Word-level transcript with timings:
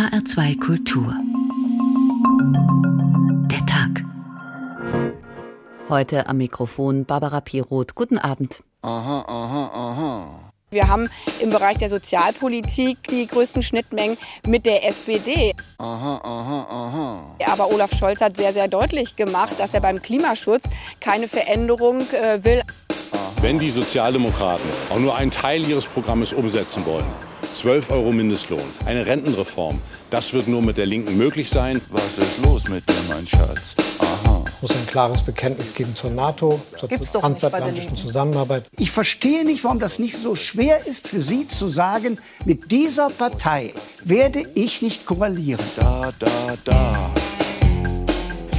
HR2 0.00 0.58
Kultur. 0.58 1.14
Der 3.50 3.66
Tag. 3.66 4.02
Heute 5.90 6.26
am 6.26 6.38
Mikrofon 6.38 7.04
Barbara 7.04 7.42
Piroth. 7.42 7.94
Guten 7.94 8.16
Abend. 8.16 8.62
Aha, 8.80 9.24
aha, 9.28 9.70
aha. 9.74 10.26
Wir 10.70 10.88
haben 10.88 11.10
im 11.42 11.50
Bereich 11.50 11.76
der 11.76 11.90
Sozialpolitik 11.90 13.08
die 13.10 13.26
größten 13.26 13.62
Schnittmengen 13.62 14.16
mit 14.46 14.64
der 14.64 14.88
SPD. 14.88 15.52
Aha, 15.76 16.20
aha, 16.24 16.66
aha. 16.70 17.36
Aber 17.52 17.70
Olaf 17.70 17.92
Scholz 17.94 18.22
hat 18.22 18.38
sehr, 18.38 18.54
sehr 18.54 18.68
deutlich 18.68 19.16
gemacht, 19.16 19.52
dass 19.58 19.74
er 19.74 19.82
beim 19.82 20.00
Klimaschutz 20.00 20.64
keine 21.00 21.28
Veränderung 21.28 22.00
äh, 22.12 22.42
will. 22.42 22.62
Wenn 23.42 23.58
die 23.58 23.68
Sozialdemokraten 23.68 24.70
auch 24.88 24.98
nur 24.98 25.14
einen 25.14 25.30
Teil 25.30 25.68
ihres 25.68 25.84
Programmes 25.84 26.32
umsetzen 26.32 26.86
wollen, 26.86 27.04
12 27.54 27.90
Euro 27.90 28.12
Mindestlohn, 28.12 28.62
eine 28.86 29.06
Rentenreform, 29.06 29.80
das 30.10 30.32
wird 30.32 30.48
nur 30.48 30.62
mit 30.62 30.76
der 30.76 30.86
Linken 30.86 31.16
möglich 31.16 31.50
sein. 31.50 31.80
Was 31.90 32.18
ist 32.18 32.42
los 32.42 32.68
mit 32.68 32.88
dir, 32.88 32.94
mein 33.08 33.26
Schatz? 33.26 33.76
Aha. 33.98 34.44
Es 34.46 34.62
muss 34.62 34.70
ein 34.72 34.86
klares 34.86 35.22
Bekenntnis 35.22 35.74
geben 35.74 35.94
zur 35.94 36.10
NATO, 36.10 36.60
zur 36.78 36.88
Gibt's 36.88 37.12
transatlantischen. 37.12 37.96
Zusammenarbeit. 37.96 38.66
Ich 38.78 38.90
verstehe 38.90 39.44
nicht, 39.44 39.64
warum 39.64 39.78
das 39.78 39.98
nicht 39.98 40.16
so 40.16 40.34
schwer 40.34 40.86
ist 40.86 41.08
für 41.08 41.20
Sie 41.22 41.46
zu 41.46 41.68
sagen, 41.68 42.18
mit 42.44 42.70
dieser 42.70 43.10
Partei 43.10 43.74
werde 44.04 44.44
ich 44.54 44.82
nicht 44.82 45.06
koalieren. 45.06 45.64
Da, 45.76 46.12
da, 46.18 46.28
da. 46.64 47.10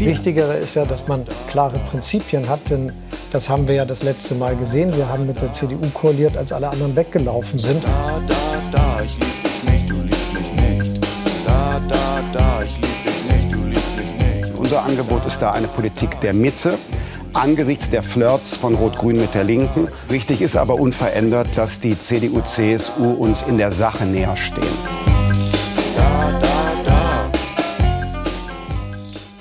Wichtigere 0.06 0.56
ist 0.56 0.76
ja, 0.76 0.86
dass 0.86 1.08
man 1.08 1.26
klare 1.50 1.80
Prinzipien 1.90 2.50
hat, 2.50 2.70
denn 2.70 2.92
das 3.32 3.50
haben 3.50 3.68
wir 3.68 3.76
ja 3.76 3.86
das 3.86 4.04
letzte 4.04 4.36
Mal 4.36 4.56
gesehen. 4.56 4.96
Wir 4.96 5.08
haben 5.08 5.26
mit 5.26 5.42
der 5.42 5.54
CDU 5.54 5.80
koaliert, 5.94 6.36
als 6.38 6.52
alle 6.52 6.70
anderen 6.70 6.96
weggelaufen 6.96 7.60
sind. 7.60 7.84
Da, 7.84 8.22
da, 8.28 8.36
da. 8.72 9.04
Ich 9.04 9.18
lieb 9.18 9.44
dich 9.44 9.72
nicht, 9.72 9.92
du 9.92 10.02
liebst 10.02 10.34
mich 10.34 10.52
nicht. 10.54 11.06
Da, 11.46 11.82
da, 11.88 12.22
da. 12.34 12.64
Ich 12.64 12.76
lieb 12.78 13.06
dich 13.06 13.32
nicht, 13.32 13.54
du 13.54 13.60
liebst 13.68 13.98
mich 13.98 14.44
nicht. 14.44 14.60
Unser 14.60 14.84
Angebot 14.84 15.26
ist 15.26 15.42
da 15.42 15.52
eine 15.52 15.68
Politik 15.68 16.20
der 16.22 16.34
Mitte 16.34 16.78
angesichts 17.34 17.90
der 17.90 18.04
Flirts 18.04 18.56
von 18.56 18.76
Rot-Grün 18.76 19.18
mit 19.18 19.34
der 19.34 19.44
Linken. 19.44 19.88
Wichtig 20.10 20.42
ist 20.42 20.56
aber 20.56 20.76
unverändert, 20.76 21.48
dass 21.56 21.80
die 21.80 21.98
CDU, 21.98 22.42
CSU 22.42 23.12
uns 23.12 23.42
in 23.44 23.58
der 23.58 23.72
Sache 23.72 24.06
näher 24.06 24.36
stehen. 24.36 25.11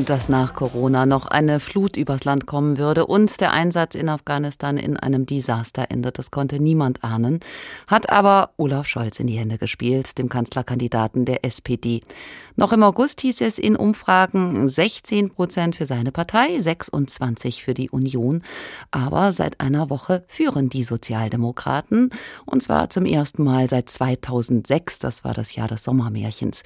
Dass 0.09 0.29
nach 0.29 0.55
Corona 0.55 1.05
noch 1.05 1.27
eine 1.27 1.61
Flut 1.61 1.97
übers 1.97 2.25
Land 2.25 2.47
kommen 2.47 2.79
würde 2.79 3.06
und 3.06 3.41
der 3.41 3.53
Einsatz 3.53 3.95
in 3.95 4.09
Afghanistan 4.09 4.79
in 4.79 4.97
einem 4.97 5.27
Desaster 5.27 5.87
endet. 5.91 6.19
Das 6.19 6.31
konnte 6.31 6.61
niemand 6.61 7.05
ahnen, 7.05 7.41
hat 7.87 8.09
aber 8.09 8.51
Olaf 8.57 8.87
Scholz 8.87 9.20
in 9.20 9.27
die 9.27 9.39
Hände 9.39 9.59
gespielt, 9.59 10.17
dem 10.17 10.29
Kanzlerkandidaten 10.29 11.25
der 11.25 11.45
SPD. 11.45 12.03
Noch 12.61 12.75
im 12.75 12.83
August 12.83 13.22
hieß 13.22 13.41
es 13.41 13.58
in 13.58 13.75
Umfragen 13.75 14.69
16 14.69 15.30
Prozent 15.30 15.77
für 15.77 15.86
seine 15.86 16.12
Partei, 16.12 16.61
26 16.61 17.64
für 17.64 17.72
die 17.72 17.89
Union. 17.89 18.42
Aber 18.91 19.33
seit 19.33 19.61
einer 19.61 19.89
Woche 19.89 20.25
führen 20.28 20.69
die 20.69 20.84
Sozialdemokraten 20.84 22.11
und 22.44 22.62
zwar 22.62 22.91
zum 22.91 23.06
ersten 23.06 23.44
Mal 23.44 23.70
seit 23.70 23.89
2006. 23.89 24.98
Das 24.98 25.25
war 25.25 25.33
das 25.33 25.55
Jahr 25.55 25.69
des 25.69 25.84
Sommermärchens. 25.84 26.62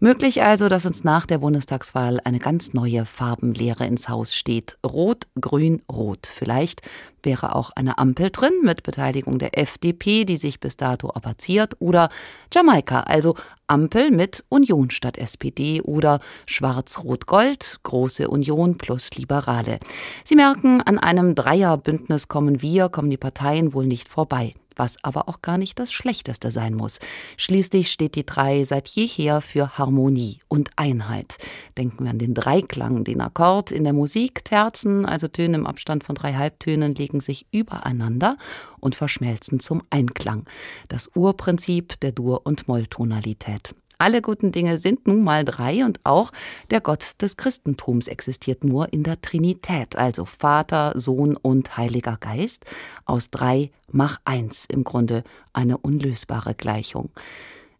Möglich 0.00 0.42
also, 0.42 0.70
dass 0.70 0.86
uns 0.86 1.04
nach 1.04 1.26
der 1.26 1.36
Bundestagswahl 1.36 2.20
eine 2.24 2.38
ganz 2.38 2.72
neue 2.72 3.04
Farbenlehre 3.04 3.84
ins 3.84 4.08
Haus 4.08 4.34
steht. 4.34 4.78
Rot, 4.82 5.26
Grün, 5.38 5.82
Rot. 5.92 6.26
Vielleicht 6.26 6.80
wäre 7.24 7.54
auch 7.54 7.70
eine 7.74 7.98
Ampel 7.98 8.30
drin 8.30 8.52
mit 8.62 8.82
Beteiligung 8.82 9.38
der 9.38 9.58
FDP, 9.58 10.24
die 10.24 10.36
sich 10.36 10.60
bis 10.60 10.76
dato 10.76 11.10
abaziert, 11.10 11.76
oder 11.80 12.08
Jamaika, 12.52 13.00
also 13.00 13.34
Ampel 13.66 14.10
mit 14.10 14.44
Union 14.48 14.90
statt 14.90 15.16
SPD 15.16 15.80
oder 15.80 16.20
Schwarz-Rot-Gold, 16.46 17.80
große 17.82 18.28
Union 18.28 18.76
plus 18.78 19.10
Liberale. 19.12 19.78
Sie 20.24 20.36
merken, 20.36 20.82
an 20.82 20.98
einem 20.98 21.34
Dreierbündnis 21.34 22.28
kommen 22.28 22.62
wir, 22.62 22.88
kommen 22.88 23.10
die 23.10 23.16
Parteien 23.16 23.72
wohl 23.72 23.86
nicht 23.86 24.08
vorbei 24.08 24.50
was 24.76 24.96
aber 25.02 25.28
auch 25.28 25.42
gar 25.42 25.58
nicht 25.58 25.78
das 25.78 25.92
Schlechteste 25.92 26.50
sein 26.50 26.74
muss. 26.74 26.98
Schließlich 27.36 27.90
steht 27.90 28.14
die 28.14 28.26
Drei 28.26 28.64
seit 28.64 28.88
jeher 28.88 29.40
für 29.40 29.78
Harmonie 29.78 30.40
und 30.48 30.70
Einheit. 30.76 31.36
Denken 31.76 32.04
wir 32.04 32.10
an 32.10 32.18
den 32.18 32.34
Dreiklang, 32.34 33.04
den 33.04 33.20
Akkord 33.20 33.70
in 33.70 33.84
der 33.84 33.92
Musik. 33.92 34.44
Terzen, 34.44 35.06
also 35.06 35.28
Töne 35.28 35.56
im 35.56 35.66
Abstand 35.66 36.04
von 36.04 36.14
drei 36.14 36.34
Halbtönen, 36.34 36.94
legen 36.94 37.20
sich 37.20 37.46
übereinander 37.50 38.36
und 38.80 38.94
verschmelzen 38.94 39.60
zum 39.60 39.82
Einklang. 39.90 40.44
Das 40.88 41.10
Urprinzip 41.14 41.98
der 42.00 42.12
Dur- 42.12 42.42
und 42.44 42.68
Molltonalität. 42.68 43.74
Alle 43.98 44.22
guten 44.22 44.52
Dinge 44.52 44.78
sind 44.78 45.06
nun 45.06 45.22
mal 45.22 45.44
drei 45.44 45.84
und 45.84 46.00
auch 46.04 46.32
der 46.70 46.80
Gott 46.80 47.22
des 47.22 47.36
Christentums 47.36 48.08
existiert 48.08 48.64
nur 48.64 48.92
in 48.92 49.02
der 49.02 49.20
Trinität, 49.20 49.96
also 49.96 50.24
Vater, 50.24 50.92
Sohn 50.96 51.36
und 51.36 51.76
Heiliger 51.76 52.16
Geist. 52.18 52.64
Aus 53.04 53.30
drei 53.30 53.70
mach 53.90 54.20
eins 54.24 54.66
im 54.66 54.84
Grunde 54.84 55.22
eine 55.52 55.78
unlösbare 55.78 56.54
Gleichung. 56.54 57.10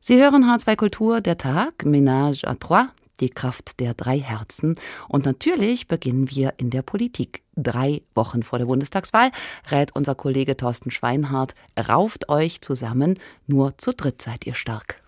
Sie 0.01 0.23
hören 0.23 0.45
H2 0.45 0.77
Kultur, 0.77 1.21
der 1.21 1.39
Tag, 1.39 1.85
Ménage 1.85 2.45
à 2.45 2.59
trois, 2.59 2.89
die 3.21 3.31
Kraft 3.31 3.81
der 3.81 3.95
drei 3.95 4.19
Herzen. 4.19 4.77
Und 5.09 5.25
natürlich 5.25 5.87
beginnen 5.87 6.31
wir 6.31 6.55
in 6.59 6.71
der 6.71 6.83
Politik. 6.83 7.43
Drei 7.57 8.03
Wochen 8.15 8.43
vor 8.43 8.59
der 8.59 8.67
Bundestagswahl 8.67 9.31
rät 9.71 9.95
unser 9.95 10.15
Kollege 10.15 10.57
Thorsten 10.57 10.91
Schweinhardt, 10.91 11.55
rauft 11.89 12.29
euch 12.29 12.61
zusammen, 12.61 13.19
nur 13.47 13.79
zu 13.79 13.93
dritt 13.93 14.21
seid 14.23 14.47
ihr 14.47 14.55
stark. 14.55 15.04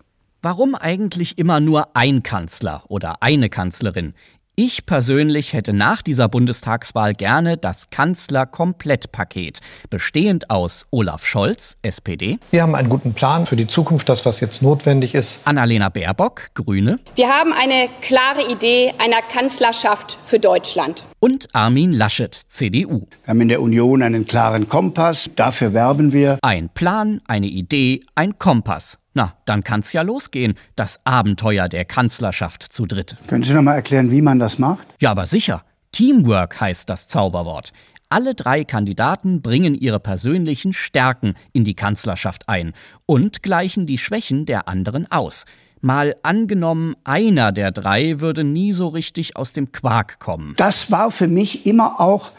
Warum 0.49 0.75
eigentlich 0.75 1.37
immer 1.37 1.59
nur 1.59 1.89
ein 1.93 2.23
Kanzler 2.23 2.83
oder 2.87 3.21
eine 3.21 3.49
Kanzlerin? 3.49 4.13
Ich 4.55 4.85
persönlich 4.85 5.51
hätte 5.51 5.73
nach 5.73 6.01
dieser 6.01 6.29
Bundestagswahl 6.29 7.11
gerne 7.13 7.57
das 7.57 7.89
Kanzler-Komplettpaket, 7.89 9.59
bestehend 9.89 10.49
aus 10.49 10.85
Olaf 10.89 11.25
Scholz, 11.25 11.77
SPD, 11.81 12.39
Wir 12.49 12.63
haben 12.63 12.75
einen 12.75 12.87
guten 12.87 13.13
Plan 13.13 13.45
für 13.45 13.57
die 13.57 13.67
Zukunft, 13.67 14.07
das, 14.07 14.25
was 14.25 14.39
jetzt 14.39 14.61
notwendig 14.61 15.15
ist. 15.15 15.41
Annalena 15.43 15.89
Baerbock, 15.89 16.53
Grüne 16.53 16.97
Wir 17.15 17.27
haben 17.27 17.51
eine 17.51 17.89
klare 18.01 18.49
Idee 18.49 18.93
einer 18.99 19.21
Kanzlerschaft 19.21 20.17
für 20.25 20.39
Deutschland. 20.39 21.03
und 21.19 21.53
Armin 21.53 21.91
Laschet, 21.91 22.39
CDU. 22.47 23.05
Wir 23.25 23.27
haben 23.27 23.41
in 23.41 23.49
der 23.49 23.61
Union 23.61 24.01
einen 24.01 24.25
klaren 24.25 24.69
Kompass. 24.69 25.29
Dafür 25.35 25.73
werben 25.73 26.13
wir. 26.13 26.39
Ein 26.41 26.69
Plan, 26.69 27.19
eine 27.27 27.47
Idee, 27.47 27.99
ein 28.15 28.39
Kompass. 28.39 28.97
Na, 29.17 29.33
dann 29.45 29.63
kann's 29.63 29.93
ja 29.93 30.03
losgehen, 30.03 30.53
das 30.75 30.99
Abenteuer 31.03 31.67
der 31.69 31.85
Kanzlerschaft 31.85 32.61
zu 32.61 32.85
dritt. 32.85 33.17
Können 33.25 33.43
Sie 33.43 33.51
noch 33.51 33.63
mal 33.63 33.73
erklären, 33.73 34.11
wie 34.11 34.21
man 34.21 34.37
das 34.37 34.59
macht? 34.59 34.85
Ja, 34.99 35.09
aber 35.09 35.25
sicher. 35.25 35.63
Teamwork 35.91 36.61
heißt 36.61 36.87
das 36.87 37.07
Zauberwort. 37.07 37.73
Alle 38.09 38.35
drei 38.35 38.63
Kandidaten 38.63 39.41
bringen 39.41 39.73
ihre 39.73 39.99
persönlichen 39.99 40.71
Stärken 40.71 41.33
in 41.51 41.63
die 41.63 41.73
Kanzlerschaft 41.73 42.47
ein 42.47 42.73
und 43.07 43.41
gleichen 43.41 43.87
die 43.87 43.97
Schwächen 43.97 44.45
der 44.45 44.67
anderen 44.67 45.11
aus. 45.11 45.45
Mal 45.81 46.15
angenommen, 46.21 46.95
einer 47.03 47.51
der 47.51 47.71
drei 47.71 48.19
würde 48.19 48.43
nie 48.43 48.71
so 48.71 48.87
richtig 48.87 49.35
aus 49.35 49.51
dem 49.51 49.71
Quark 49.71 50.19
kommen. 50.19 50.53
Das 50.57 50.91
war 50.91 51.09
für 51.09 51.27
mich 51.27 51.65
immer 51.65 51.99
auch 51.99 52.33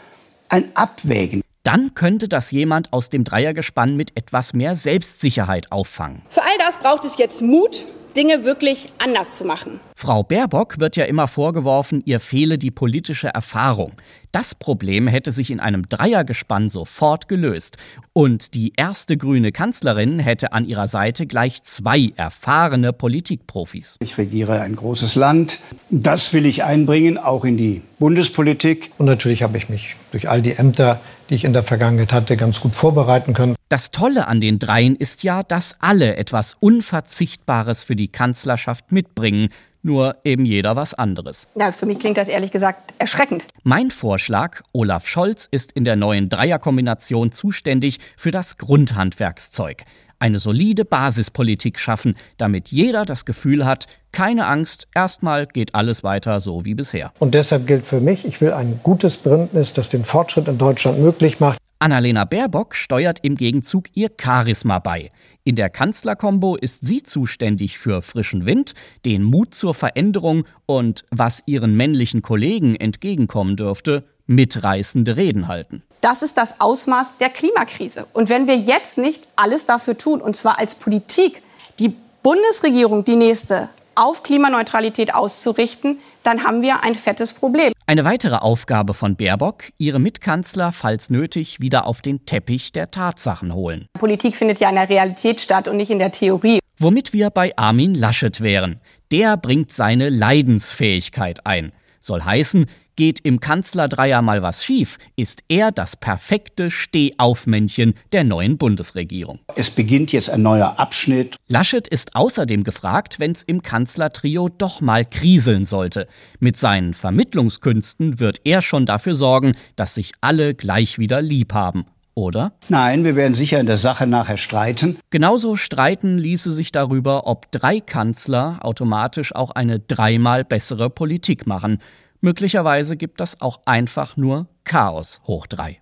ein 0.47 0.73
Abwägen. 0.77 1.41
Dann 1.71 1.93
könnte 1.93 2.27
das 2.27 2.49
jemand 2.49 2.91
aus 2.93 3.11
dem 3.11 3.23
Dreiergespann 3.23 3.95
mit 3.95 4.17
etwas 4.17 4.53
mehr 4.53 4.75
Selbstsicherheit 4.75 5.71
auffangen. 5.71 6.23
Für 6.31 6.41
all 6.41 6.57
das 6.57 6.79
braucht 6.79 7.05
es 7.05 7.19
jetzt 7.19 7.43
Mut, 7.43 7.83
Dinge 8.17 8.43
wirklich 8.43 8.87
anders 8.97 9.37
zu 9.37 9.45
machen. 9.45 9.79
Frau 10.01 10.23
Baerbock 10.23 10.79
wird 10.79 10.95
ja 10.95 11.03
immer 11.03 11.27
vorgeworfen, 11.27 12.01
ihr 12.05 12.21
fehle 12.21 12.57
die 12.57 12.71
politische 12.71 13.27
Erfahrung. 13.27 13.91
Das 14.31 14.55
Problem 14.55 15.09
hätte 15.09 15.33
sich 15.33 15.51
in 15.51 15.59
einem 15.59 15.89
Dreiergespann 15.89 16.69
sofort 16.69 17.27
gelöst. 17.27 17.75
Und 18.13 18.53
die 18.53 18.71
erste 18.77 19.17
grüne 19.17 19.51
Kanzlerin 19.51 20.19
hätte 20.19 20.53
an 20.53 20.63
ihrer 20.63 20.87
Seite 20.87 21.27
gleich 21.27 21.63
zwei 21.63 22.13
erfahrene 22.15 22.93
Politikprofis. 22.93 23.97
Ich 23.99 24.17
regiere 24.17 24.61
ein 24.61 24.77
großes 24.77 25.15
Land. 25.15 25.59
Das 25.89 26.33
will 26.33 26.45
ich 26.45 26.63
einbringen, 26.63 27.17
auch 27.17 27.43
in 27.43 27.57
die 27.57 27.81
Bundespolitik. 27.97 28.91
Und 28.99 29.07
natürlich 29.07 29.43
habe 29.43 29.57
ich 29.57 29.67
mich 29.67 29.97
durch 30.11 30.29
all 30.29 30.41
die 30.41 30.53
Ämter, 30.53 31.01
die 31.29 31.35
ich 31.35 31.43
in 31.43 31.51
der 31.51 31.63
Vergangenheit 31.63 32.13
hatte, 32.13 32.37
ganz 32.37 32.61
gut 32.61 32.77
vorbereiten 32.77 33.33
können. 33.33 33.55
Das 33.67 33.91
Tolle 33.91 34.27
an 34.27 34.41
den 34.41 34.59
dreien 34.59 34.95
ist 34.95 35.23
ja, 35.23 35.43
dass 35.43 35.75
alle 35.79 36.15
etwas 36.15 36.55
Unverzichtbares 36.59 37.83
für 37.83 37.95
die 37.95 38.07
Kanzlerschaft 38.07 38.91
mitbringen, 38.91 39.49
nur 39.81 40.17
eben 40.23 40.45
jeder 40.45 40.75
was 40.75 40.93
anderes. 40.93 41.47
Ja, 41.55 41.71
für 41.71 41.85
mich 41.85 41.99
klingt 41.99 42.17
das 42.17 42.27
ehrlich 42.27 42.51
gesagt 42.51 42.93
erschreckend. 42.99 43.47
Mein 43.63 43.91
Vorschlag, 43.91 44.61
Olaf 44.71 45.07
Scholz 45.07 45.47
ist 45.49 45.71
in 45.71 45.83
der 45.83 45.95
neuen 45.95 46.29
Dreierkombination 46.29 47.31
zuständig 47.31 47.99
für 48.17 48.31
das 48.31 48.57
Grundhandwerkszeug. 48.57 49.85
Eine 50.21 50.39
solide 50.39 50.83
Basispolitik 50.83 51.79
schaffen, 51.79 52.15
damit 52.37 52.71
jeder 52.71 53.05
das 53.05 53.23
Gefühl 53.23 53.65
hat, 53.65 53.85
keine 54.11 54.47
Angst, 54.47 54.87
erstmal 54.93 55.45
geht 55.47 55.75
alles 55.75 56.03
weiter 56.03 56.41
so 56.41 56.65
wie 56.65 56.75
bisher. 56.75 57.13
Und 57.19 57.35
deshalb 57.35 57.67
gilt 57.67 57.87
für 57.87 58.01
mich, 58.01 58.25
ich 58.25 58.41
will 58.41 58.51
ein 58.51 58.81
gutes 58.83 59.15
Bündnis, 59.15 59.71
das 59.71 59.87
den 59.87 60.03
Fortschritt 60.03 60.49
in 60.49 60.57
Deutschland 60.57 60.99
möglich 60.99 61.39
macht. 61.39 61.57
Annalena 61.81 62.25
Baerbock 62.25 62.75
steuert 62.75 63.19
im 63.21 63.35
Gegenzug 63.35 63.85
ihr 63.93 64.11
Charisma 64.21 64.79
bei. 64.79 65.11
In 65.45 65.55
der 65.55 65.69
Kanzlerkombo 65.69 66.57
ist 66.57 66.85
sie 66.85 67.03
zuständig 67.03 67.79
für 67.79 68.01
frischen 68.01 68.45
Wind, 68.45 68.73
den 69.05 69.23
Mut 69.23 69.55
zur 69.55 69.73
Veränderung 69.73 70.43
und, 70.65 71.05
was 71.09 71.41
ihren 71.45 71.77
männlichen 71.77 72.21
Kollegen 72.21 72.75
entgegenkommen 72.75 73.55
dürfte, 73.55 74.03
mitreißende 74.27 75.15
Reden 75.15 75.47
halten. 75.47 75.81
Das 76.01 76.21
ist 76.21 76.37
das 76.37 76.59
Ausmaß 76.59 77.15
der 77.19 77.29
Klimakrise. 77.29 78.07
Und 78.11 78.27
wenn 78.27 78.45
wir 78.47 78.57
jetzt 78.57 78.97
nicht 78.97 79.25
alles 79.37 79.65
dafür 79.65 79.97
tun, 79.97 80.19
und 80.19 80.35
zwar 80.35 80.59
als 80.59 80.75
Politik, 80.75 81.41
die 81.79 81.93
Bundesregierung, 82.23 83.05
die 83.05 83.15
nächste, 83.15 83.69
auf 83.99 84.23
Klimaneutralität 84.23 85.13
auszurichten, 85.13 85.99
dann 86.23 86.43
haben 86.43 86.61
wir 86.61 86.83
ein 86.83 86.95
fettes 86.95 87.33
Problem. 87.33 87.73
Eine 87.85 88.05
weitere 88.05 88.35
Aufgabe 88.35 88.93
von 88.93 89.15
Baerbock, 89.15 89.65
ihre 89.77 89.99
Mitkanzler, 89.99 90.71
falls 90.71 91.09
nötig, 91.09 91.59
wieder 91.59 91.85
auf 91.85 92.01
den 92.01 92.25
Teppich 92.25 92.71
der 92.71 92.91
Tatsachen 92.91 93.53
holen. 93.53 93.87
Politik 93.99 94.35
findet 94.35 94.59
ja 94.59 94.69
in 94.69 94.75
der 94.75 94.89
Realität 94.89 95.41
statt 95.41 95.67
und 95.67 95.77
nicht 95.77 95.91
in 95.91 95.99
der 95.99 96.11
Theorie. 96.11 96.59
Womit 96.77 97.11
wir 97.11 97.29
bei 97.29 97.51
Armin 97.57 97.93
Laschet 97.93 98.39
wären. 98.41 98.79
Der 99.11 99.35
bringt 99.35 99.73
seine 99.73 100.09
Leidensfähigkeit 100.09 101.45
ein. 101.45 101.73
Soll 101.99 102.21
heißen, 102.21 102.67
Geht 102.99 103.21
im 103.21 103.39
Kanzlerdreier 103.39 104.21
mal 104.21 104.41
was 104.41 104.65
schief, 104.65 104.97
ist 105.15 105.43
er 105.47 105.71
das 105.71 105.95
perfekte 105.95 106.69
Stehaufmännchen 106.69 107.93
der 108.11 108.25
neuen 108.25 108.57
Bundesregierung. 108.57 109.39
Es 109.55 109.69
beginnt 109.69 110.11
jetzt 110.11 110.29
ein 110.29 110.41
neuer 110.41 110.77
Abschnitt. 110.77 111.37
Laschet 111.47 111.87
ist 111.87 112.17
außerdem 112.17 112.65
gefragt, 112.65 113.21
wenn 113.21 113.31
es 113.31 113.43
im 113.43 113.61
Kanzlertrio 113.61 114.49
doch 114.49 114.81
mal 114.81 115.05
kriseln 115.05 115.63
sollte. 115.63 116.09
Mit 116.41 116.57
seinen 116.57 116.93
Vermittlungskünsten 116.93 118.19
wird 118.19 118.41
er 118.43 118.61
schon 118.61 118.85
dafür 118.85 119.15
sorgen, 119.15 119.55
dass 119.77 119.95
sich 119.95 120.11
alle 120.19 120.53
gleich 120.53 120.99
wieder 120.99 121.21
lieb 121.21 121.53
haben 121.53 121.85
oder? 122.15 122.51
Nein, 122.67 123.05
wir 123.05 123.15
werden 123.15 123.33
sicher 123.33 123.61
in 123.61 123.65
der 123.65 123.77
Sache 123.77 124.05
nachher 124.05 124.35
streiten. 124.35 124.97
Genauso 125.09 125.55
streiten 125.55 126.17
ließe 126.17 126.51
sich 126.51 126.73
darüber, 126.73 127.27
ob 127.27 127.49
drei 127.51 127.79
Kanzler 127.79 128.59
automatisch 128.61 129.33
auch 129.33 129.51
eine 129.51 129.79
dreimal 129.79 130.43
bessere 130.43 130.89
Politik 130.89 131.47
machen. 131.47 131.79
Möglicherweise 132.21 132.97
gibt 132.97 133.19
das 133.19 133.39
auch 133.41 133.61
einfach 133.65 134.17
nur 134.17 134.47
Chaos 134.63 135.21
hoch 135.25 135.47
drei. 135.47 135.81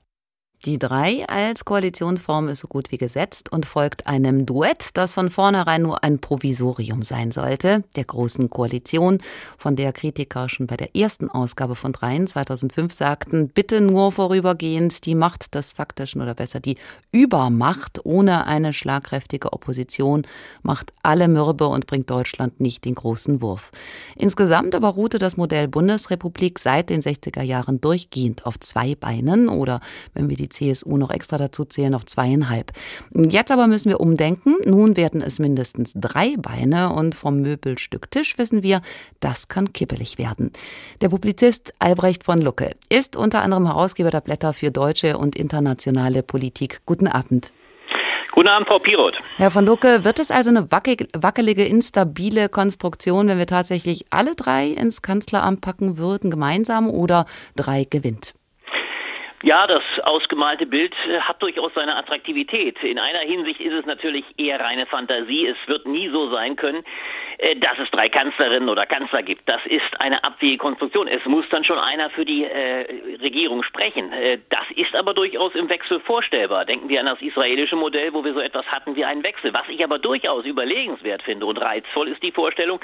Die 0.65 0.79
drei 0.79 1.23
als 1.29 1.65
Koalitionsform 1.65 2.47
ist 2.47 2.61
so 2.61 2.67
gut 2.67 2.91
wie 2.91 2.97
gesetzt 2.97 3.51
und 3.51 3.67
folgt 3.67 4.07
einem 4.07 4.47
Duett, 4.47 4.89
das 4.95 5.13
von 5.13 5.29
vornherein 5.29 5.83
nur 5.83 6.03
ein 6.03 6.17
Provisorium 6.17 7.03
sein 7.03 7.31
sollte, 7.31 7.83
der 7.95 8.05
Großen 8.05 8.49
Koalition, 8.49 9.19
von 9.59 9.75
der 9.75 9.93
Kritiker 9.93 10.49
schon 10.49 10.65
bei 10.65 10.75
der 10.75 10.95
ersten 10.95 11.29
Ausgabe 11.29 11.75
von 11.75 11.93
Dreien 11.93 12.25
2005 12.25 12.91
sagten, 12.91 13.49
bitte 13.49 13.81
nur 13.81 14.11
vorübergehend 14.11 15.05
die 15.05 15.13
Macht 15.13 15.53
des 15.53 15.73
Faktischen 15.73 16.23
oder 16.23 16.33
besser 16.33 16.59
die 16.59 16.77
Übermacht 17.11 18.03
ohne 18.03 18.47
eine 18.47 18.73
schlagkräftige 18.73 19.53
Opposition 19.53 20.25
macht 20.63 20.91
alle 21.03 21.27
mürbe 21.27 21.67
und 21.67 21.85
bringt 21.85 22.09
Deutschland 22.09 22.59
nicht 22.59 22.83
den 22.83 22.95
großen 22.95 23.43
Wurf. 23.43 23.69
Insgesamt 24.15 24.73
aber 24.73 24.89
ruhte 24.89 25.19
das 25.19 25.37
Modell 25.37 25.67
Bundesrepublik 25.67 26.57
seit 26.57 26.89
den 26.89 27.01
60er 27.01 27.43
Jahren 27.43 27.79
durchgehend 27.79 28.47
auf 28.47 28.59
zwei 28.59 28.95
Beinen 28.95 29.49
oder, 29.49 29.81
wenn 30.15 30.29
wir 30.29 30.35
die 30.35 30.46
die 30.47 30.73
CSU 30.73 30.97
noch 30.97 31.09
extra 31.09 31.37
dazu 31.37 31.65
zählen, 31.65 31.91
noch 31.91 32.03
zweieinhalb. 32.03 32.71
Jetzt 33.13 33.51
aber 33.51 33.67
müssen 33.67 33.89
wir 33.89 33.99
umdenken. 33.99 34.55
Nun 34.65 34.97
werden 34.97 35.21
es 35.21 35.39
mindestens 35.39 35.93
drei 35.95 36.35
Beine 36.37 36.93
und 36.93 37.15
vom 37.15 37.41
Möbelstück 37.41 38.09
Tisch 38.11 38.37
wissen 38.37 38.63
wir, 38.63 38.81
das 39.19 39.47
kann 39.47 39.73
kippelig 39.73 40.17
werden. 40.17 40.51
Der 41.01 41.09
Publizist 41.09 41.73
Albrecht 41.79 42.23
von 42.23 42.41
Lucke 42.41 42.71
ist 42.89 43.15
unter 43.15 43.41
anderem 43.41 43.67
Herausgeber 43.67 44.11
der 44.11 44.21
Blätter 44.21 44.53
für 44.53 44.71
deutsche 44.71 45.17
und 45.17 45.35
internationale 45.35 46.23
Politik. 46.23 46.81
Guten 46.85 47.07
Abend. 47.07 47.53
Guten 48.37 48.49
Abend, 48.49 48.67
Frau 48.67 48.77
Piroth. 48.77 49.15
Herr 49.37 49.49
von 49.49 49.65
Lucke, 49.65 50.03
wird 50.03 50.19
es 50.19 50.29
also 50.29 50.51
eine 50.51 50.71
wackelige, 50.71 51.65
instabile 51.65 52.49
Konstruktion, 52.49 53.27
wenn 53.27 53.39
wir 53.39 53.47
tatsächlich 53.47 54.05
alle 54.11 54.35
drei 54.35 54.67
ins 54.67 55.01
Kanzleramt 55.01 55.61
packen 55.61 55.97
würden, 55.97 56.29
gemeinsam 56.29 56.87
oder 56.87 57.25
drei 57.55 57.85
gewinnt? 57.85 58.35
Ja, 59.43 59.67
das 59.67 59.83
ausgemalte 60.03 60.65
Bild 60.65 60.95
äh, 61.07 61.19
hat 61.19 61.39
durchaus 61.43 61.71
seine 61.75 61.95
Attraktivität. 61.95 62.83
In 62.83 62.97
einer 62.97 63.19
Hinsicht 63.19 63.59
ist 63.59 63.73
es 63.73 63.85
natürlich 63.85 64.25
eher 64.35 64.59
reine 64.59 64.87
Fantasie. 64.87 65.45
Es 65.45 65.57
wird 65.67 65.85
nie 65.85 66.09
so 66.09 66.31
sein 66.31 66.55
können, 66.55 66.83
äh, 67.37 67.55
dass 67.55 67.77
es 67.77 67.87
drei 67.91 68.09
Kanzlerinnen 68.09 68.67
oder 68.67 68.87
Kanzler 68.87 69.21
gibt. 69.21 69.47
Das 69.47 69.63
ist 69.67 70.01
eine 70.01 70.23
abwegige 70.23 70.57
Konstruktion. 70.57 71.07
Es 71.07 71.23
muss 71.25 71.45
dann 71.51 71.63
schon 71.63 71.77
einer 71.77 72.09
für 72.09 72.25
die 72.25 72.45
äh, 72.45 72.87
Regierung 73.21 73.61
sprechen. 73.61 74.11
Äh, 74.11 74.39
das 74.49 74.65
ist 74.75 74.95
aber 74.95 75.13
durchaus 75.13 75.53
im 75.53 75.69
Wechsel 75.69 75.99
vorstellbar. 75.99 76.65
Denken 76.65 76.89
wir 76.89 76.99
an 76.99 77.05
das 77.05 77.21
israelische 77.21 77.75
Modell, 77.75 78.13
wo 78.13 78.23
wir 78.23 78.33
so 78.33 78.39
etwas 78.39 78.65
hatten 78.71 78.95
wie 78.95 79.05
einen 79.05 79.21
Wechsel. 79.21 79.53
Was 79.53 79.69
ich 79.69 79.83
aber 79.83 79.99
durchaus 79.99 80.45
überlegenswert 80.45 81.21
finde 81.21 81.45
und 81.45 81.57
reizvoll 81.57 82.07
ist 82.07 82.23
die 82.23 82.31
Vorstellung, 82.31 82.79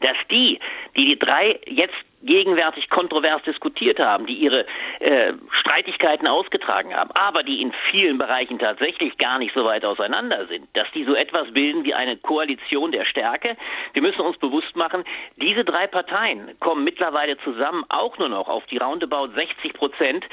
dass 0.00 0.16
die, 0.30 0.58
die 0.96 1.04
die 1.04 1.18
drei 1.18 1.60
jetzt 1.66 1.94
gegenwärtig 2.22 2.90
kontrovers 2.90 3.42
diskutiert 3.44 3.98
haben, 3.98 4.26
die 4.26 4.34
ihre 4.34 4.66
äh, 5.00 5.32
Streitigkeiten 5.60 6.26
ausgetragen 6.26 6.94
haben, 6.94 7.10
aber 7.12 7.42
die 7.42 7.62
in 7.62 7.72
vielen 7.90 8.18
Bereichen 8.18 8.58
tatsächlich 8.58 9.16
gar 9.18 9.38
nicht 9.38 9.54
so 9.54 9.64
weit 9.64 9.84
auseinander 9.84 10.46
sind, 10.46 10.68
dass 10.74 10.90
die 10.92 11.04
so 11.04 11.14
etwas 11.14 11.52
bilden 11.52 11.84
wie 11.84 11.94
eine 11.94 12.16
Koalition 12.16 12.92
der 12.92 13.04
Stärke. 13.04 13.56
Wir 13.92 14.02
müssen 14.02 14.20
uns 14.20 14.36
bewusst 14.38 14.74
machen, 14.74 15.04
diese 15.36 15.64
drei 15.64 15.86
Parteien 15.86 16.58
kommen 16.60 16.84
mittlerweile 16.84 17.38
zusammen 17.38 17.84
auch 17.88 18.18
nur 18.18 18.28
noch 18.28 18.48
auf 18.48 18.66
die 18.66 18.78
roundabout 18.78 19.28
60 19.34 19.72
Prozent, 19.74 20.24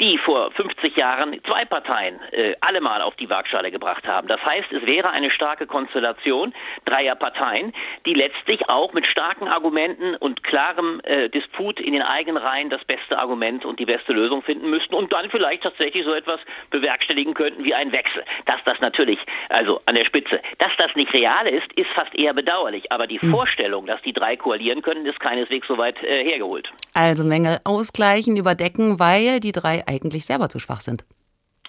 die 0.00 0.18
vor 0.18 0.50
50 0.52 0.96
Jahren 0.96 1.40
zwei 1.44 1.64
Parteien 1.64 2.20
äh, 2.32 2.54
allemal 2.60 3.02
auf 3.02 3.16
die 3.16 3.28
Waagschale 3.28 3.70
gebracht 3.70 4.06
haben. 4.06 4.28
Das 4.28 4.44
heißt, 4.44 4.72
es 4.72 4.86
wäre 4.86 5.10
eine 5.10 5.30
starke 5.30 5.66
Konstellation 5.66 6.54
dreier 6.84 7.16
Parteien, 7.16 7.72
die 8.06 8.14
letztlich 8.14 8.68
auch 8.68 8.92
mit 8.92 9.06
starken 9.06 9.48
Argumenten 9.48 10.14
und 10.16 10.42
klarem 10.42 11.00
äh, 11.04 11.28
Disput 11.34 11.80
in 11.80 11.92
den 11.92 12.02
eigenen 12.02 12.42
Reihen 12.42 12.70
das 12.70 12.84
beste 12.84 13.18
Argument 13.18 13.64
und 13.64 13.80
die 13.80 13.84
beste 13.84 14.12
Lösung 14.12 14.42
finden 14.42 14.70
müssten 14.70 14.94
und 14.94 15.12
dann 15.12 15.30
vielleicht 15.30 15.62
tatsächlich 15.62 16.04
so 16.04 16.14
etwas 16.14 16.40
bewerkstelligen 16.70 17.34
könnten 17.34 17.64
wie 17.64 17.74
ein 17.74 17.92
Wechsel. 17.92 18.24
Dass 18.46 18.60
das 18.64 18.80
natürlich, 18.80 19.18
also 19.48 19.80
an 19.86 19.94
der 19.94 20.04
Spitze, 20.04 20.40
dass 20.58 20.70
das 20.78 20.94
nicht 20.94 21.12
real 21.12 21.46
ist, 21.46 21.72
ist 21.74 21.90
fast 21.94 22.14
eher 22.14 22.34
bedauerlich. 22.34 22.90
Aber 22.90 23.06
die 23.06 23.18
mhm. 23.20 23.30
Vorstellung, 23.30 23.86
dass 23.86 24.00
die 24.02 24.12
drei 24.12 24.36
koalieren 24.36 24.82
können, 24.82 25.06
ist 25.06 25.20
keineswegs 25.20 25.66
so 25.68 25.76
weit 25.76 26.02
äh, 26.02 26.24
hergeholt. 26.24 26.70
Also 26.94 27.24
Mängel 27.24 27.58
ausgleichen, 27.64 28.36
überdecken, 28.36 28.98
weil 28.98 29.40
die 29.40 29.52
drei 29.52 29.82
eigentlich 29.86 30.24
selber 30.24 30.48
zu 30.48 30.58
schwach 30.58 30.80
sind. 30.80 31.04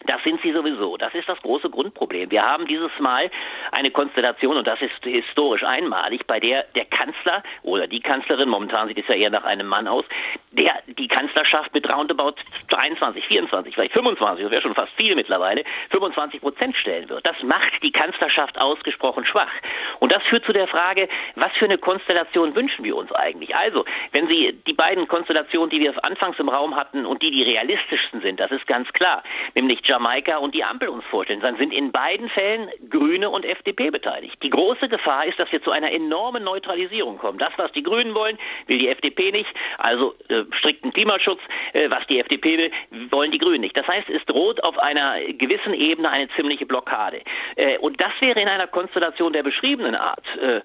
Das 0.04 0.22
sind 0.24 0.40
sie 0.42 0.52
sowieso. 0.52 0.98
Das 0.98 1.14
ist 1.16 1.28
das 1.28 1.42
große 1.42 1.70
Grundproblem. 1.70 2.30
Wir 2.30 2.44
haben 2.44 2.68
dieses 2.68 2.92
Mal 3.00 3.32
eine 3.72 3.92
Konstellation, 3.92 4.58
und 4.58 4.68
das 4.68 4.80
ist 4.82 5.04
historisch 5.04 5.64
einmalig, 5.64 6.28
bei 6.28 6.40
der 6.40 6.64
der 6.76 6.86
Kanzler 6.86 7.42
oder 7.64 7.88
die 7.88 8.02
Kanzlerin, 8.02 8.50
momentan 8.50 8.88
sieht 8.88 9.00
es 9.00 9.08
ja 9.08 9.16
eher 9.16 9.30
nach 9.30 9.46
einem 9.46 9.68
Mann 9.68 9.88
aus, 9.88 10.06
der 10.52 10.74
die 10.88 11.08
Kanzlerschaft 11.08 11.74
mit 11.74 11.90
roundabout 11.90 12.36
23, 12.70 13.25
24, 13.25 13.74
vielleicht 13.74 13.94
25, 13.94 14.44
das 14.44 14.52
wäre 14.52 14.62
schon 14.62 14.75
fast 14.75 14.92
viel 14.94 15.16
mittlerweile, 15.16 15.64
25 15.90 16.42
Prozent 16.42 16.75
stellen 16.75 17.10
wird. 17.10 17.25
Das 17.25 17.42
macht 17.44 17.82
die 17.82 17.92
Kanzlerschaft 17.92 18.60
ausgesprochen 18.60 19.25
schwach. 19.25 19.52
Und 20.00 20.12
das 20.12 20.24
führt 20.24 20.46
zu 20.46 20.54
der 20.54 20.68
Frage, 20.68 21.08
was 21.36 21.52
für 21.54 21.66
eine 21.66 21.78
Konstellation 21.78 22.54
wünschen 22.56 22.84
wir 22.84 22.96
uns 22.96 23.12
eigentlich? 23.12 23.56
Also, 23.56 23.86
wenn 24.12 24.28
Sie 24.28 24.54
die 24.68 24.74
beiden 24.74 25.08
Konstellationen, 25.08 25.70
die 25.70 25.80
wir 25.80 25.94
anfangs 26.04 26.38
im 26.38 26.50
Raum 26.50 26.75
hatten 26.75 27.06
und 27.06 27.22
die 27.22 27.32
die 27.32 27.44
realistischsten 27.44 28.22
sind, 28.22 28.40
das 28.40 28.52
ist 28.52 28.68
ganz 28.68 28.92
klar, 28.94 29.24
nämlich 29.54 29.82
Jamaika 29.86 30.38
und 30.38 30.54
die 30.54 30.63
Ampel 30.63 30.89
uns 30.89 31.06
vorstellen, 31.06 31.42
dann 31.42 31.58
sind 31.58 31.74
in 31.74 31.92
beiden 31.92 32.30
Fällen 32.30 32.70
Grüne 32.89 33.30
und 33.30 33.46
FDP 33.46 33.89
beteiligt. 33.89 34.36
Die 34.44 34.50
große 34.50 34.89
Gefahr 34.89 35.25
ist, 35.25 35.39
dass 35.39 35.51
wir 35.51 35.62
zu 35.62 35.72
einer 35.72 35.92
enormen 35.92 36.44
Neutralisierung 36.44 37.18
kommen. 37.18 37.38
Das, 37.38 37.54
was 37.58 37.72
die 37.74 37.84
Grünen 37.84 38.13
wollen, 38.13 38.38
will 38.68 38.80
die 38.80 38.89
FDP 38.89 39.32
nicht, 39.32 39.50
also 39.77 40.15
äh, 40.30 40.44
strikten 40.51 40.92
Klimaschutz, 40.94 41.39
äh, 41.74 41.89
was 41.89 42.06
die 42.08 42.20
FDP 42.20 42.58
will, 42.58 42.72
wollen 43.12 43.32
die 43.32 43.38
Grünen 43.38 43.62
nicht. 43.62 43.77
Das 43.77 43.88
heißt, 43.88 44.10
es 44.10 44.24
droht 44.25 44.63
auf 44.63 44.77
einer 44.80 45.20
gewissen 45.34 45.74
Ebene 45.74 46.10
eine 46.10 46.30
ziemliche 46.36 46.65
Blockade. 46.65 47.22
Äh, 47.56 47.77
und 47.80 48.00
das 48.01 48.12
wäre 48.20 48.39
in 48.39 48.48
einer 48.48 48.68
Konstellation 48.68 49.34
der 49.34 49.44
beschriebenen 49.44 49.96
Art 49.96 50.25
äh, 50.42 50.62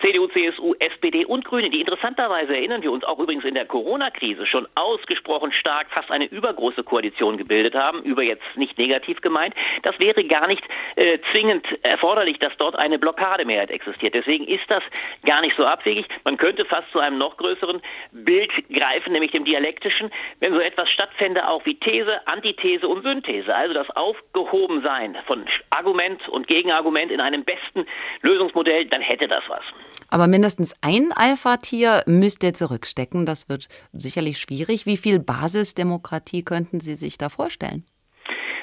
CDU, 0.00 0.26
CSU, 0.28 0.74
SPD 0.78 1.24
und 1.24 1.44
Grüne, 1.44 1.70
die 1.70 1.80
interessanterweise 1.80 2.54
erinnern 2.54 2.82
wir 2.82 2.92
uns 2.92 3.04
auch 3.04 3.18
übrigens 3.18 3.44
in 3.44 3.54
der 3.54 3.66
Corona-Krise 3.66 4.46
schon 4.46 4.66
ausgesprochen 4.74 5.52
stark 5.52 5.90
fast 5.90 6.10
eine 6.10 6.26
übergroße 6.26 6.82
Koalition 6.84 7.36
gebildet 7.36 7.74
haben, 7.74 8.02
über 8.02 8.22
jetzt 8.22 8.44
nicht 8.56 8.76
negativ 8.78 9.20
gemeint. 9.20 9.54
Das 9.82 9.98
wäre 9.98 10.24
gar 10.24 10.46
nicht 10.46 10.62
äh, 10.96 11.18
zwingend 11.32 11.66
erforderlich, 11.82 12.38
dass 12.38 12.56
dort 12.58 12.76
eine 12.76 12.98
Blockademehrheit 12.98 13.70
existiert. 13.70 14.14
Deswegen 14.14 14.46
ist 14.46 14.68
das 14.68 14.82
gar 15.24 15.40
nicht 15.40 15.56
so 15.56 15.64
abwegig. 15.64 16.06
Man 16.24 16.36
könnte 16.36 16.64
fast 16.64 16.90
zu 16.92 16.98
einem 16.98 17.18
noch 17.18 17.36
größeren 17.36 17.80
Bild 18.12 18.50
greifen, 18.72 19.12
nämlich 19.12 19.32
dem 19.32 19.44
dialektischen, 19.44 20.10
wenn 20.40 20.52
so 20.52 20.60
etwas 20.60 20.90
stattfände, 20.90 21.48
auch 21.48 21.64
wie 21.64 21.74
These, 21.74 22.26
Antithese 22.26 22.88
und 22.88 23.02
Synthese. 23.02 23.54
Also 23.54 23.74
das 23.74 23.88
Aufgehobensein 23.90 25.16
von 25.26 25.46
Argument 25.70 26.28
und 26.28 26.46
Gegenargument 26.46 27.10
in 27.10 27.20
einem 27.20 27.44
besten 27.44 27.86
Lösungsmodell, 28.22 28.86
dann 28.86 29.00
hätte 29.00 29.28
das 29.28 29.44
was. 29.48 29.62
Aber 30.08 30.26
mindestens 30.26 30.74
ein 30.82 31.12
Alpha-Tier 31.14 32.04
müsst 32.06 32.42
zurückstecken. 32.56 33.26
Das 33.26 33.48
wird 33.48 33.68
sicherlich 33.92 34.38
schwierig. 34.38 34.86
Wie 34.86 34.96
viel 34.96 35.18
Basisdemokratie 35.18 36.44
könnten 36.44 36.80
Sie 36.80 36.94
sich 36.94 37.18
da 37.18 37.28
vorstellen? 37.28 37.84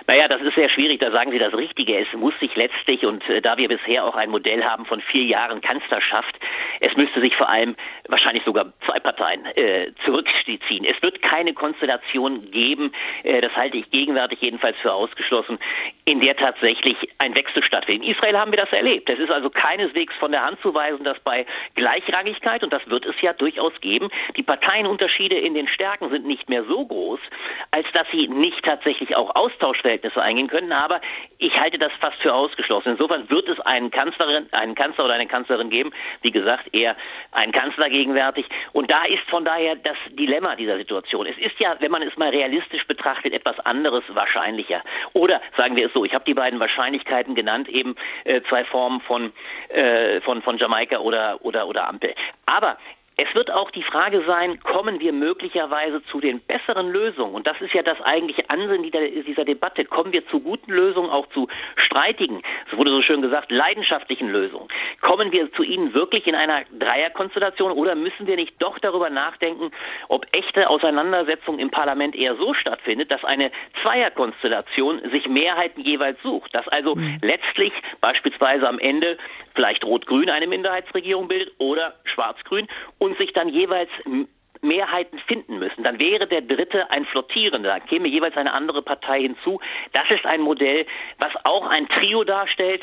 Naja, 0.07 0.27
das 0.27 0.41
ist 0.41 0.55
sehr 0.55 0.69
schwierig, 0.69 0.99
da 0.99 1.11
sagen 1.11 1.31
Sie 1.31 1.39
das 1.39 1.53
Richtige. 1.53 1.97
Es 1.97 2.11
muss 2.13 2.37
sich 2.39 2.55
letztlich, 2.55 3.05
und 3.05 3.27
äh, 3.29 3.41
da 3.41 3.57
wir 3.57 3.69
bisher 3.69 4.03
auch 4.03 4.15
ein 4.15 4.29
Modell 4.29 4.63
haben 4.63 4.85
von 4.85 4.99
vier 4.99 5.23
Jahren 5.23 5.61
Kanzlerschaft, 5.61 6.37
es 6.81 6.95
müsste 6.97 7.21
sich 7.21 7.35
vor 7.35 7.49
allem 7.49 7.75
wahrscheinlich 8.09 8.43
sogar 8.43 8.73
zwei 8.85 8.99
Parteien 8.99 9.45
äh, 9.45 9.91
zurückziehen. 10.03 10.85
Es 10.85 11.01
wird 11.01 11.21
keine 11.21 11.53
Konstellation 11.53 12.51
geben, 12.51 12.91
äh, 13.23 13.39
das 13.39 13.55
halte 13.55 13.77
ich 13.77 13.89
gegenwärtig 13.91 14.41
jedenfalls 14.41 14.77
für 14.81 14.91
ausgeschlossen, 14.91 15.57
in 16.05 16.19
der 16.19 16.35
tatsächlich 16.35 16.97
ein 17.17 17.33
Wechsel 17.33 17.63
stattfindet. 17.63 18.05
In 18.05 18.15
Israel 18.15 18.37
haben 18.37 18.51
wir 18.51 18.57
das 18.57 18.71
erlebt. 18.73 19.09
Es 19.09 19.19
ist 19.19 19.31
also 19.31 19.49
keineswegs 19.49 20.13
von 20.19 20.31
der 20.31 20.45
Hand 20.45 20.59
zu 20.61 20.73
weisen, 20.73 21.03
dass 21.05 21.17
bei 21.19 21.45
Gleichrangigkeit, 21.75 22.63
und 22.63 22.73
das 22.73 22.85
wird 22.89 23.05
es 23.05 23.15
ja 23.21 23.31
durchaus 23.33 23.73
geben, 23.79 24.09
die 24.35 24.43
Parteienunterschiede 24.43 25.37
in 25.37 25.53
den 25.53 25.67
Stärken 25.67 26.09
sind 26.09 26.25
nicht 26.25 26.49
mehr 26.49 26.65
so 26.65 26.85
groß, 26.85 27.19
als 27.71 27.87
dass 27.93 28.05
sie 28.11 28.27
nicht 28.27 28.63
tatsächlich 28.65 29.15
auch 29.15 29.33
Austauschverhältnisse 29.35 30.21
eingehen 30.21 30.47
können. 30.47 30.73
Aber 30.73 30.99
ich 31.37 31.57
halte 31.57 31.77
das 31.77 31.93
fast 32.01 32.21
für 32.21 32.33
ausgeschlossen. 32.33 32.89
Insofern 32.89 33.29
wird 33.29 33.47
es 33.47 33.59
einen 33.61 33.89
Kanzlerin, 33.89 34.47
einen 34.51 34.75
Kanzler 34.75 35.05
oder 35.05 35.13
eine 35.13 35.27
Kanzlerin 35.27 35.69
geben, 35.69 35.91
wie 36.21 36.31
gesagt, 36.31 36.73
eher 36.73 36.97
ein 37.31 37.53
Kanzler 37.53 37.89
gegenwärtig. 37.89 38.45
Und 38.73 38.91
da 38.91 39.05
ist 39.05 39.23
von 39.29 39.45
daher 39.45 39.77
das 39.77 39.97
Dilemma 40.09 40.55
dieser 40.57 40.77
Situation. 40.77 41.27
Es 41.27 41.37
ist 41.37 41.57
ja, 41.59 41.77
wenn 41.79 41.91
man 41.91 42.01
es 42.01 42.15
mal 42.17 42.29
realistisch 42.29 42.85
betrachtet, 42.87 43.33
etwas 43.33 43.57
anderes 43.61 44.03
wahrscheinlicher. 44.09 44.81
Oder 45.13 45.41
sagen 45.55 45.77
wir 45.77 45.87
es 45.87 45.92
so, 45.93 46.05
ich 46.05 46.13
habe 46.13 46.25
die 46.25 46.33
beiden 46.33 46.59
Wahrscheinlichkeiten 46.59 47.35
genannt, 47.35 47.69
eben 47.69 47.95
äh, 48.25 48.41
zwei 48.49 48.65
Formen 48.65 49.01
von, 49.01 49.33
äh, 49.69 50.21
von, 50.21 50.41
von 50.41 50.57
Jamaika 50.57 50.97
oder, 50.97 51.39
oder, 51.41 51.67
oder 51.67 51.87
Ampel. 51.87 52.13
Aber 52.45 52.77
es 53.15 53.33
wird 53.35 53.53
auch 53.53 53.69
die 53.71 53.83
Frage 53.83 54.23
sein, 54.25 54.59
kommen 54.61 54.99
wir 54.99 55.13
möglicherweise 55.13 56.03
zu 56.05 56.19
den 56.19 56.39
besseren 56.41 56.89
Lösungen? 56.89 57.35
Und 57.35 57.45
das 57.45 57.59
ist 57.61 57.73
ja 57.73 57.83
das 57.83 58.01
eigentliche 58.01 58.49
Ansinnen 58.49 58.83
dieser 58.83 59.45
Debatte. 59.45 59.85
Kommen 59.85 60.11
wir 60.11 60.25
zu 60.27 60.39
guten 60.39 60.71
Lösungen, 60.71 61.11
auch 61.11 61.27
zu 61.29 61.47
streitigen, 61.75 62.41
es 62.71 62.77
wurde 62.77 62.91
so 62.91 63.01
schön 63.01 63.21
gesagt, 63.21 63.51
leidenschaftlichen 63.51 64.29
Lösungen? 64.29 64.67
Kommen 65.01 65.31
wir 65.31 65.51
zu 65.53 65.63
ihnen 65.63 65.93
wirklich 65.93 66.25
in 66.25 66.35
einer 66.35 66.63
Dreierkonstellation 66.71 67.71
oder 67.71 67.95
müssen 67.95 68.25
wir 68.25 68.35
nicht 68.35 68.53
doch 68.59 68.79
darüber 68.79 69.09
nachdenken, 69.09 69.71
ob 70.07 70.25
echte 70.31 70.69
Auseinandersetzung 70.69 71.59
im 71.59 71.69
Parlament 71.69 72.15
eher 72.15 72.35
so 72.35 72.53
stattfindet, 72.53 73.11
dass 73.11 73.23
eine 73.23 73.51
Zweierkonstellation 73.83 75.01
sich 75.11 75.27
Mehrheiten 75.27 75.81
jeweils 75.81 76.21
sucht? 76.23 76.55
Dass 76.55 76.67
also 76.67 76.95
mhm. 76.95 77.19
letztlich 77.21 77.73
beispielsweise 78.01 78.67
am 78.67 78.79
Ende 78.79 79.17
vielleicht 79.55 79.83
Rot-Grün 79.83 80.29
eine 80.29 80.47
Minderheitsregierung 80.47 81.27
bildet 81.27 81.53
oder 81.59 81.95
Schwarz-Grün 82.05 82.67
und 82.97 83.17
sich 83.17 83.33
dann 83.33 83.49
jeweils 83.49 83.89
Mehrheiten 84.63 85.19
finden 85.19 85.59
müssen. 85.59 85.83
Dann 85.83 85.99
wäre 85.99 86.25
der 86.27 86.41
dritte 86.41 86.89
ein 86.89 87.05
Flottierender, 87.05 87.69
dann 87.69 87.85
käme 87.85 88.07
jeweils 88.07 88.35
eine 88.37 88.53
andere 88.53 88.81
Partei 88.81 89.21
hinzu. 89.21 89.59
Das 89.91 90.09
ist 90.09 90.25
ein 90.25 90.41
Modell, 90.41 90.85
was 91.19 91.33
auch 91.43 91.67
ein 91.67 91.87
Trio 91.89 92.23
darstellt, 92.23 92.81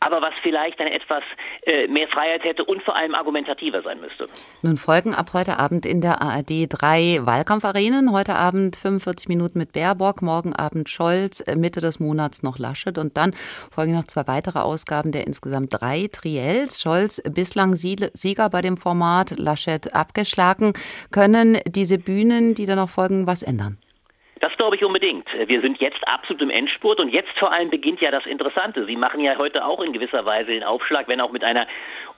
aber 0.00 0.22
was 0.22 0.32
vielleicht 0.42 0.80
eine 0.80 0.92
etwas 0.92 1.22
äh, 1.62 1.86
mehr 1.86 2.08
Freiheit 2.08 2.42
hätte 2.42 2.64
und 2.64 2.82
vor 2.82 2.96
allem 2.96 3.14
argumentativer 3.14 3.82
sein 3.82 4.00
müsste. 4.00 4.26
Nun 4.62 4.76
folgen 4.76 5.14
ab 5.14 5.30
heute 5.34 5.58
Abend 5.58 5.86
in 5.86 6.00
der 6.00 6.22
ARD 6.22 6.66
drei 6.68 7.18
Wahlkampfarenen. 7.20 8.12
Heute 8.12 8.34
Abend 8.34 8.76
45 8.76 9.28
Minuten 9.28 9.58
mit 9.58 9.72
Baerbock, 9.72 10.22
morgen 10.22 10.54
Abend 10.54 10.88
Scholz, 10.88 11.40
äh, 11.40 11.54
Mitte 11.54 11.80
des 11.80 12.00
Monats 12.00 12.42
noch 12.42 12.58
Laschet 12.58 12.96
und 12.98 13.16
dann 13.16 13.32
folgen 13.70 13.94
noch 13.94 14.04
zwei 14.04 14.26
weitere 14.26 14.60
Ausgaben 14.60 15.12
der 15.12 15.26
insgesamt 15.26 15.80
drei 15.80 16.08
Triels. 16.10 16.80
Scholz 16.80 17.22
bislang 17.22 17.76
Sieger 17.76 18.48
bei 18.50 18.62
dem 18.62 18.78
Format, 18.78 19.38
Laschet 19.38 19.94
abgeschlagen. 19.94 20.72
Können 21.12 21.58
diese 21.66 21.98
Bühnen, 21.98 22.54
die 22.54 22.66
da 22.66 22.74
noch 22.74 22.88
folgen, 22.88 23.26
was 23.26 23.42
ändern? 23.42 23.78
Das 24.40 24.52
glaube 24.60 24.76
ich 24.76 24.84
unbedingt. 24.84 25.26
Wir 25.46 25.62
sind 25.62 25.80
jetzt 25.80 26.06
absolut 26.06 26.42
im 26.42 26.50
Endspurt 26.50 27.00
und 27.00 27.08
jetzt 27.08 27.30
vor 27.38 27.50
allem 27.50 27.70
beginnt 27.70 28.02
ja 28.02 28.10
das 28.10 28.26
Interessante. 28.26 28.84
Sie 28.84 28.94
machen 28.94 29.20
ja 29.22 29.38
heute 29.38 29.64
auch 29.64 29.80
in 29.80 29.94
gewisser 29.94 30.26
Weise 30.26 30.50
den 30.50 30.64
Aufschlag, 30.64 31.08
wenn 31.08 31.22
auch 31.22 31.32
mit 31.32 31.42
einer 31.42 31.66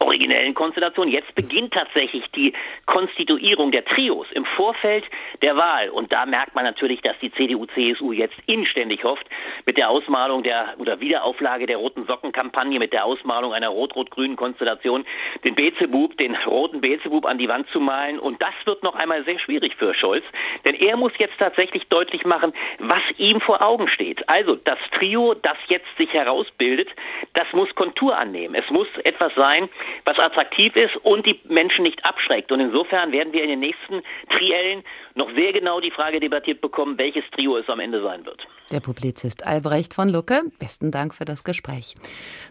originellen 0.01 0.53
Konstellation. 0.53 1.07
Jetzt 1.07 1.33
beginnt 1.37 1.73
tatsächlich 1.73 2.25
die 2.35 2.53
Konstituierung 2.87 3.71
der 3.71 3.85
Trios 3.85 4.27
im 4.33 4.45
Vorfeld 4.57 5.05
der 5.41 5.57
Wahl. 5.57 5.91
Und 5.91 6.11
da 6.11 6.27
merkt 6.27 6.57
man 6.57 6.65
natürlich, 6.65 7.01
dass 7.03 7.17
die 7.21 7.31
CDU-CSU 7.31 8.11
jetzt 8.11 8.35
inständig 8.47 9.05
hofft, 9.05 9.25
mit 9.65 9.77
der 9.77 9.89
Ausmalung 9.89 10.43
der 10.43 10.75
oder 10.79 10.99
Wiederauflage 10.99 11.67
der 11.67 11.77
roten 11.77 12.07
Sockenkampagne, 12.07 12.81
mit 12.81 12.93
der 12.93 13.05
Ausmalung 13.05 13.53
einer 13.53 13.69
rot-rot-grünen 13.69 14.35
Konstellation, 14.35 15.05
den 15.45 15.55
Beelzebub, 15.55 16.19
den 16.19 16.35
roten 16.35 16.81
Beelzebub 16.81 17.25
an 17.25 17.39
die 17.39 17.49
Wand 17.49 17.69
zu 17.69 17.79
malen. 17.79 18.19
Und 18.19 18.43
das 18.43 18.55
wird 18.65 18.83
noch 18.83 18.97
einmal 18.97 19.25
sehr 19.25 19.39
schwierig 19.39 19.77
für 19.77 19.95
Scholz, 19.95 20.25
denn 20.65 20.75
er 20.75 20.97
muss 20.97 21.13
jetzt 21.19 21.39
tatsächlich 21.39 21.87
deutlich 21.87 22.25
machen, 22.25 22.32
was 22.79 23.03
ihm 23.19 23.41
vor 23.41 23.63
Augen 23.63 23.89
steht. 23.89 24.29
Also 24.29 24.55
das 24.55 24.79
Trio, 24.97 25.35
das 25.35 25.57
jetzt 25.69 25.87
sich 25.97 26.13
herausbildet, 26.13 26.89
das 27.35 27.47
muss 27.53 27.75
Kontur 27.75 28.17
annehmen. 28.17 28.55
Es 28.55 28.69
muss 28.71 28.89
etwas 29.05 29.35
sein, 29.35 29.69
was 30.05 30.19
attraktiv 30.19 30.75
ist 30.77 30.97
und 30.97 31.27
die 31.27 31.41
Menschen 31.45 31.83
nicht 31.83 32.05
abschreckt. 32.05 32.53
Und 32.53 32.61
insofern 32.61 33.13
werden 33.13 33.33
wir 33.33 33.43
in 33.43 33.51
den 33.51 33.61
nächsten 33.61 34.03
Triellen 34.31 34.85
noch 35.15 35.29
sehr 35.35 35.53
genau 35.53 35.81
die 35.81 35.91
Frage 35.91 36.21
debattiert 36.21 36.61
bekommen, 36.61 36.99
welches 36.99 37.25
Trio 37.35 37.57
es 37.57 37.69
am 37.69 37.81
Ende 37.81 38.03
sein 38.03 38.25
wird. 38.25 38.41
Der 38.71 38.81
Publizist 38.81 39.47
Albrecht 39.47 39.93
von 39.93 40.09
Lucke, 40.09 40.41
besten 40.59 40.91
Dank 40.91 41.15
für 41.15 41.27
das 41.27 41.45
Gespräch. 41.45 41.95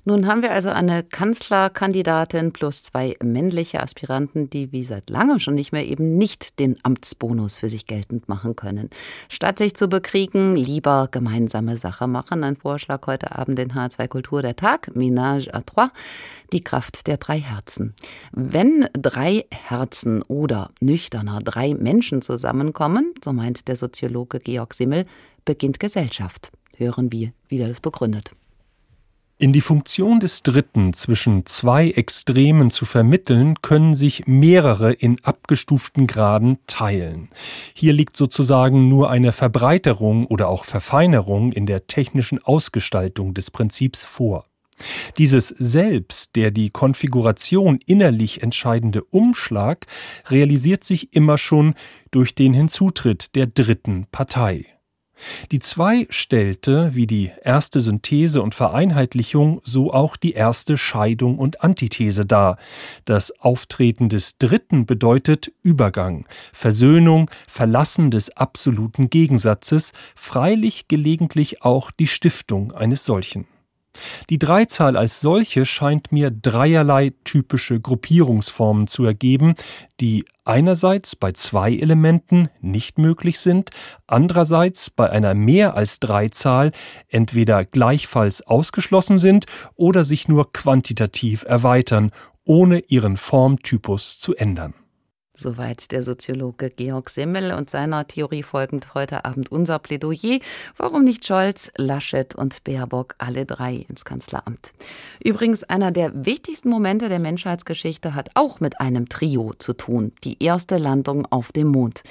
Nun 0.05 0.27
haben 0.27 0.43
wir 0.43 0.51
also 0.51 0.69
eine 0.69 1.03
Kanzlerkandidatin 1.03 2.53
plus 2.53 2.83
zwei 2.83 3.15
männliche 3.23 3.81
Aspiranten, 3.81 4.49
die 4.49 4.71
wie 4.71 4.83
seit 4.83 5.09
langem 5.09 5.39
schon 5.39 5.55
nicht 5.55 5.71
mehr 5.71 5.85
eben 5.85 6.17
nicht 6.17 6.59
den 6.59 6.77
Amtsbonus 6.83 7.57
für 7.57 7.69
sich 7.69 7.87
geltend 7.87 8.29
machen 8.29 8.55
können. 8.55 8.89
Statt 9.29 9.57
sich 9.57 9.75
zu 9.75 9.87
bekriegen, 9.87 10.55
lieber 10.55 11.07
gemeinsame 11.11 11.77
Sache 11.77 12.07
machen. 12.07 12.43
Ein 12.43 12.55
Vorschlag 12.55 13.07
heute 13.07 13.35
Abend 13.35 13.57
in 13.57 13.71
H2 13.71 14.07
Kultur 14.07 14.41
der 14.43 14.55
Tag, 14.55 14.91
Ménage 14.93 15.51
à 15.51 15.65
trois, 15.65 15.89
die 16.53 16.63
Kraft 16.63 17.07
der 17.07 17.17
drei 17.17 17.39
Herzen. 17.39 17.95
Wenn 18.31 18.87
drei 18.93 19.45
Herzen 19.51 20.21
oder 20.23 20.69
nüchterner 20.81 21.39
drei 21.43 21.73
Menschen 21.73 22.21
zusammenkommen, 22.51 23.13
so 23.23 23.31
meint 23.31 23.67
der 23.67 23.75
Soziologe 23.75 24.39
Georg 24.39 24.73
Simmel, 24.73 25.05
beginnt 25.45 25.79
Gesellschaft. 25.79 26.51
Hören 26.75 27.11
wir, 27.11 27.31
wie 27.47 27.59
er 27.59 27.69
das 27.69 27.79
begründet. 27.79 28.31
In 29.37 29.53
die 29.53 29.61
Funktion 29.61 30.19
des 30.19 30.43
Dritten 30.43 30.93
zwischen 30.93 31.45
zwei 31.47 31.89
Extremen 31.89 32.69
zu 32.69 32.85
vermitteln, 32.85 33.55
können 33.61 33.95
sich 33.95 34.27
mehrere 34.27 34.93
in 34.93 35.17
abgestuften 35.23 36.05
Graden 36.05 36.59
teilen. 36.67 37.29
Hier 37.73 37.93
liegt 37.93 38.15
sozusagen 38.15 38.87
nur 38.87 39.09
eine 39.09 39.31
Verbreiterung 39.31 40.27
oder 40.27 40.47
auch 40.47 40.65
Verfeinerung 40.65 41.53
in 41.53 41.65
der 41.65 41.87
technischen 41.87 42.39
Ausgestaltung 42.43 43.33
des 43.33 43.49
Prinzips 43.49 44.03
vor. 44.03 44.43
Dieses 45.17 45.47
Selbst, 45.49 46.35
der 46.35 46.51
die 46.51 46.69
Konfiguration 46.69 47.79
innerlich 47.85 48.43
entscheidende 48.43 49.03
Umschlag, 49.03 49.85
realisiert 50.29 50.83
sich 50.83 51.13
immer 51.13 51.37
schon 51.37 51.75
durch 52.11 52.35
den 52.35 52.53
Hinzutritt 52.53 53.35
der 53.35 53.47
dritten 53.47 54.07
Partei. 54.11 54.65
Die 55.51 55.59
zwei 55.59 56.07
stellte, 56.09 56.95
wie 56.95 57.07
die 57.07 57.31
erste 57.43 57.81
Synthese 57.81 58.41
und 58.41 58.55
Vereinheitlichung, 58.55 59.61
so 59.63 59.93
auch 59.93 60.17
die 60.17 60.33
erste 60.33 60.77
Scheidung 60.77 61.37
und 61.37 61.63
Antithese 61.63 62.25
dar. 62.25 62.57
Das 63.05 63.31
Auftreten 63.39 64.09
des 64.09 64.37
Dritten 64.37 64.85
bedeutet 64.85 65.51
Übergang, 65.61 66.25
Versöhnung, 66.53 67.29
Verlassen 67.47 68.11
des 68.11 68.35
absoluten 68.37 69.09
Gegensatzes, 69.09 69.93
freilich 70.15 70.87
gelegentlich 70.87 71.61
auch 71.61 71.91
die 71.91 72.07
Stiftung 72.07 72.71
eines 72.71 73.05
solchen. 73.05 73.47
Die 74.29 74.39
Dreizahl 74.39 74.95
als 74.95 75.19
solche 75.19 75.65
scheint 75.65 76.11
mir 76.11 76.31
dreierlei 76.31 77.11
typische 77.23 77.79
Gruppierungsformen 77.79 78.87
zu 78.87 79.03
ergeben, 79.03 79.55
die 79.99 80.25
einerseits 80.45 81.15
bei 81.15 81.33
zwei 81.33 81.73
Elementen 81.73 82.49
nicht 82.61 82.97
möglich 82.97 83.39
sind, 83.39 83.69
andererseits 84.07 84.89
bei 84.89 85.09
einer 85.09 85.33
mehr 85.33 85.75
als 85.75 85.99
Dreizahl 85.99 86.71
entweder 87.09 87.65
gleichfalls 87.65 88.41
ausgeschlossen 88.47 89.17
sind 89.17 89.45
oder 89.75 90.03
sich 90.03 90.27
nur 90.27 90.51
quantitativ 90.51 91.43
erweitern, 91.43 92.11
ohne 92.43 92.79
ihren 92.87 93.17
Formtypus 93.17 94.19
zu 94.19 94.35
ändern. 94.35 94.73
Soweit 95.41 95.91
der 95.91 96.03
Soziologe 96.03 96.69
Georg 96.69 97.09
Simmel 97.09 97.51
und 97.51 97.67
seiner 97.67 98.05
Theorie 98.05 98.43
folgend 98.43 98.93
heute 98.93 99.25
Abend 99.25 99.51
unser 99.51 99.79
Plädoyer. 99.79 100.37
Warum 100.77 101.03
nicht 101.03 101.25
Scholz, 101.25 101.71
Laschet 101.77 102.35
und 102.35 102.63
Baerbock 102.63 103.15
alle 103.17 103.47
drei 103.47 103.87
ins 103.89 104.05
Kanzleramt? 104.05 104.71
Übrigens, 105.23 105.63
einer 105.63 105.91
der 105.91 106.27
wichtigsten 106.27 106.69
Momente 106.69 107.09
der 107.09 107.17
Menschheitsgeschichte 107.17 108.13
hat 108.13 108.29
auch 108.35 108.59
mit 108.59 108.79
einem 108.79 109.09
Trio 109.09 109.53
zu 109.57 109.73
tun. 109.73 110.11
Die 110.23 110.43
erste 110.43 110.77
Landung 110.77 111.25
auf 111.31 111.51
dem 111.51 111.69
Mond. 111.69 112.03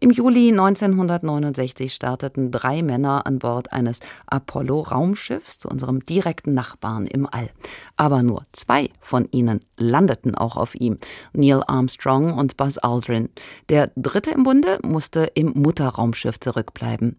Im 0.00 0.12
Juli 0.12 0.50
1969 0.50 1.92
starteten 1.92 2.52
drei 2.52 2.84
Männer 2.84 3.26
an 3.26 3.40
Bord 3.40 3.72
eines 3.72 3.98
Apollo-Raumschiffs 4.26 5.58
zu 5.58 5.68
unserem 5.68 6.06
direkten 6.06 6.54
Nachbarn 6.54 7.08
im 7.08 7.26
All. 7.28 7.50
Aber 7.96 8.22
nur 8.22 8.44
zwei 8.52 8.90
von 9.00 9.26
ihnen 9.32 9.58
landeten 9.76 10.36
auch 10.36 10.56
auf 10.56 10.76
ihm. 10.76 10.98
Neil 11.32 11.64
Armstrong 11.66 12.34
und 12.34 12.56
Buzz 12.56 12.75
Buzz 12.76 12.78
Aldrin. 12.78 13.30
Der 13.68 13.90
dritte 13.96 14.30
im 14.30 14.44
Bunde 14.44 14.78
musste 14.82 15.30
im 15.34 15.52
Mutterraumschiff 15.54 16.38
zurückbleiben. 16.40 17.16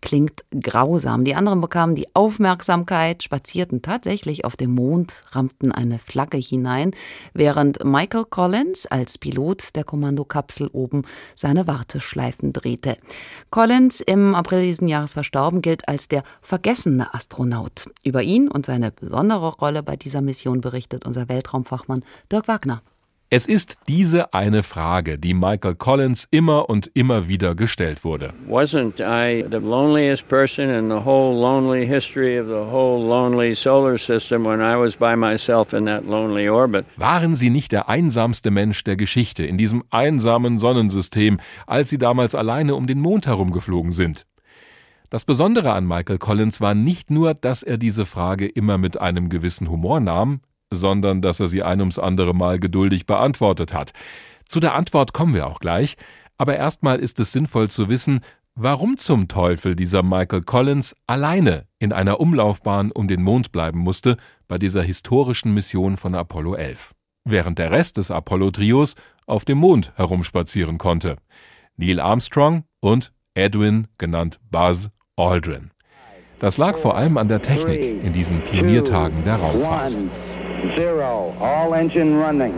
Klingt 0.00 0.44
grausam. 0.60 1.24
Die 1.24 1.34
anderen 1.34 1.60
bekamen 1.60 1.94
die 1.94 2.14
Aufmerksamkeit, 2.14 3.22
spazierten 3.22 3.80
tatsächlich 3.80 4.44
auf 4.44 4.56
dem 4.56 4.74
Mond, 4.74 5.22
rammten 5.30 5.72
eine 5.72 5.98
Flagge 5.98 6.36
hinein, 6.36 6.92
während 7.32 7.84
Michael 7.84 8.24
Collins 8.24 8.86
als 8.86 9.16
Pilot 9.18 9.74
der 9.76 9.84
Kommandokapsel 9.84 10.68
oben 10.68 11.02
seine 11.34 11.66
Warteschleifen 11.66 12.52
drehte. 12.52 12.96
Collins, 13.50 14.00
im 14.00 14.34
April 14.34 14.62
diesen 14.62 14.88
Jahres 14.88 15.14
verstorben, 15.14 15.62
gilt 15.62 15.88
als 15.88 16.08
der 16.08 16.22
vergessene 16.42 17.14
Astronaut. 17.14 17.86
Über 18.02 18.22
ihn 18.22 18.48
und 18.48 18.66
seine 18.66 18.90
besondere 18.90 19.48
Rolle 19.54 19.82
bei 19.82 19.96
dieser 19.96 20.20
Mission 20.20 20.60
berichtet 20.60 21.06
unser 21.06 21.28
Weltraumfachmann 21.28 22.04
Dirk 22.30 22.48
Wagner. 22.48 22.82
Es 23.36 23.46
ist 23.46 23.78
diese 23.88 24.32
eine 24.32 24.62
Frage, 24.62 25.18
die 25.18 25.34
Michael 25.34 25.74
Collins 25.74 26.28
immer 26.30 26.70
und 26.70 26.88
immer 26.94 27.26
wieder 27.26 27.56
gestellt 27.56 28.04
wurde. 28.04 28.32
Wasn't 28.48 29.00
I 29.00 29.44
the 29.50 29.56
loneliest 29.56 30.28
person 30.28 30.70
in 30.70 30.88
the 30.88 31.04
whole 31.04 31.36
lonely 31.36 31.84
history 31.84 32.38
of 32.38 32.46
the 32.46 32.70
whole 32.72 33.04
lonely 33.04 33.56
solar 33.56 33.98
system 33.98 34.44
when 34.44 34.60
I 34.60 34.78
was 34.78 34.94
by 34.94 35.16
myself 35.16 35.72
in 35.72 35.86
that 35.86 36.06
lonely 36.06 36.48
orbit? 36.48 36.86
Waren 36.96 37.34
Sie 37.34 37.50
nicht 37.50 37.72
der 37.72 37.88
einsamste 37.88 38.52
Mensch 38.52 38.84
der 38.84 38.94
Geschichte 38.94 39.44
in 39.44 39.58
diesem 39.58 39.82
einsamen 39.90 40.60
Sonnensystem, 40.60 41.40
als 41.66 41.90
Sie 41.90 41.98
damals 41.98 42.36
alleine 42.36 42.76
um 42.76 42.86
den 42.86 43.00
Mond 43.00 43.26
herumgeflogen 43.26 43.90
sind? 43.90 44.28
Das 45.10 45.24
Besondere 45.24 45.72
an 45.72 45.88
Michael 45.88 46.18
Collins 46.18 46.60
war 46.60 46.76
nicht 46.76 47.10
nur, 47.10 47.34
dass 47.34 47.64
er 47.64 47.78
diese 47.78 48.06
Frage 48.06 48.46
immer 48.46 48.78
mit 48.78 49.00
einem 49.00 49.28
gewissen 49.28 49.70
Humor 49.70 49.98
nahm, 49.98 50.38
sondern 50.74 51.22
dass 51.22 51.40
er 51.40 51.48
sie 51.48 51.62
ein 51.62 51.80
ums 51.80 51.98
andere 51.98 52.34
Mal 52.34 52.58
geduldig 52.58 53.06
beantwortet 53.06 53.72
hat. 53.74 53.92
Zu 54.46 54.60
der 54.60 54.74
Antwort 54.74 55.12
kommen 55.12 55.34
wir 55.34 55.46
auch 55.46 55.60
gleich, 55.60 55.96
aber 56.38 56.56
erstmal 56.56 56.98
ist 56.98 57.20
es 57.20 57.32
sinnvoll 57.32 57.70
zu 57.70 57.88
wissen, 57.88 58.20
warum 58.54 58.96
zum 58.96 59.28
Teufel 59.28 59.74
dieser 59.76 60.02
Michael 60.02 60.42
Collins 60.42 60.94
alleine 61.06 61.66
in 61.78 61.92
einer 61.92 62.20
Umlaufbahn 62.20 62.92
um 62.92 63.08
den 63.08 63.22
Mond 63.22 63.52
bleiben 63.52 63.80
musste 63.80 64.16
bei 64.46 64.58
dieser 64.58 64.82
historischen 64.82 65.54
Mission 65.54 65.96
von 65.96 66.14
Apollo 66.14 66.54
11, 66.54 66.94
während 67.24 67.58
der 67.58 67.70
Rest 67.70 67.96
des 67.96 68.10
Apollo-Trios 68.10 68.94
auf 69.26 69.44
dem 69.44 69.58
Mond 69.58 69.92
herumspazieren 69.96 70.78
konnte. 70.78 71.16
Neil 71.76 72.00
Armstrong 72.00 72.64
und 72.80 73.12
Edwin, 73.34 73.88
genannt 73.98 74.38
Buzz 74.50 74.90
Aldrin. 75.16 75.70
Das 76.38 76.58
lag 76.58 76.76
vor 76.76 76.96
allem 76.96 77.16
an 77.16 77.28
der 77.28 77.42
Technik 77.42 78.04
in 78.04 78.12
diesen 78.12 78.42
Pioniertagen 78.42 79.24
der 79.24 79.36
Raumfahrt 79.36 79.96
zero. 80.76 81.34
All 81.40 81.74
engine 81.74 82.18
running. 82.18 82.54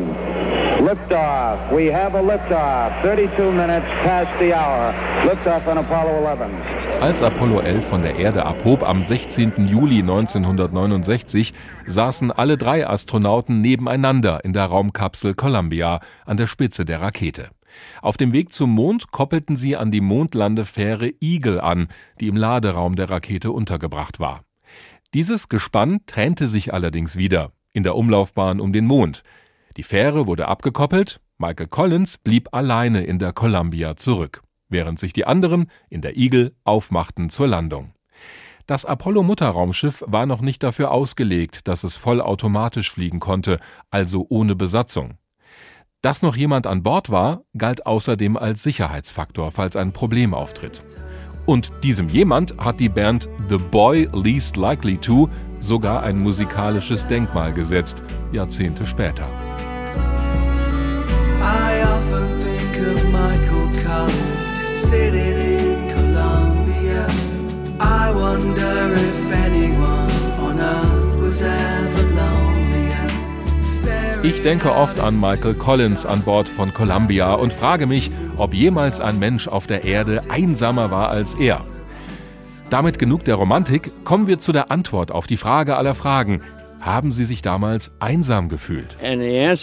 Liftoff. 0.81 1.73
We 1.73 1.93
have 1.93 2.15
a 2.15 2.23
liftoff. 2.23 3.03
32 3.03 3.53
minutes 3.53 3.87
past 4.05 4.31
the 4.39 4.53
hour. 4.55 4.93
Liftoff 5.25 5.67
on 5.67 5.79
Apollo 5.79 6.25
11. 6.25 6.51
Als 7.01 7.23
Apollo 7.23 7.61
11 7.61 7.85
von 7.85 8.03
der 8.03 8.17
Erde 8.17 8.47
abhob 8.47 8.83
am 8.83 9.03
16. 9.03 9.67
Juli 9.67 10.01
1969, 10.01 11.53
saßen 11.87 12.31
alle 12.31 12.57
drei 12.57 12.87
Astronauten 12.87 13.61
nebeneinander 13.61 14.45
in 14.45 14.53
der 14.53 14.65
Raumkapsel 14.65 15.35
Columbia 15.35 16.01
an 16.25 16.37
der 16.37 16.47
Spitze 16.47 16.85
der 16.85 17.03
Rakete. 17.03 17.51
Auf 18.01 18.17
dem 18.17 18.33
Weg 18.33 18.53
zum 18.53 18.71
Mond 18.71 19.11
koppelten 19.11 19.57
sie 19.57 19.77
an 19.77 19.91
die 19.91 20.01
Mondlandefähre 20.01 21.13
Eagle 21.21 21.61
an, 21.61 21.89
die 22.21 22.29
im 22.29 22.37
Laderaum 22.37 22.97
der 22.97 23.11
Rakete 23.11 23.51
untergebracht 23.51 24.21
war. 24.21 24.43
Dieses 25.15 25.49
Gespann 25.49 26.01
trennte 26.07 26.47
sich 26.47 26.75
allerdings 26.75 27.17
wieder 27.17 27.53
in 27.77 27.83
der 27.83 27.95
Umlaufbahn 27.95 28.59
um 28.59 28.73
den 28.73 28.87
Mond. 28.87 29.23
Die 29.77 29.83
Fähre 29.83 30.27
wurde 30.27 30.49
abgekoppelt, 30.49 31.21
Michael 31.37 31.67
Collins 31.67 32.17
blieb 32.17 32.49
alleine 32.53 33.05
in 33.05 33.19
der 33.19 33.35
Columbia 33.35 33.97
zurück, 33.97 34.43
während 34.71 34.99
sich 34.99 35.13
die 35.13 35.27
anderen 35.27 35.71
in 35.91 36.01
der 36.01 36.17
Eagle 36.17 36.55
aufmachten 36.65 37.29
zur 37.29 37.49
Landung. 37.49 37.93
Das 38.67 38.87
Apollo-Mutterraumschiff 38.87 40.03
war 40.07 40.25
noch 40.25 40.41
nicht 40.41 40.63
dafür 40.63 40.91
ausgelegt, 40.91 41.69
dass 41.69 41.85
es 41.85 41.97
vollautomatisch 41.97 42.91
fliegen 42.91 43.21
konnte, 43.21 43.61
also 43.91 44.25
ohne 44.31 44.57
Besatzung. 44.57 45.19
Dass 46.01 46.23
noch 46.23 46.35
jemand 46.35 46.67
an 46.67 46.83
Bord 46.83 47.11
war, 47.11 47.43
galt 47.59 47.85
außerdem 47.85 48.39
als 48.39 48.63
Sicherheitsfaktor, 48.63 49.53
falls 49.53 49.77
ein 49.77 49.93
Problem 49.93 50.33
auftritt. 50.33 50.81
Und 51.45 51.73
diesem 51.85 52.09
jemand 52.09 52.57
hat 52.57 52.81
die 52.81 52.89
Band 52.89 53.29
The 53.49 53.59
Boy 53.59 54.09
Least 54.15 54.57
Likely 54.57 54.97
To 54.97 55.29
sogar 55.61 56.03
ein 56.03 56.23
musikalisches 56.23 57.07
Denkmal 57.07 57.53
gesetzt, 57.53 58.03
Jahrzehnte 58.33 58.87
später. 58.87 59.27
I 61.41 61.83
often 61.83 62.29
think 62.43 62.77
of 62.87 63.05
Michael 63.11 63.69
Collins 63.85 64.47
sitting 64.91 65.39
in 65.39 65.89
Columbia. 65.95 67.07
I 67.81 68.13
wonder 68.15 68.93
if 68.95 69.33
anyone 69.33 70.11
on 70.41 70.59
earth 70.61 71.21
was 71.21 71.43
ever 71.43 72.03
lonelier. 72.15 72.57
Ich 74.23 74.43
denke 74.43 74.73
oft 74.75 74.99
an 74.99 75.21
Michael 75.21 75.55
Collins 75.55 76.05
an 76.05 76.23
Bord 76.23 76.49
von 76.49 76.73
Columbia 76.75 77.35
und 77.35 77.53
frage 77.53 77.87
mich, 77.87 78.11
ob 78.37 78.55
jemals 78.55 79.01
ein 79.01 79.19
Mensch 79.19 79.47
auf 79.47 79.67
der 79.67 79.85
Erde 79.85 80.23
einsamer 80.29 80.91
war 80.91 81.11
als 81.11 81.35
er. 81.35 81.65
Damit 82.71 82.99
genug 82.99 83.25
der 83.25 83.37
Romantik, 83.37 83.93
kommen 84.05 84.27
wir 84.27 84.41
zu 84.41 84.51
der 84.51 84.73
Antwort 84.73 85.13
auf 85.13 85.29
die 85.29 85.37
Frage 85.37 85.77
aller 85.77 85.95
Fragen. 85.95 86.43
Haben 86.81 87.11
Sie 87.11 87.25
sich 87.25 87.43
damals 87.43 87.93
einsam 87.99 88.49
gefühlt? 88.49 88.97
Uh, 89.03 89.55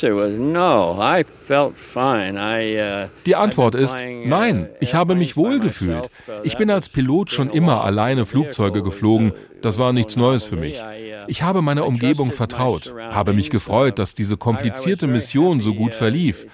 die 3.26 3.36
Antwort 3.36 3.76
ist 3.76 3.96
uh, 3.96 4.04
nein, 4.26 4.70
ich 4.80 4.94
habe 4.94 5.16
mich 5.16 5.38
wohl 5.38 5.60
gefühlt. 5.60 6.10
Ich 6.44 6.58
bin 6.58 6.70
als 6.70 6.90
Pilot 6.90 7.32
schon 7.32 7.50
immer 7.50 7.84
alleine 7.84 8.26
Flugzeuge 8.26 8.84
geflogen. 8.84 9.34
Das 9.62 9.80
war 9.80 9.94
nichts 9.94 10.18
Neues 10.18 10.44
für 10.44 10.58
mich. 10.58 10.82
Ich 11.28 11.42
habe 11.42 11.62
meiner 11.62 11.88
Umgebung 11.88 12.32
vertraut, 12.32 12.94
habe 12.98 13.34
mich 13.34 13.50
gefreut, 13.50 13.98
dass 13.98 14.14
diese 14.14 14.36
komplizierte 14.36 15.08
Mission 15.08 15.62
so 15.62 15.74
gut 15.74 15.96
verlief. 15.96 16.46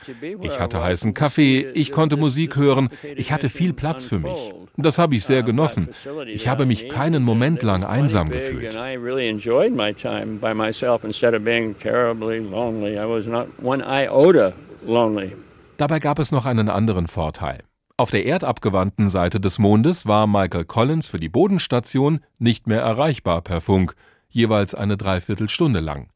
Ich 0.42 0.60
hatte 0.60 0.82
heißen 0.82 1.14
Kaffee, 1.14 1.68
ich 1.74 1.92
konnte 1.92 2.18
Musik 2.18 2.56
hören, 2.56 2.90
ich 3.16 3.32
hatte 3.32 3.50
viel 3.50 3.74
Platz 3.74 4.06
für 4.06 4.20
mich. 4.20 4.54
Das 4.78 5.00
habe 5.00 5.16
ich 5.16 5.26
sehr 5.26 5.44
genossen. 5.44 5.90
Ich 6.28 6.48
habe 6.48 6.66
mich 6.66 6.90
keinen 6.90 7.24
Moment 7.24 7.64
lang 7.64 7.84
einsam 7.84 8.30
gefühlt. 8.30 8.78
Dabei 15.78 16.00
gab 16.00 16.20
es 16.20 16.32
noch 16.32 16.46
einen 16.46 16.70
anderen 16.70 17.08
Vorteil. 17.08 17.60
Auf 17.98 18.12
der 18.12 18.26
erdabgewandten 18.26 19.10
Seite 19.10 19.42
des 19.42 19.60
Mondes 19.60 20.06
war 20.06 20.26
Michael 20.26 20.64
Collins 20.64 21.10
für 21.10 21.20
die 21.20 21.28
Bodenstation 21.28 22.22
nicht 22.38 22.66
mehr 22.66 22.82
erreichbar 22.82 23.42
per 23.42 23.60
Funk 23.60 23.94
jeweils 24.30 24.74
eine 24.76 24.96
Dreiviertelstunde 24.96 25.80
lang. 25.80 26.10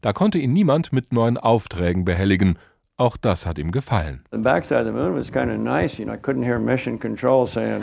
Da 0.00 0.12
konnte 0.12 0.38
ihn 0.38 0.52
niemand 0.52 0.92
mit 0.92 1.12
neuen 1.12 1.38
Aufträgen 1.38 2.04
behelligen. 2.04 2.58
Auch 2.96 3.16
das 3.16 3.46
hat 3.46 3.58
ihm 3.58 3.70
gefallen. 3.70 4.24
The 4.32 4.38
backside 4.38 4.80
of 4.80 4.86
the 4.86 4.92
moon 4.92 5.16
was 5.16 5.30
kind 5.30 5.50
of 5.50 5.58
nice, 5.58 5.98
you 5.98 6.04
know. 6.04 6.14
I 6.14 6.18
couldn't 6.18 6.44
hear 6.44 6.58
mission 6.58 6.98
control 6.98 7.46
saying 7.46 7.82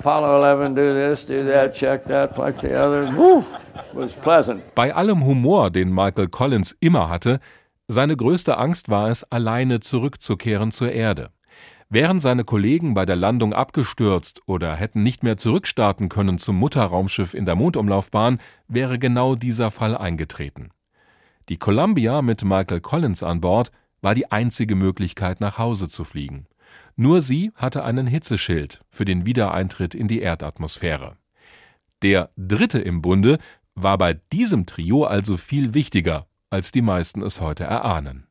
Apollo 0.00 0.42
11 0.42 0.74
do 0.74 0.94
this, 0.94 1.26
do 1.26 1.44
that, 1.44 1.74
check 1.74 2.06
that, 2.06 2.34
flight 2.34 2.58
the 2.60 2.68
other. 2.68 3.14
Woo, 3.14 3.44
was 3.92 4.14
pleasant. 4.14 4.62
Bei 4.74 4.94
allem 4.94 5.26
Humor, 5.26 5.70
den 5.70 5.92
Michael 5.92 6.28
Collins 6.28 6.74
immer 6.80 7.10
hatte, 7.10 7.38
seine 7.86 8.16
größte 8.16 8.56
Angst 8.56 8.88
war 8.88 9.10
es, 9.10 9.30
alleine 9.30 9.80
zurückzukehren 9.80 10.72
zur 10.72 10.90
Erde. 10.90 11.28
Wären 11.90 12.18
seine 12.18 12.44
Kollegen 12.44 12.94
bei 12.94 13.04
der 13.04 13.16
Landung 13.16 13.52
abgestürzt 13.52 14.40
oder 14.46 14.74
hätten 14.74 15.02
nicht 15.02 15.22
mehr 15.22 15.36
zurückstarten 15.36 16.08
können 16.08 16.38
zum 16.38 16.56
Mutterraumschiff 16.56 17.34
in 17.34 17.44
der 17.44 17.56
Mondumlaufbahn, 17.56 18.38
wäre 18.68 18.98
genau 18.98 19.34
dieser 19.34 19.70
Fall 19.70 19.94
eingetreten. 19.94 20.70
Die 21.50 21.58
Columbia 21.58 22.22
mit 22.22 22.42
Michael 22.42 22.80
Collins 22.80 23.22
an 23.22 23.42
Bord 23.42 23.70
war 24.00 24.14
die 24.14 24.32
einzige 24.32 24.76
Möglichkeit, 24.76 25.42
nach 25.42 25.58
Hause 25.58 25.88
zu 25.88 26.04
fliegen. 26.04 26.46
Nur 26.96 27.20
sie 27.20 27.52
hatte 27.54 27.84
einen 27.84 28.06
Hitzeschild 28.06 28.82
für 28.88 29.04
den 29.04 29.26
Wiedereintritt 29.26 29.94
in 29.94 30.08
die 30.08 30.20
Erdatmosphäre. 30.20 31.16
Der 32.02 32.30
dritte 32.36 32.78
im 32.78 33.02
Bunde 33.02 33.38
war 33.74 33.98
bei 33.98 34.14
diesem 34.32 34.66
Trio 34.66 35.04
also 35.04 35.36
viel 35.36 35.74
wichtiger, 35.74 36.26
als 36.50 36.72
die 36.72 36.82
meisten 36.82 37.22
es 37.22 37.40
heute 37.40 37.64
erahnen 37.64 38.26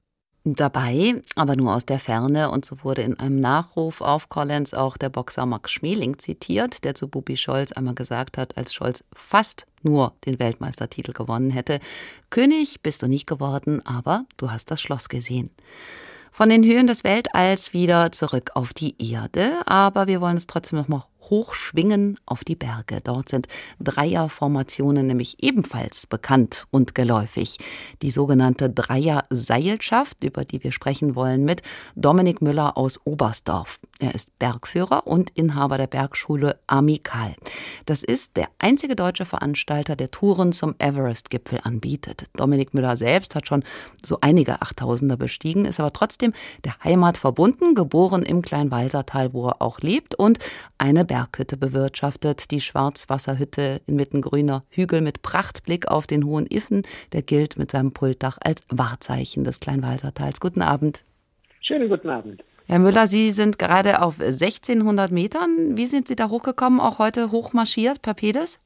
dabei, 0.55 1.21
aber 1.35 1.55
nur 1.55 1.75
aus 1.75 1.85
der 1.85 1.99
Ferne. 1.99 2.51
Und 2.51 2.65
so 2.65 2.83
wurde 2.83 3.01
in 3.01 3.19
einem 3.19 3.39
Nachruf 3.39 4.01
auf 4.01 4.29
Collins 4.29 4.73
auch 4.73 4.97
der 4.97 5.09
Boxer 5.09 5.45
Max 5.45 5.71
Schmeling 5.71 6.17
zitiert, 6.19 6.83
der 6.83 6.95
zu 6.95 7.07
Bubi 7.07 7.37
Scholz 7.37 7.71
einmal 7.71 7.95
gesagt 7.95 8.37
hat, 8.37 8.57
als 8.57 8.73
Scholz 8.73 9.03
fast 9.13 9.65
nur 9.81 10.13
den 10.25 10.39
Weltmeistertitel 10.39 11.13
gewonnen 11.13 11.51
hätte: 11.51 11.79
König 12.29 12.81
bist 12.81 13.01
du 13.01 13.07
nicht 13.07 13.27
geworden, 13.27 13.85
aber 13.85 14.25
du 14.37 14.51
hast 14.51 14.71
das 14.71 14.81
Schloss 14.81 15.09
gesehen. 15.09 15.49
Von 16.31 16.49
den 16.49 16.63
Höhen 16.63 16.87
des 16.87 17.03
Weltalls 17.03 17.73
wieder 17.73 18.11
zurück 18.11 18.51
auf 18.53 18.73
die 18.73 18.95
Erde, 19.11 19.61
aber 19.65 20.07
wir 20.07 20.21
wollen 20.21 20.37
es 20.37 20.47
trotzdem 20.47 20.79
noch 20.79 20.87
mal 20.87 21.08
Hochschwingen 21.29 22.19
auf 22.25 22.43
die 22.43 22.55
Berge. 22.55 22.99
Dort 23.03 23.29
sind 23.29 23.47
Dreierformationen 23.79 25.07
nämlich 25.07 25.43
ebenfalls 25.43 26.07
bekannt 26.07 26.65
und 26.71 26.95
geläufig. 26.95 27.57
Die 28.01 28.11
sogenannte 28.11 28.69
Dreier-Seilschaft, 28.69 30.23
über 30.23 30.45
die 30.45 30.63
wir 30.63 30.71
sprechen 30.71 31.15
wollen, 31.15 31.45
mit 31.45 31.61
Dominik 31.95 32.41
Müller 32.41 32.77
aus 32.77 32.99
Oberstdorf. 33.05 33.79
Er 33.99 34.15
ist 34.15 34.37
Bergführer 34.39 35.05
und 35.07 35.29
Inhaber 35.31 35.77
der 35.77 35.87
Bergschule 35.87 36.59
Amikal. 36.67 37.35
Das 37.85 38.03
ist 38.03 38.37
der 38.37 38.47
einzige 38.59 38.95
deutsche 38.95 39.25
Veranstalter, 39.25 39.95
der 39.95 40.11
Touren 40.11 40.51
zum 40.51 40.75
Everest-Gipfel 40.79 41.59
anbietet. 41.63 42.23
Dominik 42.33 42.73
Müller 42.73 42.97
selbst 42.97 43.35
hat 43.35 43.47
schon 43.47 43.63
so 44.03 44.19
einige 44.21 44.61
Achttausender 44.61 45.17
bestiegen, 45.17 45.65
ist 45.65 45.79
aber 45.79 45.93
trotzdem 45.93 46.33
der 46.63 46.75
Heimat 46.83 47.17
verbunden, 47.17 47.75
geboren 47.75 48.23
im 48.23 48.41
Kleinwalsertal, 48.41 49.33
wo 49.33 49.47
er 49.47 49.61
auch 49.61 49.79
lebt 49.79 50.15
und 50.15 50.39
eine 50.77 51.03
Berghütte 51.19 51.57
bewirtschaftet. 51.57 52.49
Die 52.49 52.61
Schwarzwasserhütte 52.61 53.81
inmitten 53.87 54.21
grüner 54.21 54.63
Hügel 54.69 55.01
mit 55.01 55.21
Prachtblick 55.21 55.89
auf 55.89 56.07
den 56.07 56.23
hohen 56.23 56.45
Iffen. 56.45 56.83
Der 57.11 57.23
gilt 57.23 57.57
mit 57.57 57.71
seinem 57.71 57.91
Pultdach 57.91 58.37
als 58.41 58.61
Wahrzeichen 58.69 59.43
des 59.43 59.59
Kleinwalsertals. 59.59 60.39
Guten 60.39 60.61
Abend. 60.61 61.03
Schönen 61.59 61.89
guten 61.89 62.09
Abend. 62.09 62.41
Herr 62.67 62.79
Müller, 62.79 63.07
Sie 63.07 63.31
sind 63.31 63.59
gerade 63.59 64.01
auf 64.01 64.21
1600 64.21 65.11
Metern. 65.11 65.75
Wie 65.75 65.85
sind 65.85 66.07
Sie 66.07 66.15
da 66.15 66.29
hochgekommen? 66.29 66.79
Auch 66.79 66.99
heute 66.99 67.31
hochmarschiert 67.31 68.01
per 68.01 68.13
Pedes? 68.13 68.59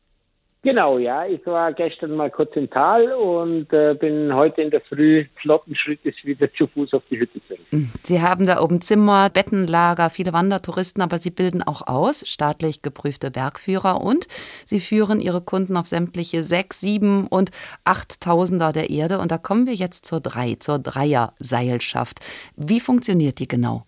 Genau, 0.63 0.97
ja. 0.97 1.25
Ich 1.25 1.45
war 1.45 1.73
gestern 1.73 2.15
mal 2.15 2.31
kurz 2.31 2.55
im 2.55 2.69
Tal 2.69 3.11
und 3.11 3.71
äh, 3.73 3.95
bin 3.95 4.33
heute 4.33 4.61
in 4.61 4.71
der 4.71 4.79
Früh 4.79 5.25
flotten 5.41 5.75
Schrittes 5.75 6.15
wieder 6.23 6.51
zu 6.53 6.67
Fuß 6.67 6.93
auf 6.93 7.03
die 7.11 7.19
Hütte 7.19 7.45
zurück. 7.45 7.59
Hm. 7.71 7.89
Sie 8.01 8.21
haben 8.21 8.47
da 8.47 8.61
oben 8.61 8.79
Zimmer, 8.79 9.29
Bettenlager, 9.29 10.09
viele 10.09 10.31
Wandertouristen, 10.31 11.03
aber 11.03 11.17
Sie 11.17 11.31
bilden 11.31 11.63
auch 11.63 11.85
aus, 11.85 12.23
staatlich 12.25 12.81
geprüfte 12.81 13.29
Bergführer 13.29 14.01
und 14.01 14.27
Sie 14.65 14.79
führen 14.79 15.19
Ihre 15.19 15.41
Kunden 15.41 15.75
auf 15.75 15.87
sämtliche 15.87 16.43
sechs, 16.43 16.79
sieben 16.79 17.27
und 17.27 17.51
achttausender 17.83 18.71
der 18.71 18.89
Erde. 18.89 19.19
Und 19.19 19.31
da 19.31 19.37
kommen 19.37 19.67
wir 19.67 19.73
jetzt 19.73 20.05
zur 20.05 20.21
drei, 20.21 20.55
zur 20.55 20.79
Dreier-Seilschaft. 20.79 22.21
Wie 22.55 22.79
funktioniert 22.79 23.39
die 23.39 23.49
genau? 23.49 23.83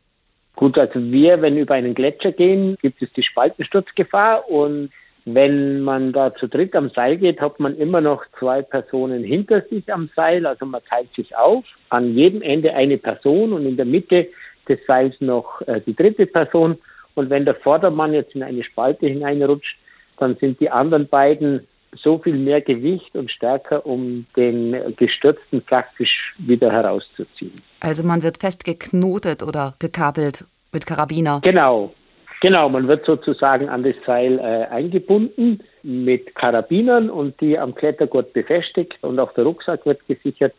Gut, 0.57 0.77
also 0.77 0.99
wir, 0.99 1.41
wenn 1.41 1.57
über 1.57 1.75
einen 1.75 1.95
Gletscher 1.95 2.33
gehen, 2.33 2.77
gibt 2.81 3.01
es 3.01 3.11
die 3.13 3.23
Spaltensturzgefahr 3.23 4.49
und 4.49 4.89
wenn 5.25 5.81
man 5.81 6.13
da 6.13 6.33
zu 6.33 6.47
dritt 6.47 6.75
am 6.75 6.89
Seil 6.91 7.17
geht, 7.17 7.41
hat 7.41 7.59
man 7.59 7.75
immer 7.77 7.99
noch 7.99 8.23
zwei 8.39 8.61
Personen 8.61 9.23
hinter 9.23 9.61
sich 9.61 9.91
am 9.91 10.09
Seil, 10.15 10.45
also 10.45 10.65
man 10.65 10.81
teilt 10.87 11.11
sich 11.15 11.35
auf. 11.35 11.65
An 11.89 12.13
jedem 12.13 12.43
Ende 12.43 12.73
eine 12.75 12.97
Person 12.97 13.51
und 13.53 13.65
in 13.65 13.75
der 13.75 13.85
Mitte 13.85 14.27
des 14.69 14.79
Seils 14.85 15.15
noch 15.19 15.61
äh, 15.61 15.81
die 15.81 15.95
dritte 15.95 16.27
Person. 16.27 16.77
Und 17.15 17.31
wenn 17.31 17.45
der 17.45 17.55
Vordermann 17.55 18.13
jetzt 18.13 18.35
in 18.35 18.43
eine 18.43 18.63
Spalte 18.63 19.07
hineinrutscht, 19.07 19.77
dann 20.19 20.35
sind 20.35 20.59
die 20.59 20.69
anderen 20.69 21.07
beiden 21.07 21.67
so 22.03 22.19
viel 22.19 22.35
mehr 22.35 22.61
Gewicht 22.61 23.15
und 23.15 23.31
stärker, 23.31 23.85
um 23.85 24.25
den 24.35 24.95
Gestürzten 24.97 25.61
praktisch 25.61 26.35
wieder 26.37 26.71
herauszuziehen. 26.71 27.53
Also 27.79 28.03
man 28.03 28.21
wird 28.21 28.39
festgeknotet 28.39 29.41
oder 29.41 29.75
gekabelt 29.79 30.45
mit 30.71 30.85
Karabiner. 30.85 31.39
Genau, 31.41 31.93
Genau, 32.41 32.69
man 32.69 32.87
wird 32.87 33.05
sozusagen 33.05 33.69
an 33.69 33.83
das 33.83 33.95
Seil 34.05 34.39
äh, 34.39 34.65
eingebunden 34.71 35.61
mit 35.83 36.35
Karabinern 36.35 37.09
und 37.09 37.39
die 37.41 37.57
am 37.57 37.75
Klettergurt 37.75 38.33
befestigt 38.33 38.95
und 39.01 39.19
auch 39.19 39.33
der 39.33 39.45
Rucksack 39.45 39.85
wird 39.85 40.05
gesichert. 40.07 40.53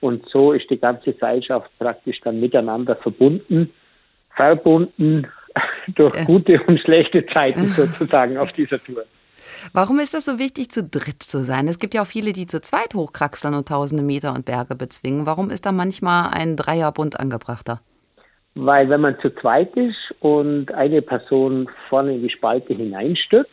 Und 0.00 0.26
so 0.30 0.52
ist 0.52 0.68
die 0.70 0.78
ganze 0.78 1.14
Seilschaft 1.20 1.70
praktisch 1.78 2.20
dann 2.22 2.40
miteinander 2.40 2.96
verbunden, 2.96 3.70
verbunden 4.34 5.26
durch 5.94 6.14
ja. 6.14 6.24
gute 6.24 6.62
und 6.66 6.80
schlechte 6.80 7.24
Zeiten 7.26 7.62
sozusagen 7.64 8.36
auf 8.36 8.52
dieser 8.52 8.82
Tour. 8.82 9.04
Warum 9.72 9.98
ist 9.98 10.14
das 10.14 10.24
so 10.24 10.38
wichtig, 10.38 10.70
zu 10.70 10.82
dritt 10.84 11.22
zu 11.22 11.42
sein? 11.42 11.68
Es 11.68 11.78
gibt 11.78 11.94
ja 11.94 12.02
auch 12.02 12.06
viele, 12.06 12.32
die 12.32 12.46
zu 12.46 12.60
zweit 12.60 12.94
hochkraxeln 12.94 13.54
und 13.54 13.68
tausende 13.68 14.02
Meter 14.02 14.34
und 14.34 14.44
Berge 14.44 14.74
bezwingen. 14.74 15.26
Warum 15.26 15.50
ist 15.50 15.66
da 15.66 15.72
manchmal 15.72 16.30
ein 16.32 16.56
Dreierbund 16.56 17.18
angebrachter? 17.18 17.80
Weil 18.54 18.88
wenn 18.88 19.00
man 19.00 19.18
zu 19.20 19.30
zweit 19.36 19.76
ist 19.76 20.14
und 20.20 20.72
eine 20.74 21.02
Person 21.02 21.68
vorne 21.88 22.14
in 22.14 22.22
die 22.22 22.30
Spalte 22.30 22.74
hineinstürzt, 22.74 23.50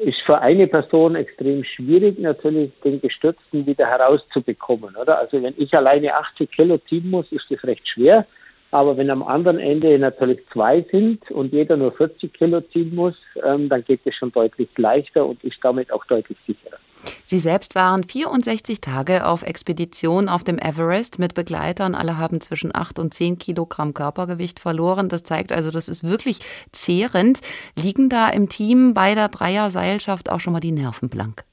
ist 0.00 0.20
für 0.24 0.40
eine 0.40 0.66
Person 0.66 1.14
extrem 1.14 1.64
schwierig, 1.64 2.18
natürlich 2.18 2.72
den 2.82 3.00
Gestürzten 3.00 3.66
wieder 3.66 3.86
herauszubekommen, 3.86 4.96
oder? 4.96 5.18
Also 5.18 5.42
wenn 5.42 5.54
ich 5.56 5.74
alleine 5.74 6.14
80 6.14 6.50
Kilo 6.50 6.78
ziehen 6.88 7.10
muss, 7.10 7.30
ist 7.30 7.44
das 7.50 7.62
recht 7.64 7.86
schwer. 7.88 8.26
Aber 8.70 8.96
wenn 8.96 9.10
am 9.10 9.22
anderen 9.22 9.58
Ende 9.58 9.98
natürlich 9.98 10.40
zwei 10.50 10.80
sind 10.90 11.30
und 11.30 11.52
jeder 11.52 11.76
nur 11.76 11.92
40 11.92 12.32
Kilo 12.32 12.62
ziehen 12.72 12.94
muss, 12.94 13.14
ähm, 13.44 13.68
dann 13.68 13.84
geht 13.84 14.00
es 14.06 14.14
schon 14.14 14.32
deutlich 14.32 14.68
leichter 14.78 15.26
und 15.26 15.44
ist 15.44 15.58
damit 15.62 15.92
auch 15.92 16.06
deutlich 16.06 16.38
sicherer. 16.46 16.78
Sie 17.24 17.38
selbst 17.38 17.74
waren 17.74 18.04
64 18.04 18.80
Tage 18.80 19.26
auf 19.26 19.42
Expedition 19.42 20.28
auf 20.28 20.44
dem 20.44 20.58
Everest 20.58 21.18
mit 21.18 21.34
Begleitern. 21.34 21.94
Alle 21.94 22.18
haben 22.18 22.40
zwischen 22.40 22.74
8 22.74 22.98
und 22.98 23.14
10 23.14 23.38
Kilogramm 23.38 23.94
Körpergewicht 23.94 24.60
verloren. 24.60 25.08
Das 25.08 25.22
zeigt 25.24 25.52
also, 25.52 25.70
das 25.70 25.88
ist 25.88 26.08
wirklich 26.08 26.40
zehrend. 26.72 27.40
Liegen 27.76 28.08
da 28.08 28.28
im 28.28 28.48
Team 28.48 28.94
bei 28.94 29.14
der 29.14 29.28
Dreier-Seilschaft 29.28 30.30
auch 30.30 30.40
schon 30.40 30.52
mal 30.52 30.60
die 30.60 30.72
Nerven 30.72 31.08
blank? 31.08 31.44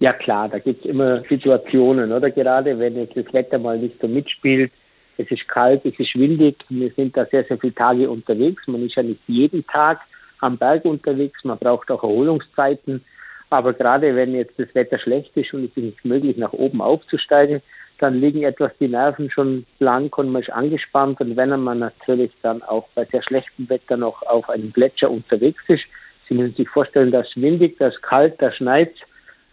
Ja 0.00 0.12
klar, 0.12 0.48
da 0.48 0.58
gibt 0.58 0.84
es 0.84 0.90
immer 0.90 1.22
Situationen, 1.28 2.10
oder? 2.10 2.30
Gerade 2.30 2.76
wenn 2.78 2.96
jetzt 2.96 3.16
das 3.16 3.32
Wetter 3.32 3.58
mal 3.58 3.78
nicht 3.78 4.00
so 4.00 4.08
mitspielt. 4.08 4.72
Es 5.16 5.30
ist 5.30 5.46
kalt, 5.46 5.84
es 5.84 5.96
ist 5.98 6.16
windig. 6.16 6.56
Wir 6.70 6.90
sind 6.96 7.16
da 7.16 7.24
sehr, 7.26 7.44
sehr 7.44 7.58
viele 7.58 7.74
Tage 7.74 8.10
unterwegs. 8.10 8.66
Man 8.66 8.84
ist 8.84 8.96
ja 8.96 9.04
nicht 9.04 9.20
jeden 9.28 9.64
Tag 9.66 10.00
am 10.40 10.58
Berg 10.58 10.84
unterwegs. 10.84 11.44
Man 11.44 11.58
braucht 11.58 11.90
auch 11.90 12.02
Erholungszeiten. 12.02 13.04
Aber 13.52 13.74
gerade 13.74 14.16
wenn 14.16 14.34
jetzt 14.34 14.58
das 14.58 14.74
Wetter 14.74 14.98
schlecht 14.98 15.36
ist 15.36 15.52
und 15.52 15.64
es 15.64 15.76
ist 15.76 15.76
nicht 15.76 16.04
möglich, 16.06 16.38
nach 16.38 16.54
oben 16.54 16.80
aufzusteigen, 16.80 17.60
dann 17.98 18.18
liegen 18.18 18.44
etwas 18.44 18.72
die 18.80 18.88
Nerven 18.88 19.30
schon 19.30 19.66
blank 19.78 20.16
und 20.16 20.30
man 20.32 20.40
ist 20.40 20.50
angespannt. 20.50 21.20
Und 21.20 21.36
wenn 21.36 21.50
man 21.60 21.80
natürlich 21.80 22.32
dann 22.40 22.62
auch 22.62 22.88
bei 22.94 23.04
sehr 23.04 23.22
schlechtem 23.22 23.68
Wetter 23.68 23.98
noch 23.98 24.22
auf 24.22 24.48
einem 24.48 24.72
Gletscher 24.72 25.10
unterwegs 25.10 25.62
ist, 25.68 25.84
Sie 26.28 26.34
müssen 26.34 26.54
sich 26.54 26.68
vorstellen, 26.70 27.10
da 27.10 27.20
ist 27.20 27.36
windig, 27.36 27.76
da 27.78 27.88
ist 27.88 28.02
kalt, 28.02 28.40
da 28.40 28.50
schneit, 28.52 28.94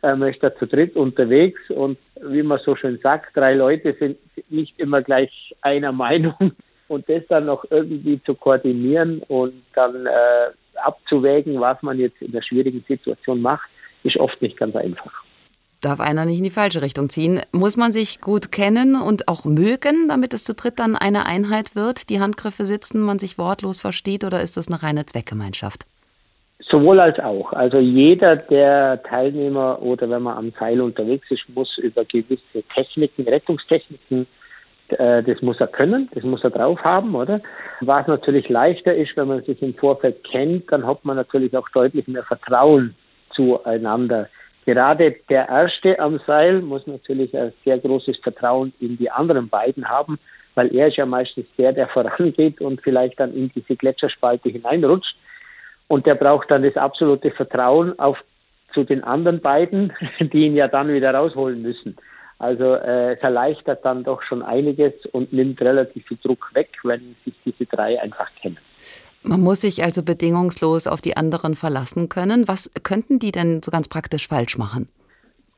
äh, 0.02 0.16
man 0.16 0.30
ist 0.30 0.42
da 0.42 0.56
zu 0.56 0.66
dritt 0.66 0.96
unterwegs 0.96 1.60
und 1.70 1.98
wie 2.22 2.42
man 2.42 2.60
so 2.60 2.78
schön 2.78 3.00
sagt, 3.04 3.36
drei 3.36 3.54
Leute 3.54 3.98
sind 4.00 4.18
nicht 4.50 4.80
immer 4.80 5.02
gleich 5.02 5.54
einer 5.62 5.92
Meinung 6.06 6.54
und 6.88 7.10
das 7.10 7.24
dann 7.28 7.48
noch 7.48 7.66
irgendwie 7.70 8.22
zu 8.24 8.34
koordinieren 8.34 9.24
und 9.28 9.62
dann 9.74 10.06
äh, 10.06 10.52
abzuwägen, 10.76 11.60
was 11.60 11.82
man 11.82 12.00
jetzt 12.00 12.22
in 12.22 12.32
der 12.32 12.44
schwierigen 12.44 12.86
Situation 12.88 13.42
macht, 13.42 13.70
ist 14.04 14.18
oft 14.18 14.42
nicht 14.42 14.58
ganz 14.58 14.76
einfach. 14.76 15.12
Darf 15.82 16.02
einer 16.02 16.26
nicht 16.26 16.40
in 16.40 16.44
die 16.44 16.50
falsche 16.50 16.82
Richtung 16.82 17.10
ziehen? 17.10 17.42
Muss 17.54 17.78
man 17.78 17.94
sich 17.94 18.20
gut 18.20 18.52
kennen 18.52 19.02
und 19.02 19.30
auch 19.30 19.46
mögen, 19.46 20.10
damit 20.10 20.34
es 20.34 20.44
zu 20.44 20.54
dritt 20.54 20.78
dann 20.78 20.98
eine 20.98 21.26
Einheit 21.26 21.74
wird, 21.74 22.10
die 22.10 22.20
Handgriffe 22.20 22.66
sitzen, 22.66 23.02
man 23.02 23.18
sich 23.18 23.38
wortlos 23.38 23.80
versteht 23.80 24.26
oder 24.26 24.42
ist 24.42 24.58
das 24.58 24.68
eine 24.68 24.84
reine 24.84 25.06
Zweckgemeinschaft? 25.06 25.86
Sowohl 26.60 27.00
als 27.00 27.18
auch. 27.20 27.54
Also 27.54 27.78
jeder 27.78 28.36
der 28.36 29.02
Teilnehmer 29.04 29.82
oder 29.82 30.10
wenn 30.10 30.22
man 30.22 30.38
am 30.38 30.52
Seil 30.60 30.82
unterwegs 30.82 31.32
ist, 31.32 31.48
muss 31.48 31.78
über 31.78 32.04
gewisse 32.04 32.62
Techniken, 32.76 33.26
Rettungstechniken, 33.26 34.28
äh, 34.90 35.24
das 35.24 35.42
muss 35.42 35.62
er 35.62 35.68
können, 35.68 36.10
das 36.14 36.24
muss 36.24 36.44
er 36.44 36.50
drauf 36.50 36.84
haben, 36.84 37.16
oder? 37.16 37.40
Was 37.80 38.06
natürlich 38.08 38.50
leichter 38.50 38.94
ist, 38.94 39.16
wenn 39.16 39.30
man 39.30 39.40
sich 39.40 39.62
im 39.62 39.74
Vorfeld 39.74 40.26
kennt, 40.26 40.70
dann 40.74 40.86
hat 40.86 41.06
man 41.06 41.16
natürlich 41.16 41.56
auch 41.56 41.70
deutlich 41.70 42.06
mehr 42.10 42.24
Vertrauen 42.24 42.96
zueinander. 43.40 44.28
Gerade 44.66 45.16
der 45.30 45.48
Erste 45.48 45.98
am 46.00 46.20
Seil 46.28 46.62
muss 46.62 46.86
natürlich 46.86 47.36
ein 47.36 47.54
sehr 47.64 47.80
großes 47.80 48.18
Vertrauen 48.18 48.74
in 48.80 48.98
die 48.98 49.10
anderen 49.10 49.48
beiden 49.48 49.88
haben, 49.90 50.20
weil 50.56 50.76
er 50.76 50.90
ist 50.90 50.98
ja 50.98 51.06
meistens 51.06 51.46
der, 51.58 51.72
der 51.72 51.88
vorangeht 51.96 52.60
und 52.62 52.82
vielleicht 52.82 53.20
dann 53.20 53.34
in 53.34 53.50
diese 53.56 53.76
Gletscherspalte 53.76 54.50
hineinrutscht. 54.50 55.16
Und 55.88 56.06
der 56.06 56.16
braucht 56.16 56.52
dann 56.52 56.64
das 56.64 56.76
absolute 56.76 57.32
Vertrauen 57.32 57.98
auf 57.98 58.18
zu 58.74 58.84
den 58.84 59.04
anderen 59.04 59.40
beiden, 59.42 59.94
die 60.20 60.46
ihn 60.46 60.56
ja 60.56 60.68
dann 60.68 60.94
wieder 60.94 61.14
rausholen 61.14 61.62
müssen. 61.62 61.96
Also 62.38 62.76
äh, 62.76 63.14
es 63.14 63.20
erleichtert 63.22 63.84
dann 63.84 64.04
doch 64.04 64.22
schon 64.24 64.44
einiges 64.44 64.94
und 65.12 65.34
nimmt 65.34 65.62
relativ 65.62 66.06
viel 66.08 66.20
Druck 66.22 66.52
weg, 66.54 66.70
wenn 66.84 67.16
sich 67.26 67.34
diese 67.44 67.66
drei 67.66 68.00
einfach 68.02 68.30
kennen. 68.42 68.60
Man 69.24 69.42
muss 69.42 69.62
sich 69.62 69.84
also 69.84 70.04
bedingungslos 70.04 70.88
auf 70.88 71.02
die 71.02 71.18
anderen 71.18 71.56
verlassen 71.56 72.10
können. 72.10 72.48
Was 72.48 72.72
könnten 72.84 73.20
die 73.20 73.32
denn 73.32 73.62
so 73.62 73.72
ganz 73.72 73.90
praktisch 73.90 74.28
falsch 74.28 74.58
machen? 74.58 74.88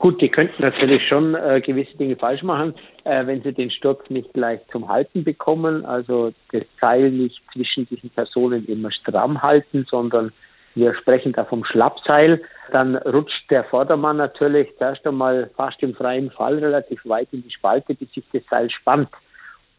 Gut, 0.01 0.19
die 0.19 0.29
könnten 0.29 0.63
natürlich 0.63 1.07
schon 1.07 1.35
äh, 1.35 1.61
gewisse 1.63 1.95
Dinge 1.95 2.15
falsch 2.15 2.41
machen, 2.41 2.73
äh, 3.03 3.23
wenn 3.27 3.43
sie 3.43 3.53
den 3.53 3.69
Sturz 3.69 4.09
nicht 4.09 4.33
gleich 4.33 4.59
zum 4.71 4.89
Halten 4.89 5.23
bekommen, 5.23 5.85
also 5.85 6.33
das 6.51 6.63
Seil 6.79 7.11
nicht 7.11 7.39
zwischen 7.53 7.87
diesen 7.87 8.09
Personen 8.09 8.65
immer 8.65 8.91
stramm 8.91 9.43
halten, 9.43 9.85
sondern 9.87 10.31
wir 10.73 10.95
sprechen 10.95 11.33
da 11.33 11.45
vom 11.45 11.63
Schlappseil, 11.65 12.41
dann 12.71 12.95
rutscht 12.95 13.51
der 13.51 13.63
Vordermann 13.65 14.17
natürlich 14.17 14.69
zuerst 14.79 15.05
einmal 15.05 15.51
fast 15.55 15.83
im 15.83 15.93
freien 15.93 16.31
Fall 16.31 16.57
relativ 16.57 17.01
weit 17.05 17.27
in 17.31 17.43
die 17.43 17.51
Spalte, 17.51 17.93
bis 17.93 18.11
sich 18.11 18.23
das 18.33 18.41
Seil 18.49 18.71
spannt. 18.71 19.09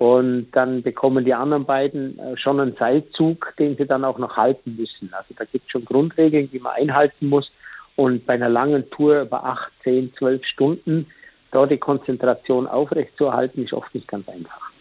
Und 0.03 0.51
dann 0.51 0.83
bekommen 0.83 1.25
die 1.25 1.33
anderen 1.33 1.65
beiden 1.65 2.19
äh, 2.19 2.37
schon 2.37 2.59
einen 2.59 2.75
Seilzug, 2.75 3.55
den 3.57 3.77
sie 3.77 3.87
dann 3.87 4.05
auch 4.05 4.19
noch 4.19 4.37
halten 4.37 4.75
müssen. 4.77 5.15
Also 5.15 5.33
da 5.37 5.45
gibt 5.45 5.67
es 5.67 5.71
schon 5.71 5.85
Grundregeln, 5.85 6.51
die 6.51 6.59
man 6.59 6.73
einhalten 6.73 7.29
muss. 7.29 7.53
Und 7.95 8.27
bei 8.27 8.33
einer 8.33 8.49
langen 8.49 8.91
Tour 8.91 9.23
über 9.23 9.45
acht, 9.45 9.71
zehn, 9.85 10.13
zwölf 10.19 10.45
Stunden, 10.45 11.07
da 11.53 11.67
die 11.67 11.79
Konzentration 11.79 12.67
aufrechtzuerhalten, 12.67 13.63
ist 13.63 13.75
oft 13.75 13.95
nicht 13.95 14.09
ganz 14.09 14.29
einfach. 14.29 14.72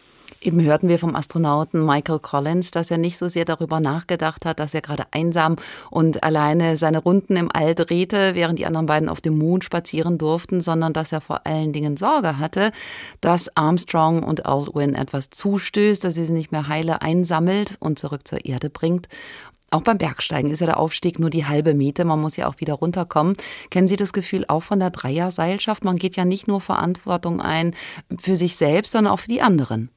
Eben 0.43 0.59
hörten 0.63 0.89
wir 0.89 0.97
vom 0.97 1.15
Astronauten 1.15 1.85
Michael 1.85 2.17
Collins, 2.17 2.71
dass 2.71 2.89
er 2.89 2.97
nicht 2.97 3.15
so 3.15 3.27
sehr 3.27 3.45
darüber 3.45 3.79
nachgedacht 3.79 4.43
hat, 4.43 4.59
dass 4.59 4.73
er 4.73 4.81
gerade 4.81 5.03
einsam 5.11 5.57
und 5.91 6.23
alleine 6.23 6.77
seine 6.77 6.97
Runden 6.97 7.35
im 7.35 7.51
All 7.53 7.75
drehte, 7.75 8.33
während 8.33 8.57
die 8.57 8.65
anderen 8.65 8.87
beiden 8.87 9.07
auf 9.07 9.21
dem 9.21 9.37
Mond 9.37 9.63
spazieren 9.63 10.17
durften, 10.17 10.61
sondern 10.61 10.93
dass 10.93 11.11
er 11.11 11.21
vor 11.21 11.45
allen 11.45 11.73
Dingen 11.73 11.95
Sorge 11.95 12.39
hatte, 12.39 12.71
dass 13.21 13.55
Armstrong 13.55 14.23
und 14.23 14.47
Aldwin 14.47 14.95
etwas 14.95 15.29
zustößt, 15.29 16.03
dass 16.03 16.15
sie 16.15 16.25
sie 16.25 16.33
nicht 16.33 16.51
mehr 16.51 16.67
heile 16.67 17.03
einsammelt 17.03 17.77
und 17.79 17.99
zurück 17.99 18.27
zur 18.27 18.43
Erde 18.43 18.71
bringt. 18.71 19.09
Auch 19.69 19.83
beim 19.83 19.99
Bergsteigen 19.99 20.49
ist 20.49 20.61
ja 20.61 20.65
der 20.65 20.79
Aufstieg 20.79 21.19
nur 21.19 21.29
die 21.29 21.45
halbe 21.45 21.75
Miete. 21.75 22.03
Man 22.03 22.19
muss 22.19 22.35
ja 22.35 22.47
auch 22.47 22.59
wieder 22.59 22.73
runterkommen. 22.73 23.37
Kennen 23.69 23.87
Sie 23.87 23.95
das 23.95 24.11
Gefühl 24.11 24.45
auch 24.47 24.63
von 24.63 24.79
der 24.79 24.89
Dreierseilschaft? 24.89 25.85
Man 25.85 25.97
geht 25.97 26.15
ja 26.15 26.25
nicht 26.25 26.47
nur 26.47 26.61
Verantwortung 26.61 27.41
ein 27.41 27.75
für 28.19 28.35
sich 28.35 28.55
selbst, 28.55 28.91
sondern 28.91 29.13
auch 29.13 29.19
für 29.19 29.29
die 29.29 29.41
anderen. 29.43 29.91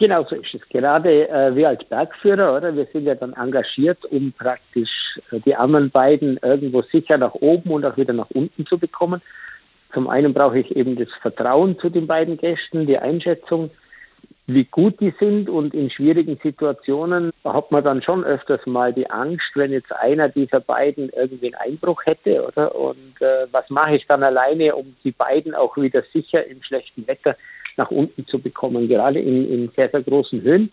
Genau 0.00 0.24
so 0.24 0.34
ist 0.34 0.54
es. 0.54 0.66
Gerade 0.70 1.28
äh, 1.28 1.54
wir 1.54 1.68
als 1.68 1.84
Bergführer, 1.84 2.56
oder? 2.56 2.74
Wir 2.74 2.86
sind 2.86 3.04
ja 3.04 3.14
dann 3.14 3.34
engagiert, 3.34 4.02
um 4.06 4.32
praktisch 4.32 4.88
äh, 5.30 5.40
die 5.40 5.54
anderen 5.54 5.90
beiden 5.90 6.38
irgendwo 6.38 6.80
sicher 6.80 7.18
nach 7.18 7.34
oben 7.34 7.70
und 7.70 7.84
auch 7.84 7.98
wieder 7.98 8.14
nach 8.14 8.30
unten 8.30 8.64
zu 8.64 8.78
bekommen. 8.78 9.20
Zum 9.92 10.08
einen 10.08 10.32
brauche 10.32 10.58
ich 10.58 10.74
eben 10.74 10.96
das 10.96 11.08
Vertrauen 11.20 11.78
zu 11.78 11.90
den 11.90 12.06
beiden 12.06 12.38
Gästen, 12.38 12.86
die 12.86 12.96
Einschätzung, 12.96 13.72
wie 14.46 14.64
gut 14.64 14.98
die 15.00 15.12
sind 15.20 15.50
und 15.50 15.74
in 15.74 15.90
schwierigen 15.90 16.38
Situationen 16.42 17.30
hat 17.44 17.70
man 17.70 17.84
dann 17.84 18.00
schon 18.00 18.24
öfters 18.24 18.64
mal 18.64 18.94
die 18.94 19.10
Angst, 19.10 19.50
wenn 19.54 19.70
jetzt 19.70 19.92
einer 19.92 20.30
dieser 20.30 20.60
beiden 20.60 21.10
irgendwie 21.10 21.54
einen 21.54 21.72
Einbruch 21.72 22.06
hätte, 22.06 22.46
oder? 22.46 22.74
Und 22.74 23.20
äh, 23.20 23.48
was 23.50 23.68
mache 23.68 23.96
ich 23.96 24.06
dann 24.06 24.22
alleine, 24.22 24.76
um 24.76 24.96
die 25.04 25.12
beiden 25.12 25.54
auch 25.54 25.76
wieder 25.76 26.02
sicher 26.10 26.46
im 26.46 26.62
schlechten 26.62 27.06
Wetter 27.06 27.36
nach 27.80 27.90
unten 27.90 28.26
zu 28.26 28.38
bekommen, 28.38 28.88
gerade 28.88 29.18
in, 29.18 29.50
in 29.50 29.70
sehr, 29.74 29.88
sehr 29.88 30.02
großen 30.02 30.42
Höhen. 30.42 30.70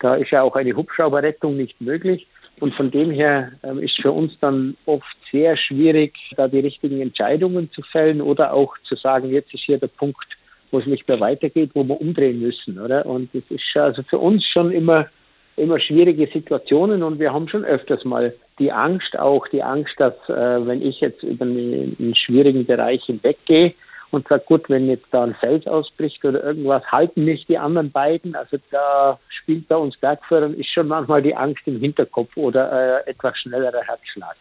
Da 0.00 0.14
ist 0.14 0.30
ja 0.30 0.42
auch 0.42 0.54
eine 0.54 0.76
Hubschrauberrettung 0.76 1.56
nicht 1.56 1.80
möglich. 1.80 2.26
Und 2.60 2.74
von 2.74 2.90
dem 2.92 3.10
her 3.10 3.50
ähm, 3.64 3.80
ist 3.80 4.00
für 4.00 4.12
uns 4.12 4.32
dann 4.40 4.76
oft 4.86 5.16
sehr 5.32 5.56
schwierig, 5.56 6.14
da 6.36 6.46
die 6.46 6.60
richtigen 6.60 7.00
Entscheidungen 7.00 7.70
zu 7.72 7.82
fällen 7.82 8.20
oder 8.20 8.54
auch 8.54 8.72
zu 8.88 8.94
sagen, 8.94 9.30
jetzt 9.30 9.52
ist 9.52 9.64
hier 9.64 9.78
der 9.78 9.88
Punkt, 9.88 10.28
wo 10.70 10.78
es 10.78 10.86
nicht 10.86 11.08
mehr 11.08 11.18
weitergeht, 11.18 11.70
wo 11.74 11.82
wir 11.82 12.00
umdrehen 12.00 12.40
müssen, 12.40 12.78
oder? 12.78 13.06
Und 13.06 13.34
das 13.34 13.42
ist 13.48 13.76
also 13.76 14.02
für 14.04 14.18
uns 14.18 14.44
schon 14.52 14.70
immer, 14.70 15.08
immer 15.56 15.80
schwierige 15.80 16.28
Situationen 16.28 17.02
und 17.02 17.18
wir 17.18 17.32
haben 17.32 17.48
schon 17.48 17.64
öfters 17.64 18.04
mal 18.04 18.32
die 18.60 18.70
Angst, 18.70 19.18
auch 19.18 19.48
die 19.48 19.62
Angst, 19.62 19.94
dass 19.98 20.14
äh, 20.28 20.66
wenn 20.66 20.80
ich 20.80 21.00
jetzt 21.00 21.24
über 21.24 21.44
einen, 21.44 21.96
einen 21.98 22.14
schwierigen 22.14 22.64
Bereich 22.66 23.02
hinweggehe, 23.04 23.74
und 24.14 24.28
sagt, 24.28 24.46
gut, 24.46 24.68
wenn 24.70 24.86
jetzt 24.86 25.06
da 25.10 25.24
ein 25.24 25.34
Fels 25.34 25.66
ausbricht 25.66 26.24
oder 26.24 26.42
irgendwas, 26.42 26.84
halten 26.84 27.24
mich 27.24 27.44
die 27.46 27.58
anderen 27.58 27.90
beiden. 27.90 28.36
Also 28.36 28.58
da 28.70 29.18
spielt 29.28 29.66
bei 29.68 29.76
uns 29.76 29.96
Bergführern 29.98 30.54
ist 30.54 30.70
schon 30.72 30.88
manchmal 30.88 31.20
die 31.20 31.34
Angst 31.34 31.62
im 31.66 31.80
Hinterkopf 31.80 32.36
oder 32.36 33.02
äh, 33.06 33.10
etwas 33.10 33.36
schnellerer 33.38 33.82
Herzschlag. 33.82 34.36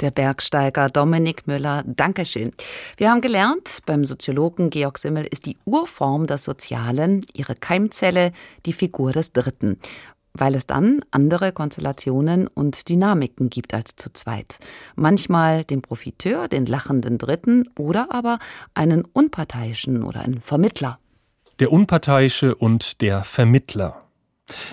Der 0.00 0.10
Bergsteiger 0.10 0.88
Dominik 0.88 1.46
Müller, 1.46 1.84
Dankeschön. 1.86 2.52
Wir 2.96 3.10
haben 3.10 3.20
gelernt, 3.20 3.78
beim 3.86 4.04
Soziologen 4.04 4.68
Georg 4.68 4.98
Simmel 4.98 5.24
ist 5.24 5.46
die 5.46 5.56
Urform 5.64 6.26
des 6.26 6.44
Sozialen, 6.44 7.24
ihre 7.32 7.54
Keimzelle, 7.54 8.32
die 8.66 8.72
Figur 8.72 9.12
des 9.12 9.32
Dritten 9.32 9.78
weil 10.36 10.54
es 10.54 10.66
dann 10.66 11.00
andere 11.10 11.52
Konstellationen 11.52 12.48
und 12.48 12.88
Dynamiken 12.88 13.50
gibt 13.50 13.72
als 13.72 13.96
zu 13.96 14.12
zweit. 14.12 14.58
Manchmal 14.96 15.64
den 15.64 15.80
Profiteur, 15.80 16.48
den 16.48 16.66
lachenden 16.66 17.18
Dritten 17.18 17.68
oder 17.78 18.08
aber 18.10 18.38
einen 18.74 19.04
Unparteiischen 19.04 20.02
oder 20.02 20.20
einen 20.22 20.40
Vermittler. 20.40 20.98
Der 21.60 21.70
Unparteiische 21.70 22.54
und 22.54 23.00
der 23.00 23.22
Vermittler. 23.22 24.00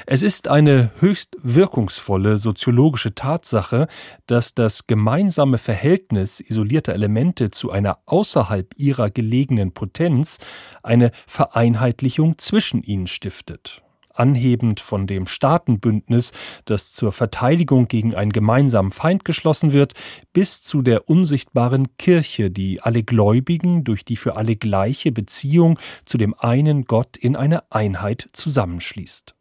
Es 0.06 0.21
ist 0.21 0.50
eine 0.50 0.91
höchst 1.00 1.38
wirkungsvolle 1.41 2.38
soziologische 2.38 3.15
Tatsache, 3.15 3.88
dass 4.28 4.54
das 4.54 4.86
gemeinsame 4.88 5.58
Verhältnis 5.58 6.41
isolierter 6.41 6.93
Elemente 6.93 7.52
zu 7.52 7.71
einer 7.71 8.00
außerhalb 8.06 8.74
ihrer 8.76 9.10
gelegenen 9.10 9.71
Potenz 9.74 10.39
eine 10.84 11.12
Vereinheitlichung 11.26 12.38
zwischen 12.38 12.84
ihnen 12.84 13.08
stiftet 13.08 13.82
anhebend 14.15 14.80
von 14.80 15.08
dem 15.08 15.28
Staatenbündnis, 15.28 16.32
das 16.65 16.93
zur 16.93 17.12
Verteidigung 17.12 17.88
gegen 17.88 18.15
einen 18.15 18.32
gemeinsamen 18.32 18.91
Feind 18.91 19.26
geschlossen 19.26 19.74
wird, 19.74 19.93
bis 20.34 20.62
zu 20.62 20.82
der 20.82 21.10
unsichtbaren 21.10 21.97
Kirche, 21.97 22.52
die 22.52 22.82
alle 22.82 23.04
Gläubigen 23.04 23.84
durch 23.84 24.06
die 24.06 24.17
für 24.17 24.36
alle 24.36 24.56
gleiche 24.56 25.12
Beziehung 25.12 25.80
zu 26.06 26.17
dem 26.17 26.34
einen 26.38 26.86
Gott 26.86 27.17
in 27.17 27.36
eine 27.36 27.71
Einheit 27.71 28.30
zusammenschließt. 28.34 29.36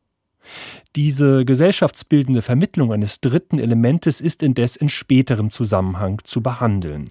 Diese 0.97 1.45
gesellschaftsbildende 1.45 2.43
Vermittlung 2.43 2.93
eines 2.93 3.21
dritten 3.21 3.59
Elementes 3.59 4.21
ist 4.21 4.43
indes 4.43 4.77
in 4.77 4.89
späterem 4.89 5.51
Zusammenhang 5.51 6.21
zu 6.25 6.43
behandeln. 6.43 7.11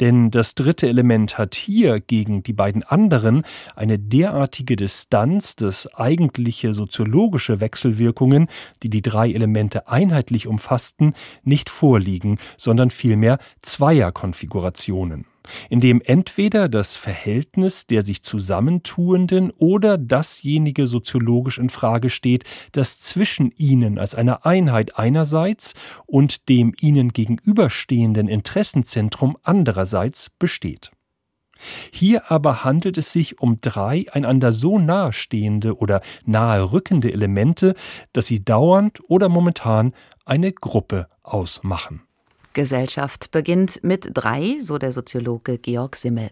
Denn 0.00 0.30
das 0.30 0.56
dritte 0.56 0.88
Element 0.88 1.38
hat 1.38 1.54
hier 1.54 2.00
gegen 2.00 2.42
die 2.42 2.52
beiden 2.52 2.82
anderen 2.82 3.44
eine 3.76 3.98
derartige 3.98 4.74
Distanz, 4.74 5.54
dass 5.54 5.94
eigentliche 5.94 6.74
soziologische 6.74 7.60
Wechselwirkungen, 7.60 8.48
die 8.82 8.90
die 8.90 9.02
drei 9.02 9.30
Elemente 9.30 9.88
einheitlich 9.88 10.48
umfassten, 10.48 11.14
nicht 11.44 11.70
vorliegen, 11.70 12.38
sondern 12.56 12.90
vielmehr 12.90 13.38
Zweierkonfigurationen 13.62 15.26
in 15.70 15.80
dem 15.80 16.00
entweder 16.04 16.68
das 16.68 16.96
Verhältnis 16.96 17.86
der 17.86 18.02
sich 18.02 18.22
zusammentuenden 18.22 19.50
oder 19.56 19.98
dasjenige 19.98 20.86
soziologisch 20.86 21.58
in 21.58 21.70
Frage 21.70 22.10
steht, 22.10 22.44
das 22.72 23.00
zwischen 23.00 23.50
ihnen 23.56 23.98
als 23.98 24.14
eine 24.14 24.44
Einheit 24.44 24.98
einerseits 24.98 25.74
und 26.06 26.48
dem 26.48 26.74
ihnen 26.80 27.12
gegenüberstehenden 27.12 28.28
Interessenzentrum 28.28 29.36
andererseits 29.42 30.30
besteht. 30.30 30.90
Hier 31.92 32.30
aber 32.30 32.64
handelt 32.64 32.98
es 32.98 33.12
sich 33.12 33.40
um 33.40 33.60
drei 33.60 34.06
einander 34.12 34.52
so 34.52 34.78
nahestehende 34.78 35.76
oder 35.76 36.00
nahe 36.24 36.72
rückende 36.72 37.12
Elemente, 37.12 37.74
dass 38.12 38.26
sie 38.26 38.44
dauernd 38.44 38.98
oder 39.08 39.28
momentan 39.28 39.92
eine 40.24 40.52
Gruppe 40.52 41.08
ausmachen. 41.22 42.02
Gesellschaft 42.54 43.30
beginnt 43.30 43.80
mit 43.82 44.10
drei, 44.12 44.56
so 44.60 44.78
der 44.78 44.92
Soziologe 44.92 45.58
Georg 45.58 45.96
Simmel. 45.96 46.30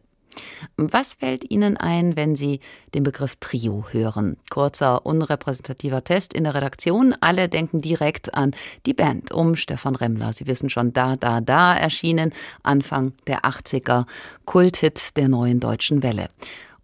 Was 0.76 1.14
fällt 1.14 1.50
Ihnen 1.50 1.76
ein, 1.76 2.16
wenn 2.16 2.36
Sie 2.36 2.60
den 2.94 3.02
Begriff 3.02 3.36
Trio 3.40 3.84
hören? 3.90 4.36
Kurzer, 4.48 5.04
unrepräsentativer 5.04 6.04
Test 6.04 6.34
in 6.34 6.44
der 6.44 6.54
Redaktion. 6.54 7.14
Alle 7.20 7.48
denken 7.48 7.80
direkt 7.80 8.34
an 8.34 8.52
die 8.86 8.94
Band 8.94 9.32
um 9.32 9.56
Stefan 9.56 9.96
Remmler. 9.96 10.32
Sie 10.32 10.46
wissen 10.46 10.70
schon, 10.70 10.92
da, 10.92 11.16
da, 11.16 11.40
da 11.40 11.76
erschienen 11.76 12.32
Anfang 12.62 13.12
der 13.26 13.40
80er. 13.44 14.06
Kulthit 14.44 15.16
der 15.16 15.28
neuen 15.28 15.60
deutschen 15.60 16.02
Welle. 16.02 16.28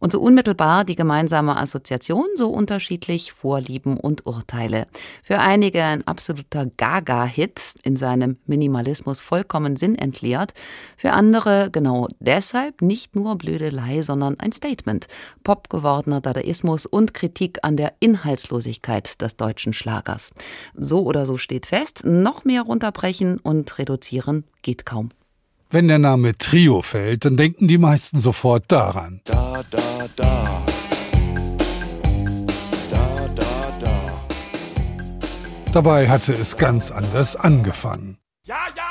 Und 0.07 0.13
so 0.13 0.21
unmittelbar 0.21 0.85
die 0.85 0.95
gemeinsame 0.95 1.57
Assoziation, 1.57 2.27
so 2.37 2.51
unterschiedlich 2.51 3.33
Vorlieben 3.33 3.99
und 3.99 4.25
Urteile. 4.25 4.87
Für 5.21 5.41
einige 5.41 5.83
ein 5.83 6.07
absoluter 6.07 6.67
Gaga-Hit, 6.77 7.75
in 7.83 7.97
seinem 7.97 8.37
Minimalismus 8.47 9.19
vollkommen 9.19 9.75
sinnentleert. 9.75 10.55
Für 10.97 11.11
andere 11.11 11.71
genau 11.73 12.07
deshalb 12.21 12.83
nicht 12.83 13.17
nur 13.17 13.35
Blödelei, 13.35 14.03
sondern 14.03 14.39
ein 14.39 14.53
Statement. 14.53 15.09
Pop 15.43 15.69
gewordener 15.71 16.21
Dadaismus 16.21 16.87
und 16.87 17.13
Kritik 17.13 17.59
an 17.63 17.77
der 17.77 17.95
Inhaltslosigkeit 17.99 19.21
des 19.21 19.37
deutschen 19.37 19.73
Schlagers. 19.73 20.31
So 20.77 21.03
oder 21.03 21.27
so 21.27 21.37
steht 21.37 21.67
fest, 21.67 22.03
noch 22.05 22.45
mehr 22.45 22.63
runterbrechen 22.63 23.41
und 23.41 23.77
reduzieren 23.77 24.45
geht 24.63 24.87
kaum. 24.87 25.09
Wenn 25.69 25.89
der 25.89 25.99
Name 25.99 26.37
Trio 26.39 26.81
fällt, 26.81 27.25
dann 27.25 27.37
denken 27.37 27.67
die 27.67 27.79
meisten 27.79 28.21
sofort 28.21 28.65
daran. 28.69 29.21
Da, 29.25 29.63
da, 29.69 29.79
da. 30.15 30.63
Da, 32.91 33.29
da, 33.35 33.79
da. 33.81 34.23
Dabei 35.73 36.09
hatte 36.09 36.33
es 36.35 36.57
ganz 36.57 36.93
anders 36.93 37.35
angefangen. 37.35 38.19
Ja, 38.45 38.55
ja, 38.77 38.83
ja! 38.83 38.86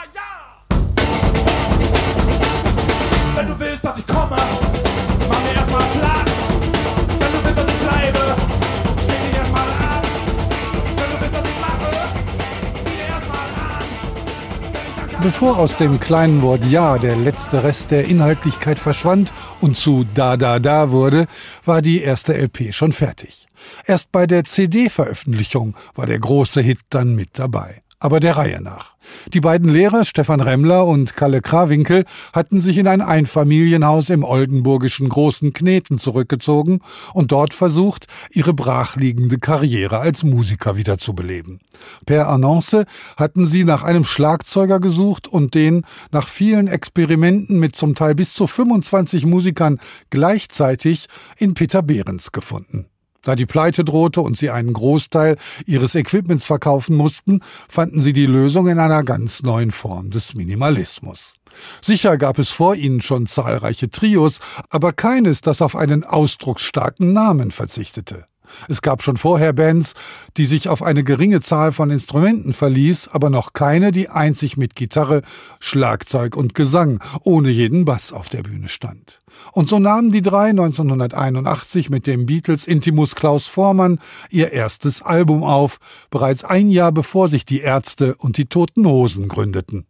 Bevor 15.26 15.58
aus 15.58 15.76
dem 15.78 16.00
kleinen 16.00 16.44
Wort 16.44 16.64
Ja 16.66 17.00
der 17.00 17.16
letzte 17.16 17.64
Rest 17.64 17.90
der 17.90 18.06
Inhaltlichkeit 18.06 18.78
verschwand 18.78 19.34
und 19.60 19.76
zu 19.76 20.06
Da 20.14 20.38
Da 20.38 20.60
Da 20.60 20.92
wurde, 20.92 21.26
war 21.66 21.82
die 21.82 22.02
erste 22.04 22.38
LP 22.40 22.72
schon 22.76 22.92
fertig. 22.92 23.48
Erst 23.88 24.12
bei 24.12 24.28
der 24.28 24.44
CD-Veröffentlichung 24.44 25.76
war 25.96 26.06
der 26.06 26.20
große 26.20 26.62
Hit 26.62 26.78
dann 26.92 27.16
mit 27.16 27.40
dabei. 27.40 27.82
Aber 28.06 28.20
der 28.20 28.38
Reihe 28.38 28.62
nach. 28.62 28.94
Die 29.34 29.42
beiden 29.42 29.68
Lehrer, 29.68 30.06
Stefan 30.06 30.40
Remmler 30.40 30.86
und 30.86 31.16
Kalle 31.16 31.42
Krawinkel, 31.42 32.06
hatten 32.34 32.62
sich 32.62 32.78
in 32.78 32.88
ein 32.88 33.02
Einfamilienhaus 33.02 34.12
im 34.12 34.24
oldenburgischen 34.24 35.10
Großen 35.10 35.54
Kneten 35.54 35.98
zurückgezogen 35.98 36.82
und 37.16 37.32
dort 37.32 37.56
versucht, 37.56 38.06
ihre 38.30 38.54
brachliegende 38.54 39.40
Karriere 39.40 39.98
als 39.98 40.22
Musiker 40.22 40.78
wiederzubeleben. 40.78 41.62
Per 42.06 42.30
Annonce 42.30 42.86
hatten 43.18 43.48
sie 43.48 43.64
nach 43.64 43.82
einem 43.82 44.04
Schlagzeuger 44.04 44.80
gesucht 44.80 45.28
und 45.28 45.56
den 45.56 45.84
nach 46.12 46.28
vielen 46.28 46.68
Experimenten 46.68 47.58
mit 47.58 47.76
zum 47.76 47.96
Teil 47.96 48.14
bis 48.14 48.36
zu 48.36 48.46
25 48.46 49.26
Musikern 49.26 49.80
gleichzeitig 50.12 51.08
in 51.38 51.56
Peter 51.56 51.82
Behrens 51.82 52.32
gefunden. 52.32 52.86
Da 53.26 53.36
die 53.36 53.46
Pleite 53.46 53.84
drohte 53.84 54.22
und 54.22 54.38
sie 54.38 54.52
einen 54.52 54.72
Großteil 54.72 55.36
ihres 55.66 55.96
Equipments 55.96 56.46
verkaufen 56.46 56.96
mussten, 56.96 57.42
fanden 57.68 58.00
sie 58.02 58.14
die 58.14 58.28
Lösung 58.28 58.68
in 58.68 58.80
einer 58.80 59.04
ganz 59.04 59.44
neuen 59.44 59.72
Form 59.72 60.12
des 60.12 60.36
Minimalismus. 60.36 61.34
Sicher 61.82 62.18
gab 62.18 62.38
es 62.38 62.50
vor 62.50 62.76
ihnen 62.76 63.02
schon 63.02 63.28
zahlreiche 63.28 63.90
Trios, 63.90 64.40
aber 64.70 64.94
keines, 64.94 65.42
das 65.42 65.62
auf 65.62 65.76
einen 65.76 66.04
ausdrucksstarken 66.04 67.14
Namen 67.14 67.52
verzichtete. 67.52 68.26
Es 68.68 68.82
gab 68.82 69.04
schon 69.04 69.18
vorher 69.18 69.54
Bands, 69.54 69.94
die 70.38 70.46
sich 70.46 70.70
auf 70.70 70.84
eine 70.84 71.04
geringe 71.04 71.42
Zahl 71.42 71.72
von 71.72 71.90
Instrumenten 71.90 72.54
verließ, 72.54 73.10
aber 73.10 73.30
noch 73.30 73.54
keine, 73.54 73.92
die 73.92 74.10
einzig 74.10 74.58
mit 74.58 74.76
Gitarre, 74.76 75.22
Schlagzeug 75.60 76.36
und 76.36 76.56
Gesang 76.56 77.00
ohne 77.24 77.50
jeden 77.50 77.86
Bass 77.86 78.14
auf 78.14 78.30
der 78.30 78.44
Bühne 78.44 78.70
stand. 78.70 79.22
Und 79.52 79.70
so 79.70 79.80
nahmen 79.80 80.12
die 80.12 80.22
drei 80.22 80.50
1981 80.50 81.90
mit 81.90 82.08
dem 82.08 82.26
Beatles 82.26 82.68
Intimus 82.68 83.16
Klaus 83.16 83.48
Vormann 83.48 84.00
ihr 84.30 84.52
erstes 84.52 85.02
Album 85.02 85.44
auf, 85.44 85.78
bereits 86.10 86.44
ein 86.44 86.70
Jahr 86.70 86.92
bevor 86.92 87.30
sich 87.30 87.46
die 87.46 87.60
Ärzte 87.60 88.16
und 88.16 88.38
die 88.38 88.46
Toten 88.46 88.86
Hosen 88.86 89.28
gründeten. 89.28 89.86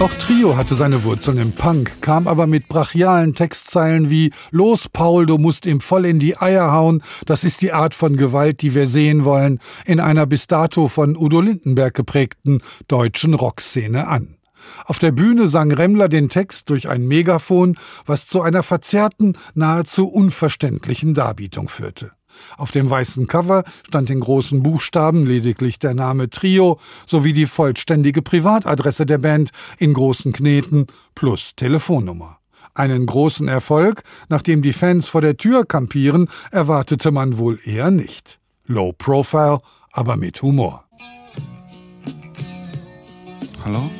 Auch 0.00 0.14
Trio 0.14 0.56
hatte 0.56 0.76
seine 0.76 1.04
Wurzeln 1.04 1.36
im 1.36 1.52
Punk, 1.52 2.00
kam 2.00 2.26
aber 2.26 2.46
mit 2.46 2.68
brachialen 2.68 3.34
Textzeilen 3.34 4.08
wie 4.08 4.32
Los, 4.50 4.88
Paul, 4.88 5.26
du 5.26 5.36
musst 5.36 5.66
ihm 5.66 5.82
voll 5.82 6.06
in 6.06 6.18
die 6.18 6.38
Eier 6.38 6.72
hauen, 6.72 7.02
das 7.26 7.44
ist 7.44 7.60
die 7.60 7.72
Art 7.72 7.94
von 7.94 8.16
Gewalt, 8.16 8.62
die 8.62 8.74
wir 8.74 8.88
sehen 8.88 9.26
wollen, 9.26 9.58
in 9.84 10.00
einer 10.00 10.24
bis 10.24 10.46
dato 10.46 10.88
von 10.88 11.18
Udo 11.18 11.42
Lindenberg 11.42 11.92
geprägten 11.92 12.62
deutschen 12.88 13.34
Rockszene 13.34 14.08
an. 14.08 14.38
Auf 14.86 14.98
der 14.98 15.12
Bühne 15.12 15.50
sang 15.50 15.70
Remmler 15.70 16.08
den 16.08 16.30
Text 16.30 16.70
durch 16.70 16.88
ein 16.88 17.06
Megafon, 17.06 17.76
was 18.06 18.26
zu 18.26 18.40
einer 18.40 18.62
verzerrten, 18.62 19.36
nahezu 19.52 20.08
unverständlichen 20.08 21.12
Darbietung 21.12 21.68
führte. 21.68 22.12
Auf 22.56 22.70
dem 22.70 22.90
weißen 22.90 23.26
Cover 23.26 23.64
stand 23.86 24.10
in 24.10 24.20
großen 24.20 24.62
Buchstaben 24.62 25.26
lediglich 25.26 25.78
der 25.78 25.94
Name 25.94 26.30
Trio 26.30 26.78
sowie 27.06 27.32
die 27.32 27.46
vollständige 27.46 28.22
Privatadresse 28.22 29.06
der 29.06 29.18
Band 29.18 29.50
in 29.78 29.94
großen 29.94 30.32
Kneten 30.32 30.86
plus 31.14 31.52
Telefonnummer. 31.56 32.38
Einen 32.74 33.06
großen 33.06 33.48
Erfolg, 33.48 34.04
nachdem 34.28 34.62
die 34.62 34.72
Fans 34.72 35.08
vor 35.08 35.20
der 35.20 35.36
Tür 35.36 35.64
kampieren, 35.66 36.28
erwartete 36.50 37.10
man 37.10 37.38
wohl 37.38 37.58
eher 37.64 37.90
nicht. 37.90 38.38
Low 38.66 38.92
Profile, 38.92 39.60
aber 39.92 40.16
mit 40.16 40.40
Humor. 40.42 40.84
Hallo? 43.64 43.90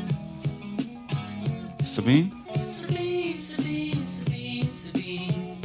Sabine? 1.84 2.30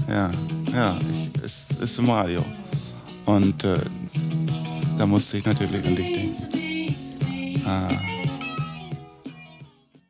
Ja, 0.08 0.32
ja, 0.72 0.98
ich, 1.12 1.25
ist 1.86 2.00
im 2.00 2.10
Radio. 2.10 2.44
Und 3.26 3.64
äh, 3.64 3.78
da 4.98 5.06
musste 5.06 5.38
ich 5.38 5.46
natürlich 5.46 5.86
an 5.86 5.96
dich 5.96 6.14
denken. 6.14 7.66
Ah. 7.66 7.90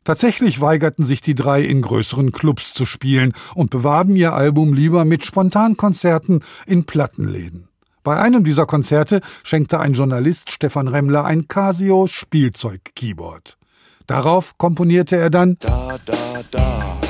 Tatsächlich 0.05 0.61
weigerten 0.61 1.05
sich 1.05 1.21
die 1.21 1.35
drei 1.35 1.61
in 1.61 1.81
größeren 1.81 2.31
Clubs 2.31 2.73
zu 2.73 2.85
spielen 2.85 3.33
und 3.55 3.71
bewarben 3.71 4.15
ihr 4.15 4.33
Album 4.33 4.73
lieber 4.73 5.03
mit 5.03 5.25
Spontankonzerten 5.25 6.43
in 6.65 6.85
Plattenläden. 6.85 7.67
Bei 8.03 8.19
einem 8.19 8.43
dieser 8.45 8.65
Konzerte 8.65 9.19
schenkte 9.43 9.79
ein 9.79 9.93
Journalist 9.93 10.51
Stefan 10.51 10.87
Remmler 10.87 11.25
ein 11.25 11.47
Casio 11.47 12.07
Spielzeug-Keyboard. 12.07 13.57
Darauf 14.07 14.57
komponierte 14.57 15.17
er 15.17 15.29
dann 15.29 15.57
Da, 15.59 15.97
da, 16.05 16.13
da. 16.51 16.97
Da, 16.99 17.04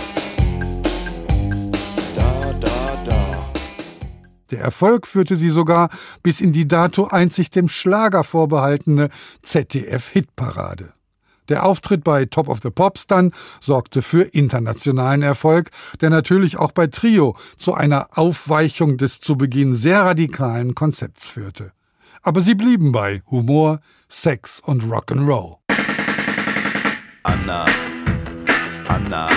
Der 4.52 4.62
Erfolg 4.62 5.08
führte 5.08 5.36
sie 5.36 5.50
sogar 5.50 5.90
bis 6.24 6.42
in 6.42 6.54
die 6.54 6.68
dato 6.68 7.08
einzig 7.08 7.50
dem 7.50 7.68
Schlager 7.68 8.24
vorbehaltene 8.24 9.10
ZDF-Hitparade. 9.42 10.94
Der 11.50 11.64
Auftritt 11.64 12.04
bei 12.04 12.26
Top 12.26 12.48
of 12.48 12.60
the 12.64 12.72
Pops 12.72 13.06
dann 13.08 13.32
sorgte 13.62 14.02
für 14.02 14.24
internationalen 14.24 15.22
Erfolg, 15.22 15.70
der 16.02 16.10
natürlich 16.10 16.58
auch 16.58 16.72
bei 16.72 16.88
Trio 16.88 17.36
zu 17.58 17.74
einer 17.74 18.18
Aufweichung 18.18 18.98
des 18.98 19.20
zu 19.20 19.36
Beginn 19.38 19.76
sehr 19.76 20.02
radikalen 20.02 20.74
Konzepts 20.74 21.28
führte. 21.28 21.72
Aber 22.24 22.42
sie 22.42 22.56
blieben 22.56 22.92
bei 22.92 23.22
Humor, 23.30 23.80
Sex 24.10 24.60
und 24.60 24.84
Rock'n'Roll. 24.86 25.58
Anna, 27.22 27.66
Anna. 28.88 29.30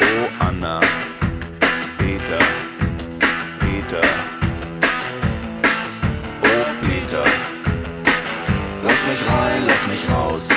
Oh 0.00 0.28
Anna, 0.40 0.80
Peter, 1.98 2.61
Peter. 3.92 4.08
Oh 6.42 6.72
Peter, 6.80 7.24
lass 8.82 9.02
mich 9.04 9.28
rein, 9.28 9.66
lass 9.66 9.86
mich 9.86 10.10
raus. 10.10 10.48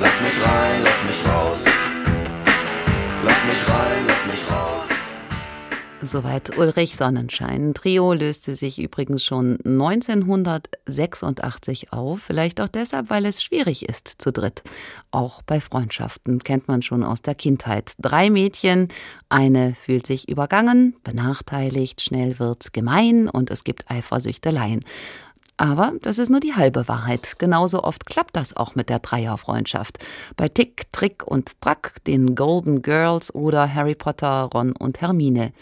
Lass 0.00 0.20
mich 0.22 0.46
rein, 0.46 0.82
lass 0.82 1.04
mich 1.04 1.28
raus. 1.30 1.64
Lass 3.22 3.44
mich 3.44 3.68
rein, 3.68 4.06
lass 4.06 4.24
mich 4.24 4.50
raus. 4.50 4.73
Soweit 6.06 6.58
Ulrich 6.58 6.96
Sonnenschein. 6.96 7.72
Trio 7.72 8.12
löste 8.12 8.54
sich 8.54 8.78
übrigens 8.78 9.24
schon 9.24 9.58
1986 9.64 11.94
auf, 11.94 12.20
vielleicht 12.20 12.60
auch 12.60 12.68
deshalb, 12.68 13.08
weil 13.08 13.24
es 13.24 13.42
schwierig 13.42 13.88
ist 13.88 14.16
zu 14.18 14.30
dritt. 14.30 14.62
Auch 15.10 15.40
bei 15.42 15.60
Freundschaften 15.60 16.40
kennt 16.40 16.68
man 16.68 16.82
schon 16.82 17.04
aus 17.04 17.22
der 17.22 17.34
Kindheit. 17.34 17.94
Drei 17.98 18.28
Mädchen, 18.28 18.88
eine 19.30 19.74
fühlt 19.74 20.06
sich 20.06 20.28
übergangen, 20.28 20.94
benachteiligt, 21.04 22.02
schnell 22.02 22.38
wird 22.38 22.74
gemein 22.74 23.30
und 23.30 23.50
es 23.50 23.64
gibt 23.64 23.90
Eifersüchteleien. 23.90 24.84
Aber 25.56 25.92
das 26.02 26.18
ist 26.18 26.30
nur 26.30 26.40
die 26.40 26.54
halbe 26.54 26.88
Wahrheit. 26.88 27.38
Genauso 27.38 27.84
oft 27.84 28.06
klappt 28.06 28.34
das 28.34 28.56
auch 28.56 28.74
mit 28.74 28.88
der 28.88 28.98
Dreierfreundschaft. 28.98 29.98
Bei 30.36 30.48
Tick, 30.48 30.92
Trick 30.92 31.24
und 31.24 31.60
Track, 31.60 32.02
den 32.06 32.34
Golden 32.34 32.82
Girls 32.82 33.32
oder 33.32 33.72
Harry 33.72 33.94
Potter, 33.94 34.50
Ron 34.52 34.72
und 34.72 35.00
Hermine. 35.00 35.52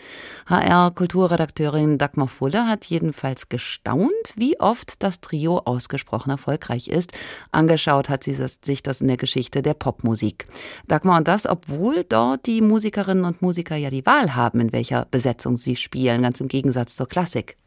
HR-Kulturredakteurin 0.47 1.99
Dagmar 1.99 2.29
Fulle 2.29 2.67
hat 2.67 2.87
jedenfalls 2.87 3.51
gestaunt, 3.51 4.11
wie 4.35 4.59
oft 4.59 5.03
das 5.03 5.21
Trio 5.21 5.59
ausgesprochen 5.59 6.31
erfolgreich 6.31 6.89
ist. 6.89 7.13
Angeschaut 7.51 8.09
hat 8.09 8.25
sie 8.25 8.35
sich 8.35 8.83
das 8.83 9.03
in 9.03 9.09
der 9.09 9.19
Geschichte 9.19 9.61
der 9.61 9.75
Popmusik. 9.75 10.47
Dagmar, 10.89 11.19
und 11.19 11.29
das, 11.29 11.47
obwohl 11.47 12.05
dort 12.05 12.47
die 12.47 12.63
Musikerinnen 12.63 13.27
und 13.27 13.43
Musiker 13.43 13.77
ja 13.77 13.91
die 13.91 14.07
Wahl 14.07 14.35
haben, 14.35 14.61
in 14.61 14.73
welcher 14.73 15.07
Besetzung 15.11 15.59
sie 15.59 15.77
spielen, 15.77 16.23
ganz 16.23 16.41
im 16.41 16.49
Gegensatz 16.49 16.97
zur 16.97 17.09
Klassik. 17.09 17.59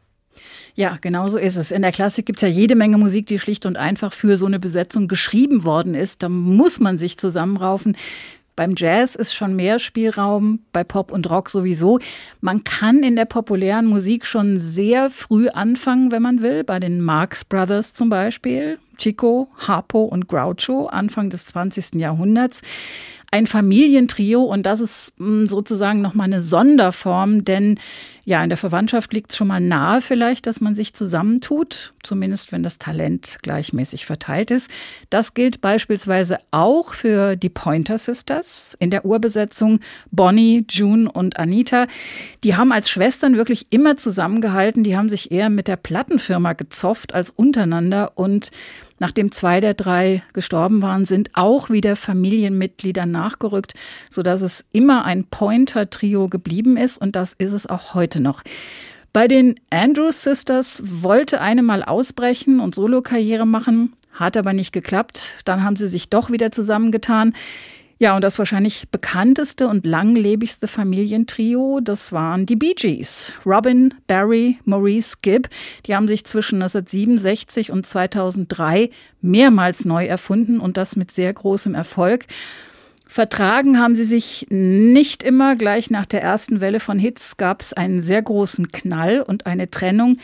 Ja, 0.74 0.98
genau 1.00 1.26
so 1.28 1.38
ist 1.38 1.56
es. 1.56 1.70
In 1.70 1.82
der 1.82 1.92
Klassik 1.92 2.26
gibt 2.26 2.38
es 2.38 2.42
ja 2.42 2.48
jede 2.48 2.74
Menge 2.74 2.98
Musik, 2.98 3.26
die 3.26 3.38
schlicht 3.38 3.66
und 3.66 3.76
einfach 3.76 4.12
für 4.12 4.36
so 4.36 4.46
eine 4.46 4.58
Besetzung 4.58 5.08
geschrieben 5.08 5.64
worden 5.64 5.94
ist. 5.94 6.22
Da 6.22 6.28
muss 6.28 6.80
man 6.80 6.98
sich 6.98 7.18
zusammenraufen. 7.18 7.96
Beim 8.56 8.74
Jazz 8.74 9.14
ist 9.14 9.34
schon 9.34 9.54
mehr 9.54 9.78
Spielraum, 9.78 10.60
bei 10.72 10.82
Pop 10.82 11.12
und 11.12 11.28
Rock 11.28 11.50
sowieso. 11.50 11.98
Man 12.40 12.64
kann 12.64 13.02
in 13.02 13.14
der 13.14 13.26
populären 13.26 13.84
Musik 13.84 14.24
schon 14.24 14.60
sehr 14.60 15.10
früh 15.10 15.48
anfangen, 15.48 16.10
wenn 16.10 16.22
man 16.22 16.40
will. 16.40 16.64
Bei 16.64 16.78
den 16.78 17.02
Marx 17.02 17.44
Brothers 17.44 17.92
zum 17.92 18.08
Beispiel. 18.08 18.78
Chico, 18.96 19.48
Harpo 19.58 20.04
und 20.04 20.26
Groucho, 20.26 20.86
Anfang 20.86 21.28
des 21.28 21.44
20. 21.46 21.96
Jahrhunderts 21.96 22.62
ein 23.30 23.46
Familientrio 23.46 24.42
und 24.42 24.64
das 24.64 24.80
ist 24.80 25.12
mm, 25.18 25.46
sozusagen 25.46 26.00
nochmal 26.00 26.26
eine 26.26 26.40
Sonderform, 26.40 27.44
denn 27.44 27.78
Ja, 28.28 28.42
in 28.42 28.48
der 28.48 28.58
Verwandtschaft 28.58 29.12
liegt 29.12 29.30
es 29.30 29.36
schon 29.36 29.46
mal 29.46 29.60
nahe 29.60 30.00
vielleicht, 30.00 30.48
dass 30.48 30.60
man 30.60 30.74
sich 30.74 30.94
zusammentut, 30.94 31.94
zumindest 32.02 32.50
wenn 32.50 32.64
das 32.64 32.76
Talent 32.76 33.38
gleichmäßig 33.42 34.04
verteilt 34.04 34.50
ist. 34.50 34.68
Das 35.10 35.32
gilt 35.32 35.60
beispielsweise 35.60 36.38
auch 36.50 36.92
für 36.92 37.36
die 37.36 37.50
Pointer 37.50 37.98
Sisters 37.98 38.76
in 38.80 38.90
der 38.90 39.04
Urbesetzung 39.04 39.78
Bonnie, 40.10 40.64
June 40.68 41.08
und 41.08 41.38
Anita. 41.38 41.86
Die 42.42 42.56
haben 42.56 42.72
als 42.72 42.90
Schwestern 42.90 43.36
wirklich 43.36 43.68
immer 43.70 43.96
zusammengehalten, 43.96 44.82
die 44.82 44.96
haben 44.96 45.08
sich 45.08 45.30
eher 45.30 45.48
mit 45.48 45.68
der 45.68 45.76
Plattenfirma 45.76 46.54
gezofft 46.54 47.14
als 47.14 47.30
untereinander 47.30 48.10
und 48.16 48.50
Nachdem 48.98 49.30
zwei 49.30 49.60
der 49.60 49.74
drei 49.74 50.22
gestorben 50.32 50.80
waren, 50.80 51.04
sind 51.04 51.30
auch 51.34 51.68
wieder 51.68 51.96
Familienmitglieder 51.96 53.04
nachgerückt, 53.04 53.74
sodass 54.10 54.40
es 54.40 54.64
immer 54.72 55.04
ein 55.04 55.24
Pointer-Trio 55.24 56.28
geblieben 56.28 56.76
ist 56.76 56.96
und 56.96 57.14
das 57.14 57.34
ist 57.34 57.52
es 57.52 57.66
auch 57.66 57.94
heute 57.94 58.15
noch. 58.20 58.42
Bei 59.12 59.28
den 59.28 59.58
Andrews 59.70 60.22
Sisters 60.22 60.82
wollte 60.84 61.40
eine 61.40 61.62
mal 61.62 61.82
ausbrechen 61.82 62.60
und 62.60 62.74
Solokarriere 62.74 63.46
machen, 63.46 63.94
hat 64.12 64.36
aber 64.36 64.52
nicht 64.52 64.72
geklappt. 64.72 65.38
Dann 65.44 65.62
haben 65.62 65.76
sie 65.76 65.88
sich 65.88 66.10
doch 66.10 66.30
wieder 66.30 66.52
zusammengetan. 66.52 67.32
Ja, 67.98 68.14
und 68.14 68.20
das 68.20 68.38
wahrscheinlich 68.38 68.90
bekannteste 68.90 69.68
und 69.68 69.86
langlebigste 69.86 70.68
Familientrio, 70.68 71.80
das 71.82 72.12
waren 72.12 72.44
die 72.44 72.56
Bee 72.56 72.74
Gees. 72.74 73.32
Robin, 73.46 73.94
Barry, 74.06 74.58
Maurice 74.66 75.16
Gibb, 75.22 75.48
die 75.86 75.96
haben 75.96 76.06
sich 76.06 76.26
zwischen 76.26 76.56
1967 76.56 77.72
und 77.72 77.86
2003 77.86 78.90
mehrmals 79.22 79.86
neu 79.86 80.04
erfunden 80.04 80.60
und 80.60 80.76
das 80.76 80.94
mit 80.94 81.10
sehr 81.10 81.32
großem 81.32 81.74
Erfolg. 81.74 82.26
Vertragen 83.06 83.78
haben 83.78 83.94
sie 83.94 84.04
sich 84.04 84.46
nicht 84.50 85.22
immer. 85.22 85.54
Gleich 85.56 85.90
nach 85.90 86.06
der 86.06 86.22
ersten 86.22 86.60
Welle 86.60 86.80
von 86.80 86.98
Hits 86.98 87.36
gab 87.36 87.60
es 87.60 87.72
einen 87.72 88.02
sehr 88.02 88.20
großen 88.20 88.72
Knall 88.72 89.20
und 89.20 89.46
eine 89.46 89.70
Trennung. 89.70 90.16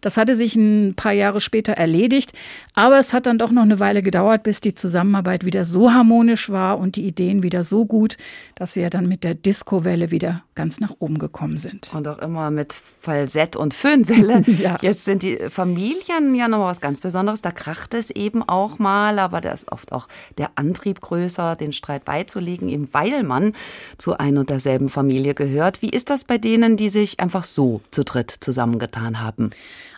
Das 0.00 0.16
hatte 0.16 0.34
sich 0.34 0.56
ein 0.56 0.94
paar 0.94 1.12
Jahre 1.12 1.40
später 1.40 1.72
erledigt, 1.72 2.32
aber 2.74 2.98
es 2.98 3.12
hat 3.12 3.26
dann 3.26 3.38
doch 3.38 3.50
noch 3.50 3.62
eine 3.62 3.80
Weile 3.80 4.02
gedauert, 4.02 4.42
bis 4.42 4.60
die 4.60 4.74
Zusammenarbeit 4.74 5.44
wieder 5.44 5.64
so 5.64 5.92
harmonisch 5.92 6.50
war 6.50 6.78
und 6.78 6.96
die 6.96 7.06
Ideen 7.06 7.42
wieder 7.42 7.64
so 7.64 7.84
gut, 7.84 8.16
dass 8.54 8.74
sie 8.74 8.80
ja 8.80 8.90
dann 8.90 9.08
mit 9.08 9.24
der 9.24 9.34
Disco-Welle 9.34 10.10
wieder 10.10 10.42
ganz 10.54 10.80
nach 10.80 10.92
oben 10.98 11.18
gekommen 11.18 11.56
sind. 11.56 11.90
Und 11.94 12.06
auch 12.06 12.18
immer 12.18 12.50
mit 12.50 12.74
Falsett 13.00 13.56
und 13.56 13.72
Föhnwelle. 13.72 14.44
ja. 14.46 14.76
Jetzt 14.82 15.06
sind 15.06 15.22
die 15.22 15.38
Familien 15.48 16.34
ja 16.34 16.48
noch 16.48 16.66
was 16.66 16.80
ganz 16.80 17.00
Besonderes. 17.00 17.40
Da 17.40 17.50
kracht 17.50 17.94
es 17.94 18.10
eben 18.10 18.46
auch 18.46 18.78
mal, 18.78 19.18
aber 19.18 19.40
da 19.40 19.52
ist 19.52 19.72
oft 19.72 19.92
auch 19.92 20.06
der 20.36 20.50
Antrieb 20.56 21.00
größer, 21.00 21.56
den 21.56 21.72
Streit 21.72 22.04
beizulegen, 22.04 22.68
eben 22.68 22.88
weil 22.92 23.22
man 23.22 23.54
zu 23.96 24.18
ein 24.18 24.36
und 24.36 24.50
derselben 24.50 24.90
Familie 24.90 25.34
gehört. 25.34 25.80
Wie 25.82 25.90
ist 25.90 26.10
das 26.10 26.24
bei 26.24 26.36
denen, 26.36 26.76
die 26.76 26.90
sich 26.90 27.20
einfach 27.20 27.44
so 27.44 27.80
zu 27.90 28.04
dritt 28.04 28.30
zusammengetan 28.30 29.20
haben? 29.20 29.50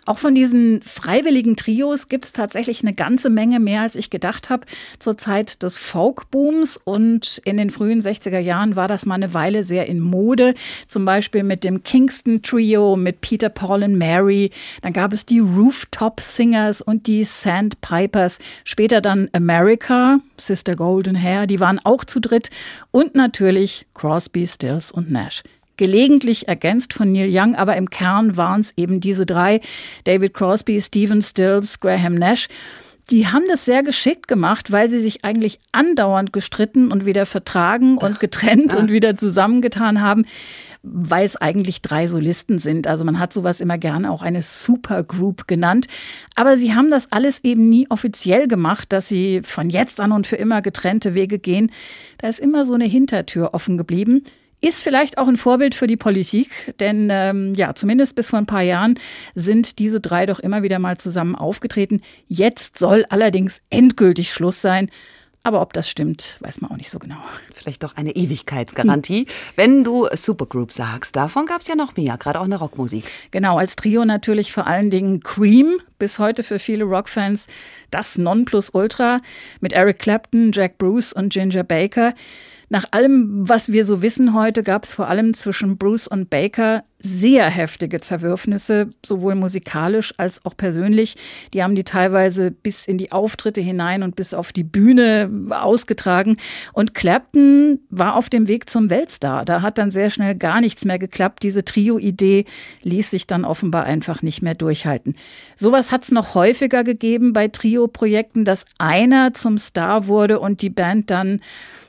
Auch 0.05 0.17
von 0.17 0.35
diesen 0.35 0.81
freiwilligen 0.81 1.55
Trios 1.55 2.09
gibt 2.09 2.25
es 2.25 2.33
tatsächlich 2.33 2.81
eine 2.81 2.93
ganze 2.93 3.29
Menge 3.29 3.61
mehr, 3.61 3.81
als 3.81 3.95
ich 3.95 4.09
gedacht 4.09 4.49
habe. 4.49 4.65
Zur 4.99 5.17
Zeit 5.17 5.63
des 5.63 5.77
Folkbooms 5.77 6.77
und 6.83 7.41
in 7.45 7.55
den 7.55 7.69
frühen 7.69 8.01
60er 8.01 8.39
Jahren 8.39 8.75
war 8.75 8.89
das 8.89 9.05
mal 9.05 9.15
eine 9.15 9.33
Weile 9.33 9.63
sehr 9.63 9.87
in 9.87 10.01
Mode. 10.01 10.55
Zum 10.87 11.05
Beispiel 11.05 11.43
mit 11.43 11.63
dem 11.63 11.83
Kingston 11.83 12.41
Trio, 12.41 12.97
mit 12.97 13.21
Peter, 13.21 13.47
Paul 13.47 13.83
und 13.83 13.97
Mary. 13.97 14.51
Dann 14.81 14.91
gab 14.91 15.13
es 15.13 15.25
die 15.25 15.39
Rooftop 15.39 16.19
Singers 16.19 16.81
und 16.81 17.07
die 17.07 17.23
Sandpipers. 17.23 18.39
Später 18.65 18.99
dann 18.99 19.29
America, 19.31 20.19
Sister 20.37 20.75
Golden 20.75 21.15
Hair, 21.15 21.47
die 21.47 21.61
waren 21.61 21.79
auch 21.79 22.03
zu 22.03 22.19
dritt. 22.19 22.49
Und 22.91 23.15
natürlich 23.15 23.85
Crosby, 23.93 24.47
Stills 24.47 24.91
und 24.91 25.09
Nash 25.09 25.43
gelegentlich 25.77 26.47
ergänzt 26.47 26.93
von 26.93 27.11
Neil 27.11 27.29
Young, 27.31 27.55
aber 27.55 27.75
im 27.77 27.89
Kern 27.89 28.37
waren 28.37 28.61
es 28.61 28.73
eben 28.77 28.99
diese 28.99 29.25
drei, 29.25 29.61
David 30.03 30.33
Crosby, 30.33 30.81
Stephen 30.81 31.21
Stills, 31.21 31.79
Graham 31.79 32.15
Nash. 32.15 32.47
Die 33.09 33.27
haben 33.27 33.43
das 33.49 33.65
sehr 33.65 33.83
geschickt 33.83 34.29
gemacht, 34.29 34.71
weil 34.71 34.89
sie 34.89 34.99
sich 34.99 35.25
eigentlich 35.25 35.59
andauernd 35.73 36.31
gestritten 36.31 36.89
und 36.89 37.05
wieder 37.05 37.25
vertragen 37.25 37.97
und 37.97 38.21
getrennt 38.21 38.73
und 38.75 38.91
wieder 38.91 39.17
zusammengetan 39.17 40.01
haben, 40.01 40.23
weil 40.83 41.25
es 41.25 41.35
eigentlich 41.35 41.81
drei 41.81 42.07
Solisten 42.07 42.59
sind. 42.59 42.87
Also 42.87 43.03
man 43.03 43.19
hat 43.19 43.33
sowas 43.33 43.59
immer 43.59 43.77
gerne 43.77 44.09
auch 44.09 44.21
eine 44.21 44.41
Supergroup 44.41 45.47
genannt. 45.47 45.87
Aber 46.35 46.57
sie 46.57 46.75
haben 46.75 46.89
das 46.89 47.11
alles 47.11 47.43
eben 47.43 47.67
nie 47.67 47.87
offiziell 47.89 48.47
gemacht, 48.47 48.93
dass 48.93 49.09
sie 49.09 49.41
von 49.43 49.69
jetzt 49.69 49.99
an 49.99 50.13
und 50.13 50.25
für 50.25 50.37
immer 50.37 50.61
getrennte 50.61 51.13
Wege 51.13 51.39
gehen. 51.39 51.71
Da 52.19 52.29
ist 52.29 52.39
immer 52.39 52.63
so 52.63 52.73
eine 52.73 52.85
Hintertür 52.85 53.53
offen 53.53 53.77
geblieben. 53.77 54.23
Ist 54.63 54.81
vielleicht 54.81 55.17
auch 55.17 55.27
ein 55.27 55.35
Vorbild 55.35 55.75
für 55.75 55.87
die 55.87 55.97
Politik, 55.97 56.73
denn 56.79 57.09
ähm, 57.11 57.53
ja, 57.53 57.75
zumindest 57.75 58.15
bis 58.15 58.29
vor 58.29 58.39
ein 58.39 58.45
paar 58.45 58.61
Jahren 58.61 58.97
sind 59.35 59.77
diese 59.77 59.99
drei 59.99 60.25
doch 60.25 60.39
immer 60.39 60.63
wieder 60.63 60.79
mal 60.79 60.97
zusammen 60.97 61.35
aufgetreten. 61.35 61.99
Jetzt 62.29 62.79
soll 62.79 63.05
allerdings 63.09 63.59
endgültig 63.69 64.31
Schluss 64.31 64.61
sein. 64.61 64.89
Aber 65.43 65.61
ob 65.61 65.73
das 65.73 65.89
stimmt, 65.89 66.37
weiß 66.39 66.61
man 66.61 66.71
auch 66.71 66.77
nicht 66.77 66.89
so 66.89 66.97
genau. 66.97 67.17
Vielleicht 67.53 67.83
doch 67.83 67.97
eine 67.97 68.15
Ewigkeitsgarantie. 68.15 69.27
Wenn 69.57 69.83
du 69.83 70.07
Supergroup 70.13 70.71
sagst, 70.71 71.17
davon 71.17 71.45
gab 71.45 71.59
es 71.59 71.67
ja 71.67 71.75
noch 71.75 71.97
mehr, 71.97 72.15
gerade 72.17 72.39
auch 72.39 72.45
in 72.45 72.51
der 72.51 72.59
Rockmusik. 72.59 73.03
Genau, 73.31 73.57
als 73.57 73.75
Trio 73.75 74.05
natürlich 74.05 74.53
vor 74.53 74.65
allen 74.65 74.89
Dingen 74.89 75.19
Cream, 75.19 75.81
bis 75.99 76.19
heute 76.19 76.41
für 76.41 76.59
viele 76.59 76.85
Rockfans 76.85 77.47
das 77.91 78.17
Nonplusultra 78.17 79.19
mit 79.59 79.73
Eric 79.73 79.99
Clapton, 79.99 80.53
Jack 80.53 80.77
Bruce 80.77 81.11
und 81.11 81.33
Ginger 81.33 81.65
Baker. 81.65 82.13
Nach 82.73 82.85
allem, 82.89 83.47
was 83.47 83.71
wir 83.71 83.85
so 83.85 84.01
wissen 84.01 84.33
heute, 84.33 84.63
gab 84.63 84.85
es 84.85 84.95
vor 84.95 85.07
allem 85.07 85.35
zwischen 85.35 85.77
Bruce 85.77 86.07
und 86.07 86.31
Baker 86.31 86.83
sehr 86.97 87.47
heftige 87.47 87.99
Zerwürfnisse, 87.99 88.89
sowohl 89.05 89.35
musikalisch 89.35 90.13
als 90.17 90.43
auch 90.43 90.57
persönlich. 90.57 91.15
Die 91.53 91.61
haben 91.61 91.75
die 91.75 91.83
teilweise 91.83 92.49
bis 92.49 92.87
in 92.87 92.97
die 92.97 93.11
Auftritte 93.11 93.61
hinein 93.61 94.01
und 94.01 94.15
bis 94.15 94.33
auf 94.33 94.51
die 94.53 94.63
Bühne 94.63 95.29
ausgetragen. 95.51 96.37
Und 96.71 96.95
Clapton 96.95 97.79
war 97.91 98.15
auf 98.15 98.29
dem 98.29 98.47
Weg 98.47 98.67
zum 98.69 98.89
Weltstar. 98.89 99.45
Da 99.45 99.61
hat 99.61 99.77
dann 99.77 99.91
sehr 99.91 100.09
schnell 100.09 100.33
gar 100.33 100.59
nichts 100.59 100.83
mehr 100.83 100.97
geklappt. 100.97 101.43
Diese 101.43 101.63
Trio-Idee 101.63 102.45
ließ 102.81 103.11
sich 103.11 103.27
dann 103.27 103.45
offenbar 103.45 103.83
einfach 103.83 104.23
nicht 104.23 104.41
mehr 104.41 104.55
durchhalten. 104.55 105.15
Sowas 105.55 105.91
hat 105.91 106.03
es 106.03 106.11
noch 106.11 106.33
häufiger 106.33 106.83
gegeben 106.83 107.33
bei 107.33 107.49
Trio-Projekten, 107.49 108.45
dass 108.45 108.65
einer 108.79 109.35
zum 109.35 109.59
Star 109.59 110.07
wurde 110.07 110.39
und 110.39 110.63
die 110.63 110.71
Band 110.71 111.11
dann 111.11 111.41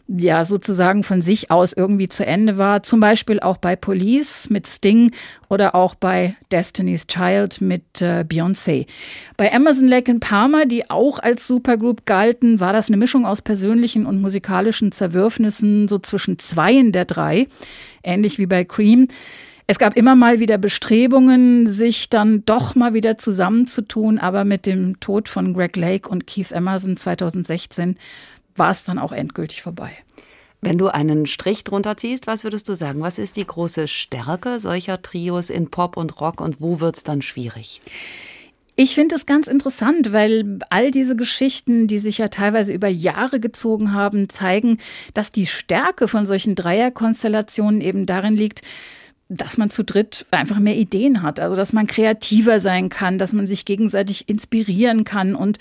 ja 0.06 0.44
sozusagen 0.44 1.02
von 1.02 1.22
sich 1.22 1.50
aus 1.50 1.72
irgendwie 1.72 2.08
zu 2.08 2.26
Ende 2.26 2.58
war. 2.58 2.82
Zum 2.82 3.00
Beispiel 3.00 3.40
auch 3.40 3.56
bei 3.56 3.74
Police 3.74 4.50
mit 4.50 4.66
Sting 4.66 5.12
oder 5.48 5.74
auch 5.74 5.94
bei 5.94 6.36
Destiny's 6.52 7.06
Child 7.06 7.60
mit 7.60 8.02
äh, 8.02 8.24
Beyoncé. 8.28 8.86
Bei 9.36 9.46
Emerson 9.46 9.88
Lake 9.88 10.10
and 10.10 10.20
Palmer, 10.20 10.66
die 10.66 10.90
auch 10.90 11.18
als 11.18 11.46
Supergroup 11.46 12.04
galten, 12.04 12.60
war 12.60 12.72
das 12.72 12.88
eine 12.88 12.96
Mischung 12.96 13.24
aus 13.24 13.40
persönlichen 13.40 14.04
und 14.04 14.20
musikalischen 14.20 14.92
Zerwürfnissen 14.92 15.88
so 15.88 15.98
zwischen 15.98 16.38
zweien 16.38 16.92
der 16.92 17.06
drei, 17.06 17.48
ähnlich 18.02 18.38
wie 18.38 18.46
bei 18.46 18.64
Cream. 18.64 19.08
Es 19.66 19.78
gab 19.78 19.96
immer 19.96 20.14
mal 20.14 20.40
wieder 20.40 20.58
Bestrebungen, 20.58 21.66
sich 21.66 22.10
dann 22.10 22.44
doch 22.44 22.74
mal 22.74 22.92
wieder 22.92 23.16
zusammenzutun, 23.16 24.18
aber 24.18 24.44
mit 24.44 24.66
dem 24.66 25.00
Tod 25.00 25.26
von 25.30 25.54
Greg 25.54 25.76
Lake 25.76 26.06
und 26.06 26.26
Keith 26.26 26.52
Emerson 26.52 26.98
2016 26.98 27.96
war 28.56 28.70
es 28.70 28.84
dann 28.84 28.98
auch 28.98 29.12
endgültig 29.12 29.62
vorbei. 29.62 29.92
Wenn 30.60 30.78
du 30.78 30.88
einen 30.88 31.26
Strich 31.26 31.62
drunter 31.62 31.96
ziehst, 31.96 32.26
was 32.26 32.42
würdest 32.42 32.68
du 32.68 32.74
sagen? 32.74 33.02
Was 33.02 33.18
ist 33.18 33.36
die 33.36 33.46
große 33.46 33.86
Stärke 33.86 34.58
solcher 34.58 35.02
Trios 35.02 35.50
in 35.50 35.68
Pop 35.68 35.96
und 35.96 36.20
Rock 36.20 36.40
und 36.40 36.60
wo 36.60 36.80
wird 36.80 36.96
es 36.96 37.04
dann 37.04 37.20
schwierig? 37.20 37.82
Ich 38.76 38.94
finde 38.96 39.14
es 39.14 39.26
ganz 39.26 39.46
interessant, 39.46 40.12
weil 40.12 40.58
all 40.70 40.90
diese 40.90 41.14
Geschichten, 41.14 41.86
die 41.86 42.00
sich 42.00 42.18
ja 42.18 42.28
teilweise 42.28 42.72
über 42.72 42.88
Jahre 42.88 43.38
gezogen 43.38 43.92
haben, 43.92 44.28
zeigen, 44.28 44.78
dass 45.12 45.30
die 45.30 45.46
Stärke 45.46 46.08
von 46.08 46.26
solchen 46.26 46.56
Dreierkonstellationen 46.56 47.80
eben 47.80 48.04
darin 48.04 48.34
liegt, 48.34 48.62
dass 49.28 49.58
man 49.58 49.70
zu 49.70 49.84
dritt 49.84 50.26
einfach 50.30 50.58
mehr 50.58 50.76
Ideen 50.76 51.22
hat, 51.22 51.40
also 51.40 51.56
dass 51.56 51.72
man 51.72 51.86
kreativer 51.86 52.60
sein 52.60 52.88
kann, 52.88 53.18
dass 53.18 53.32
man 53.32 53.46
sich 53.46 53.64
gegenseitig 53.64 54.28
inspirieren 54.28 55.04
kann 55.04 55.34
und 55.34 55.58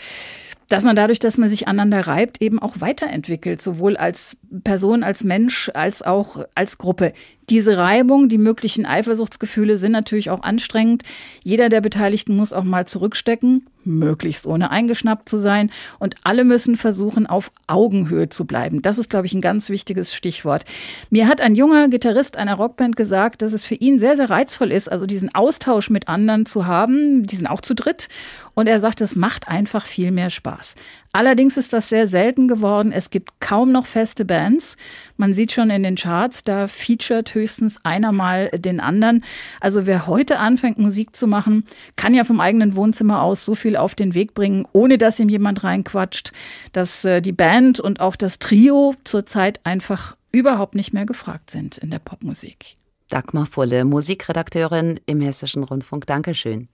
dass 0.70 0.84
man 0.84 0.96
dadurch, 0.96 1.20
dass 1.20 1.38
man 1.38 1.50
sich 1.50 1.68
aneinander 1.68 2.08
reibt, 2.08 2.42
eben 2.42 2.60
auch 2.60 2.80
weiterentwickelt, 2.80 3.62
sowohl 3.62 3.98
als 3.98 4.38
Person, 4.64 5.04
als 5.04 5.24
Mensch, 5.24 5.70
als 5.74 6.02
auch 6.02 6.46
als 6.56 6.78
Gruppe. 6.78 7.14
Diese 7.50 7.78
Reibung, 7.78 8.30
die 8.30 8.38
möglichen 8.38 8.86
Eifersuchtsgefühle 8.86 9.78
sind 9.78 9.92
natürlich 9.92 10.30
auch 10.30 10.44
anstrengend. 10.44 11.04
Jeder 11.44 11.70
der 11.70 11.82
Beteiligten 11.82 12.38
muss 12.38 12.54
auch 12.54 12.64
mal 12.64 12.88
zurückstecken, 12.88 13.66
möglichst 13.84 14.48
ohne 14.48 14.72
eingeschnappt 14.72 15.28
zu 15.28 15.38
sein. 15.38 15.70
Und 16.00 16.16
alle 16.24 16.46
müssen 16.46 16.78
versuchen, 16.78 17.28
auf 17.28 17.52
Augenhöhe 17.68 18.30
zu 18.30 18.46
bleiben. 18.46 18.82
Das 18.82 18.98
ist, 18.98 19.10
glaube 19.10 19.26
ich, 19.26 19.34
ein 19.34 19.42
ganz 19.42 19.70
wichtiges 19.70 20.14
Stichwort. 20.16 20.64
Mir 21.10 21.28
hat 21.28 21.42
ein 21.42 21.56
junger 21.56 21.90
Gitarrist 21.90 22.38
einer 22.38 22.56
Rockband 22.56 22.96
gesagt, 22.96 23.42
dass 23.42 23.52
es 23.52 23.66
für 23.66 23.76
ihn 23.76 24.00
sehr, 24.00 24.16
sehr 24.16 24.30
reizvoll 24.30 24.72
ist, 24.72 24.90
also 24.90 25.06
diesen 25.06 25.36
Austausch 25.36 25.90
mit 25.90 26.08
anderen 26.08 26.46
zu 26.46 26.66
haben. 26.66 27.28
Die 27.28 27.36
sind 27.36 27.48
auch 27.48 27.62
zu 27.62 27.76
dritt. 27.76 28.08
Und 28.56 28.68
er 28.68 28.80
sagt, 28.80 29.02
es 29.02 29.16
macht 29.16 29.48
einfach 29.48 29.86
viel 29.86 30.12
mehr 30.12 30.30
Spaß. 30.30 30.76
Allerdings 31.14 31.58
ist 31.58 31.74
das 31.74 31.90
sehr 31.90 32.08
selten 32.08 32.48
geworden. 32.48 32.92
Es 32.92 33.10
gibt 33.10 33.40
kaum 33.40 33.72
noch 33.72 33.86
feste 33.86 34.26
Bands. 34.26 34.78
Man 35.18 35.34
sieht 35.34 35.52
schon 35.52 35.70
in 35.70 35.84
den 35.84 35.96
Charts, 35.96 36.44
da 36.44 36.68
featured 36.68 37.24
ersetzt 37.24 37.34
höchstens 37.34 37.78
einer 37.84 38.12
mal 38.12 38.50
den 38.50 38.80
anderen. 38.80 39.24
Also 39.60 39.86
wer 39.86 40.08
heute 40.08 40.40
anfängt, 40.40 40.78
Musik 40.78 41.16
zu 41.16 41.28
machen, 41.28 41.66
kann 41.96 42.14
ja 42.14 42.24
vom 42.24 42.40
eigenen 42.40 42.76
Wohnzimmer 42.76 43.22
aus 43.22 43.46
so 43.46 43.56
viel 43.56 43.76
auf 43.76 43.96
den 43.96 44.14
Weg 44.14 44.34
bringen, 44.34 44.68
ohne 44.72 44.98
dass 44.98 45.20
ihm 45.20 45.30
jemand 45.30 45.64
reinquatscht, 45.64 46.32
dass 46.72 47.06
äh, 47.06 47.22
die 47.22 47.32
Band 47.32 47.80
und 47.80 48.00
auch 48.00 48.16
das 48.16 48.40
Trio 48.40 48.96
zurzeit 49.04 49.60
einfach 49.66 50.16
überhaupt 50.32 50.76
nicht 50.76 50.94
mehr 50.94 51.06
gefragt 51.06 51.50
sind 51.50 51.78
in 51.78 51.92
der 51.92 52.00
Popmusik. 52.00 52.78
Dagmar 53.10 53.46
Fulle, 53.46 53.86
Musikredakteurin 53.86 55.00
im 55.06 55.22
Hessischen 55.22 55.64
Rundfunk. 55.64 56.08
Dankeschön. 56.08 56.68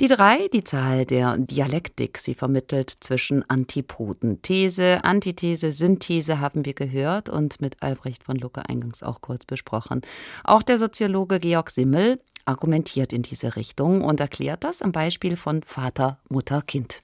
Die 0.00 0.08
drei, 0.08 0.48
die 0.52 0.64
Zahl 0.64 1.04
der 1.04 1.38
Dialektik. 1.38 2.18
Sie 2.18 2.34
vermittelt 2.34 2.90
zwischen 2.98 3.48
Antipoden. 3.48 4.42
These, 4.42 5.04
Antithese, 5.04 5.70
Synthese 5.70 6.40
haben 6.40 6.64
wir 6.64 6.74
gehört 6.74 7.28
und 7.28 7.60
mit 7.60 7.80
Albrecht 7.80 8.24
von 8.24 8.36
Lucke 8.36 8.68
eingangs 8.68 9.04
auch 9.04 9.20
kurz 9.20 9.44
besprochen. 9.44 10.02
Auch 10.42 10.62
der 10.62 10.78
Soziologe 10.78 11.38
Georg 11.38 11.70
Simmel 11.70 12.20
argumentiert 12.44 13.12
in 13.12 13.22
diese 13.22 13.54
Richtung 13.54 14.02
und 14.02 14.18
erklärt 14.18 14.64
das 14.64 14.82
am 14.82 14.90
Beispiel 14.90 15.36
von 15.36 15.62
Vater, 15.62 16.18
Mutter, 16.28 16.60
Kind. 16.62 17.00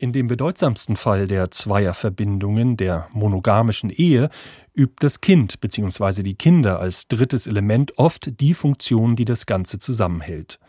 In 0.00 0.12
dem 0.12 0.28
bedeutsamsten 0.28 0.94
Fall 0.94 1.26
der 1.26 1.50
Zweierverbindungen, 1.50 2.76
der 2.76 3.08
monogamischen 3.12 3.90
Ehe, 3.90 4.30
übt 4.78 4.96
das 5.00 5.20
Kind 5.20 5.60
bzw. 5.60 6.22
die 6.22 6.36
Kinder 6.36 6.78
als 6.78 7.08
drittes 7.08 7.46
Element 7.46 7.98
oft 7.98 8.40
die 8.40 8.54
Funktion, 8.54 9.16
die 9.16 9.24
das 9.24 9.44
Ganze 9.44 9.78
zusammenhält. 9.78 10.60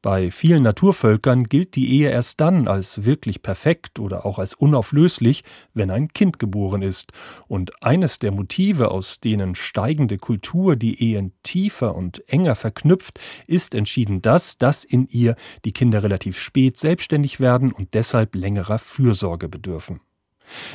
Bei 0.00 0.30
vielen 0.30 0.62
Naturvölkern 0.62 1.44
gilt 1.44 1.74
die 1.74 1.90
Ehe 1.90 2.10
erst 2.10 2.40
dann 2.40 2.68
als 2.68 3.04
wirklich 3.04 3.42
perfekt 3.42 3.98
oder 3.98 4.24
auch 4.24 4.38
als 4.38 4.54
unauflöslich, 4.54 5.42
wenn 5.74 5.90
ein 5.90 6.08
Kind 6.08 6.38
geboren 6.38 6.82
ist. 6.82 7.12
Und 7.48 7.82
eines 7.82 8.20
der 8.20 8.30
Motive, 8.30 8.90
aus 8.92 9.18
denen 9.18 9.56
steigende 9.56 10.16
Kultur 10.16 10.76
die 10.76 11.02
Ehen 11.02 11.32
tiefer 11.42 11.96
und 11.96 12.22
enger 12.28 12.54
verknüpft, 12.54 13.18
ist 13.48 13.74
entschieden 13.74 14.22
das, 14.22 14.58
dass 14.58 14.84
in 14.84 15.08
ihr 15.08 15.34
die 15.64 15.72
Kinder 15.72 16.04
relativ 16.04 16.38
spät 16.38 16.78
selbstständig 16.78 17.40
werden 17.40 17.72
und 17.72 17.94
deshalb 17.94 18.36
längerer 18.36 18.78
Fürsorge 18.78 19.48
bedürfen. 19.48 20.00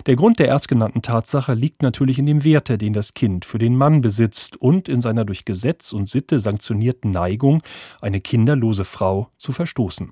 Der 0.05 0.15
Grund 0.15 0.39
der 0.39 0.47
erstgenannten 0.47 1.01
Tatsache 1.01 1.53
liegt 1.53 1.81
natürlich 1.81 2.19
in 2.19 2.25
dem 2.25 2.43
Werte, 2.43 2.77
den 2.77 2.93
das 2.93 3.13
Kind 3.13 3.45
für 3.45 3.59
den 3.59 3.75
Mann 3.75 4.01
besitzt 4.01 4.57
und 4.57 4.89
in 4.89 5.01
seiner 5.01 5.25
durch 5.25 5.45
Gesetz 5.45 5.93
und 5.93 6.09
Sitte 6.09 6.39
sanktionierten 6.39 7.11
Neigung, 7.11 7.61
eine 8.01 8.21
kinderlose 8.21 8.85
Frau 8.85 9.29
zu 9.37 9.51
verstoßen. 9.51 10.11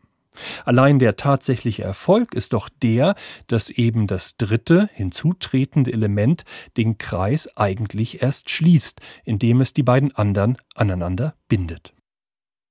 Allein 0.65 0.99
der 0.99 1.15
tatsächliche 1.15 1.83
Erfolg 1.83 2.33
ist 2.33 2.53
doch 2.53 2.69
der, 2.81 3.15
dass 3.47 3.69
eben 3.69 4.07
das 4.07 4.37
dritte, 4.37 4.89
hinzutretende 4.93 5.91
Element 5.91 6.43
den 6.77 6.97
Kreis 6.97 7.49
eigentlich 7.57 8.21
erst 8.21 8.49
schließt, 8.49 9.01
indem 9.25 9.61
es 9.61 9.73
die 9.73 9.83
beiden 9.83 10.15
anderen 10.15 10.57
aneinander 10.75 11.35
bindet. 11.49 11.93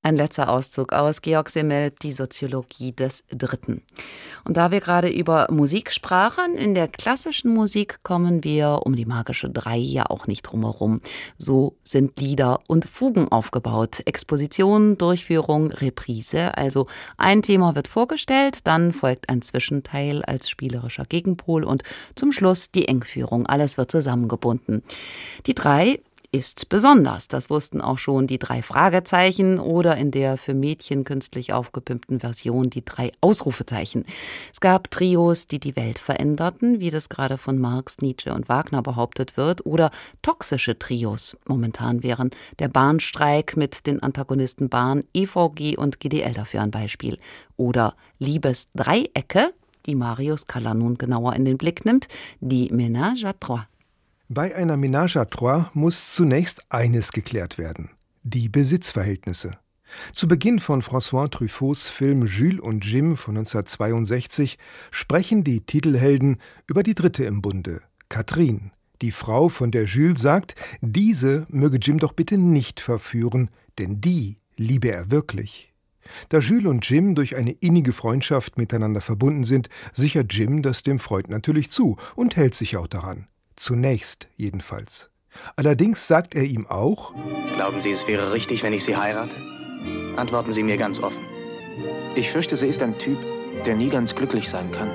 Ein 0.00 0.14
letzter 0.14 0.48
Auszug 0.48 0.92
aus 0.92 1.22
Georg 1.22 1.48
Simmel, 1.48 1.90
die 1.90 2.12
Soziologie 2.12 2.92
des 2.92 3.24
Dritten. 3.30 3.82
Und 4.44 4.56
da 4.56 4.70
wir 4.70 4.80
gerade 4.80 5.08
über 5.08 5.48
Musik 5.50 5.92
sprachen, 5.92 6.54
in 6.54 6.74
der 6.74 6.86
klassischen 6.86 7.52
Musik 7.52 8.04
kommen 8.04 8.44
wir 8.44 8.82
um 8.84 8.94
die 8.94 9.06
magische 9.06 9.50
Drei 9.50 9.76
ja 9.76 10.06
auch 10.06 10.28
nicht 10.28 10.42
drumherum. 10.42 11.00
So 11.36 11.76
sind 11.82 12.20
Lieder 12.20 12.60
und 12.68 12.84
Fugen 12.84 13.26
aufgebaut. 13.32 14.00
Exposition, 14.06 14.96
Durchführung, 14.98 15.72
Reprise. 15.72 16.56
Also 16.56 16.86
ein 17.16 17.42
Thema 17.42 17.74
wird 17.74 17.88
vorgestellt, 17.88 18.68
dann 18.68 18.92
folgt 18.92 19.28
ein 19.28 19.42
Zwischenteil 19.42 20.24
als 20.24 20.48
spielerischer 20.48 21.06
Gegenpol 21.06 21.64
und 21.64 21.82
zum 22.14 22.30
Schluss 22.30 22.70
die 22.70 22.86
Engführung. 22.86 23.46
Alles 23.46 23.76
wird 23.76 23.90
zusammengebunden. 23.90 24.84
Die 25.46 25.54
Drei 25.54 26.00
ist 26.30 26.68
besonders. 26.68 27.26
Das 27.28 27.48
wussten 27.48 27.80
auch 27.80 27.96
schon 27.96 28.26
die 28.26 28.38
drei 28.38 28.60
Fragezeichen 28.60 29.58
oder 29.58 29.96
in 29.96 30.10
der 30.10 30.36
für 30.36 30.52
Mädchen 30.52 31.04
künstlich 31.04 31.54
aufgepimpten 31.54 32.20
Version 32.20 32.68
die 32.68 32.84
drei 32.84 33.12
Ausrufezeichen. 33.22 34.04
Es 34.52 34.60
gab 34.60 34.90
Trios, 34.90 35.46
die 35.46 35.58
die 35.58 35.74
Welt 35.74 35.98
veränderten, 35.98 36.80
wie 36.80 36.90
das 36.90 37.08
gerade 37.08 37.38
von 37.38 37.58
Marx, 37.58 37.98
Nietzsche 37.98 38.34
und 38.34 38.48
Wagner 38.48 38.82
behauptet 38.82 39.38
wird, 39.38 39.64
oder 39.64 39.90
toxische 40.20 40.78
Trios. 40.78 41.38
Momentan 41.46 42.02
wären 42.02 42.30
der 42.58 42.68
Bahnstreik 42.68 43.56
mit 43.56 43.86
den 43.86 44.02
Antagonisten 44.02 44.68
Bahn, 44.68 45.04
EVG 45.14 45.78
und 45.78 45.98
GDL 45.98 46.34
dafür 46.34 46.60
ein 46.60 46.70
Beispiel. 46.70 47.16
Oder 47.56 47.94
Liebesdreiecke, 48.18 49.54
die 49.86 49.94
Marius 49.94 50.46
Kalla 50.46 50.74
nun 50.74 50.98
genauer 50.98 51.34
in 51.34 51.46
den 51.46 51.56
Blick 51.56 51.86
nimmt, 51.86 52.06
die 52.40 52.70
Ménage 52.70 53.24
à 53.24 53.32
trois. 53.38 53.66
Bei 54.30 54.54
einer 54.54 54.76
Ménage 54.76 55.16
à 55.16 55.24
trois 55.24 55.70
muss 55.72 56.12
zunächst 56.12 56.70
eines 56.70 57.12
geklärt 57.12 57.56
werden: 57.56 57.88
die 58.24 58.50
Besitzverhältnisse. 58.50 59.52
Zu 60.12 60.28
Beginn 60.28 60.58
von 60.58 60.82
François 60.82 61.30
Truffauts 61.30 61.88
Film 61.88 62.26
Jules 62.26 62.60
und 62.60 62.84
Jim 62.84 63.16
von 63.16 63.38
1962 63.38 64.58
sprechen 64.90 65.44
die 65.44 65.62
Titelhelden 65.62 66.36
über 66.66 66.82
die 66.82 66.94
dritte 66.94 67.24
im 67.24 67.40
Bunde, 67.40 67.80
Catherine, 68.10 68.70
die 69.00 69.12
Frau, 69.12 69.48
von 69.48 69.70
der 69.70 69.84
Jules 69.84 70.20
sagt, 70.20 70.56
diese 70.82 71.46
möge 71.48 71.78
Jim 71.78 71.98
doch 71.98 72.12
bitte 72.12 72.36
nicht 72.36 72.80
verführen, 72.80 73.48
denn 73.78 74.02
die 74.02 74.36
liebe 74.58 74.90
er 74.90 75.10
wirklich. 75.10 75.72
Da 76.28 76.40
Jules 76.40 76.66
und 76.66 76.86
Jim 76.86 77.14
durch 77.14 77.34
eine 77.34 77.52
innige 77.52 77.94
Freundschaft 77.94 78.58
miteinander 78.58 79.00
verbunden 79.00 79.44
sind, 79.44 79.70
sichert 79.94 80.34
Jim 80.34 80.60
das 80.60 80.82
dem 80.82 80.98
Freund 80.98 81.30
natürlich 81.30 81.70
zu 81.70 81.96
und 82.14 82.36
hält 82.36 82.54
sich 82.54 82.76
auch 82.76 82.88
daran. 82.88 83.26
Zunächst 83.58 84.28
jedenfalls. 84.36 85.10
Allerdings 85.56 86.06
sagt 86.06 86.34
er 86.34 86.44
ihm 86.44 86.66
auch 86.66 87.12
Glauben 87.56 87.80
Sie, 87.80 87.90
es 87.90 88.06
wäre 88.06 88.32
richtig, 88.32 88.62
wenn 88.62 88.72
ich 88.72 88.84
Sie 88.84 88.96
heirate? 88.96 89.34
Antworten 90.16 90.52
Sie 90.52 90.62
mir 90.62 90.76
ganz 90.76 91.00
offen. 91.00 91.22
Ich 92.14 92.30
fürchte, 92.30 92.56
sie 92.56 92.68
ist 92.68 92.82
ein 92.82 92.98
Typ, 92.98 93.18
der 93.66 93.74
nie 93.74 93.90
ganz 93.90 94.14
glücklich 94.14 94.48
sein 94.48 94.70
kann. 94.72 94.90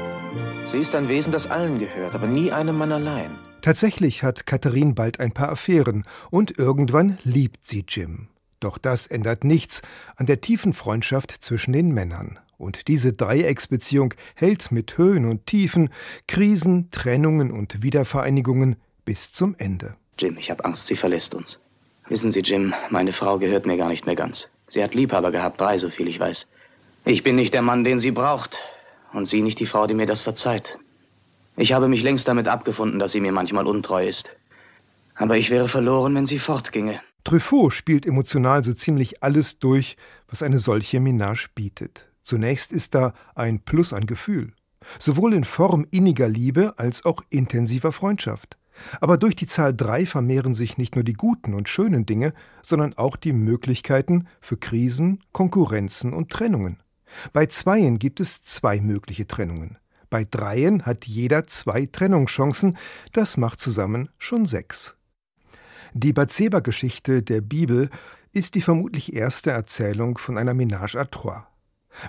Sie 0.72 0.78
ist 0.78 0.96
ein 0.96 1.10
Wesen, 1.10 1.32
das 1.32 1.48
allen 1.48 1.80
gehört, 1.80 2.16
aber 2.16 2.28
nie 2.28 2.52
einem 2.52 2.78
Mann 2.78 2.92
allein. 2.92 3.38
Tatsächlich 3.62 4.24
hat 4.24 4.46
Katharine 4.46 4.94
bald 4.94 5.20
ein 5.20 5.32
paar 5.34 5.50
Affären 5.50 6.04
und 6.32 6.58
irgendwann 6.58 7.18
liebt 7.24 7.66
sie 7.66 7.86
Jim. 7.88 8.30
Doch 8.60 8.78
das 8.78 9.08
ändert 9.08 9.44
nichts 9.44 9.82
an 10.16 10.26
der 10.26 10.42
tiefen 10.42 10.74
Freundschaft 10.74 11.32
zwischen 11.32 11.74
den 11.74 11.94
Männern. 11.94 12.40
Und 12.64 12.88
diese 12.88 13.12
Dreiecksbeziehung 13.12 14.14
hält 14.36 14.72
mit 14.72 14.98
Höhen 14.98 15.26
und 15.30 15.46
Tiefen, 15.46 15.90
Krisen, 16.28 16.90
Trennungen 16.92 17.52
und 17.52 17.84
Wiedervereinigungen 17.84 18.78
bis 19.06 19.34
zum 19.34 19.54
Ende. 19.58 19.96
Jim, 20.18 20.38
ich 20.38 20.50
habe 20.50 20.64
Angst, 20.64 20.88
sie 20.88 20.96
verlässt 20.96 21.36
uns. 21.36 21.60
Wissen 22.08 22.32
Sie, 22.32 22.40
Jim, 22.40 22.74
meine 22.90 23.12
Frau 23.12 23.38
gehört 23.38 23.66
mir 23.66 23.78
gar 23.78 23.90
nicht 23.90 24.06
mehr 24.06 24.16
ganz. 24.16 24.48
Sie 24.68 24.84
hat 24.84 24.94
Liebhaber 24.94 25.32
gehabt, 25.32 25.60
drei, 25.60 25.78
so 25.78 25.90
viel 25.90 26.08
ich 26.08 26.20
weiß. 26.20 26.48
Ich 27.06 27.24
bin 27.24 27.36
nicht 27.36 27.54
der 27.54 27.62
Mann, 27.62 27.84
den 27.84 28.00
sie 28.00 28.12
braucht. 28.12 28.60
Und 29.12 29.26
sie 29.26 29.42
nicht 29.42 29.60
die 29.60 29.66
Frau, 29.66 29.86
die 29.86 29.94
mir 29.94 30.06
das 30.06 30.22
verzeiht. 30.22 30.78
Ich 31.58 31.74
habe 31.74 31.88
mich 31.88 32.02
längst 32.02 32.28
damit 32.28 32.48
abgefunden, 32.48 32.98
dass 32.98 33.12
sie 33.12 33.20
mir 33.20 33.32
manchmal 33.32 33.68
untreu 33.68 34.08
ist. 34.08 34.32
Aber 35.16 35.38
ich 35.38 35.50
wäre 35.50 35.68
verloren, 35.68 36.16
wenn 36.16 36.26
sie 36.26 36.40
fortginge. 36.40 37.00
Truffaut 37.24 37.74
spielt 37.74 38.06
emotional 38.06 38.64
so 38.64 38.74
ziemlich 38.74 39.22
alles 39.22 39.60
durch, 39.60 39.98
was 40.28 40.42
eine 40.42 40.60
solche 40.60 40.98
Ménage 40.98 41.50
bietet. 41.54 42.08
Zunächst 42.24 42.72
ist 42.72 42.96
da 42.96 43.14
ein 43.36 43.60
Plus 43.60 43.94
an 43.94 44.06
Gefühl, 44.06 44.54
sowohl 44.98 45.34
in 45.34 45.44
Form 45.44 45.86
inniger 45.92 46.28
Liebe 46.28 46.74
als 46.78 47.06
auch 47.06 47.22
intensiver 47.30 47.92
Freundschaft. 47.92 48.58
Aber 49.02 49.18
durch 49.18 49.36
die 49.36 49.46
Zahl 49.46 49.74
drei 49.74 50.06
vermehren 50.06 50.54
sich 50.54 50.78
nicht 50.78 50.96
nur 50.96 51.04
die 51.04 51.14
guten 51.14 51.54
und 51.54 51.70
schönen 51.70 52.06
Dinge, 52.06 52.34
sondern 52.62 52.94
auch 52.96 53.16
die 53.16 53.34
Möglichkeiten 53.34 54.28
für 54.42 54.58
Krisen, 54.58 55.24
Konkurrenzen 55.32 56.14
und 56.14 56.32
Trennungen. 56.32 56.82
Bei 57.34 57.46
Zweien 57.46 58.00
gibt 58.00 58.20
es 58.20 58.42
zwei 58.42 58.82
mögliche 58.82 59.28
Trennungen. 59.28 59.78
Bei 60.10 60.26
Dreien 60.26 60.86
hat 60.86 61.06
jeder 61.06 61.46
zwei 61.46 61.86
Trennungschancen, 61.86 62.78
das 63.12 63.38
macht 63.38 63.60
zusammen 63.60 64.10
schon 64.18 64.46
sechs. 64.46 64.96
Die 65.94 66.14
Bathseba-Geschichte 66.14 67.22
der 67.22 67.42
Bibel 67.42 67.90
ist 68.32 68.56
die 68.56 68.62
vermutlich 68.62 69.14
erste 69.14 69.52
Erzählung 69.52 70.18
von 70.18 70.38
einer 70.38 70.54
Ménage 70.54 70.98
à 70.98 71.10
trois. 71.10 71.44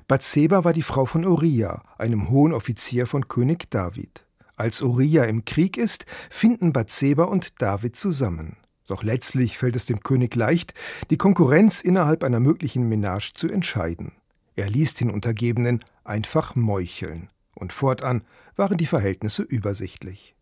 Bathseba 0.09 0.65
war 0.65 0.73
die 0.73 0.83
Frau 0.83 1.07
von 1.07 1.27
Uriah, 1.27 1.83
einem 1.99 2.31
hohen 2.31 2.53
Offizier 2.53 3.07
von 3.07 3.29
König 3.29 3.71
David. 3.71 4.25
Als 4.57 4.83
Uriah 4.83 5.25
im 5.25 5.45
Krieg 5.45 5.77
ist, 5.77 6.07
finden 6.31 6.73
Bathseba 6.73 7.25
und 7.25 7.61
David 7.61 7.97
zusammen. 7.97 8.57
Doch 8.87 9.03
letztlich 9.03 9.59
fällt 9.59 9.77
es 9.77 9.87
dem 9.87 10.01
König 10.01 10.35
leicht, 10.37 10.75
die 11.11 11.17
Konkurrenz 11.17 11.81
innerhalb 11.81 12.23
einer 12.23 12.41
möglichen 12.41 12.89
Menage 12.89 13.33
zu 13.35 13.49
entscheiden. 13.49 14.13
Er 14.57 14.71
ließ 14.71 14.95
den 14.95 15.11
Untergebenen 15.11 15.85
einfach 16.05 16.55
meucheln. 16.55 17.31
Und 17.55 17.73
fortan 17.73 18.23
waren 18.57 18.77
die 18.77 18.87
Verhältnisse 18.87 19.43
übersichtlich. 19.43 20.35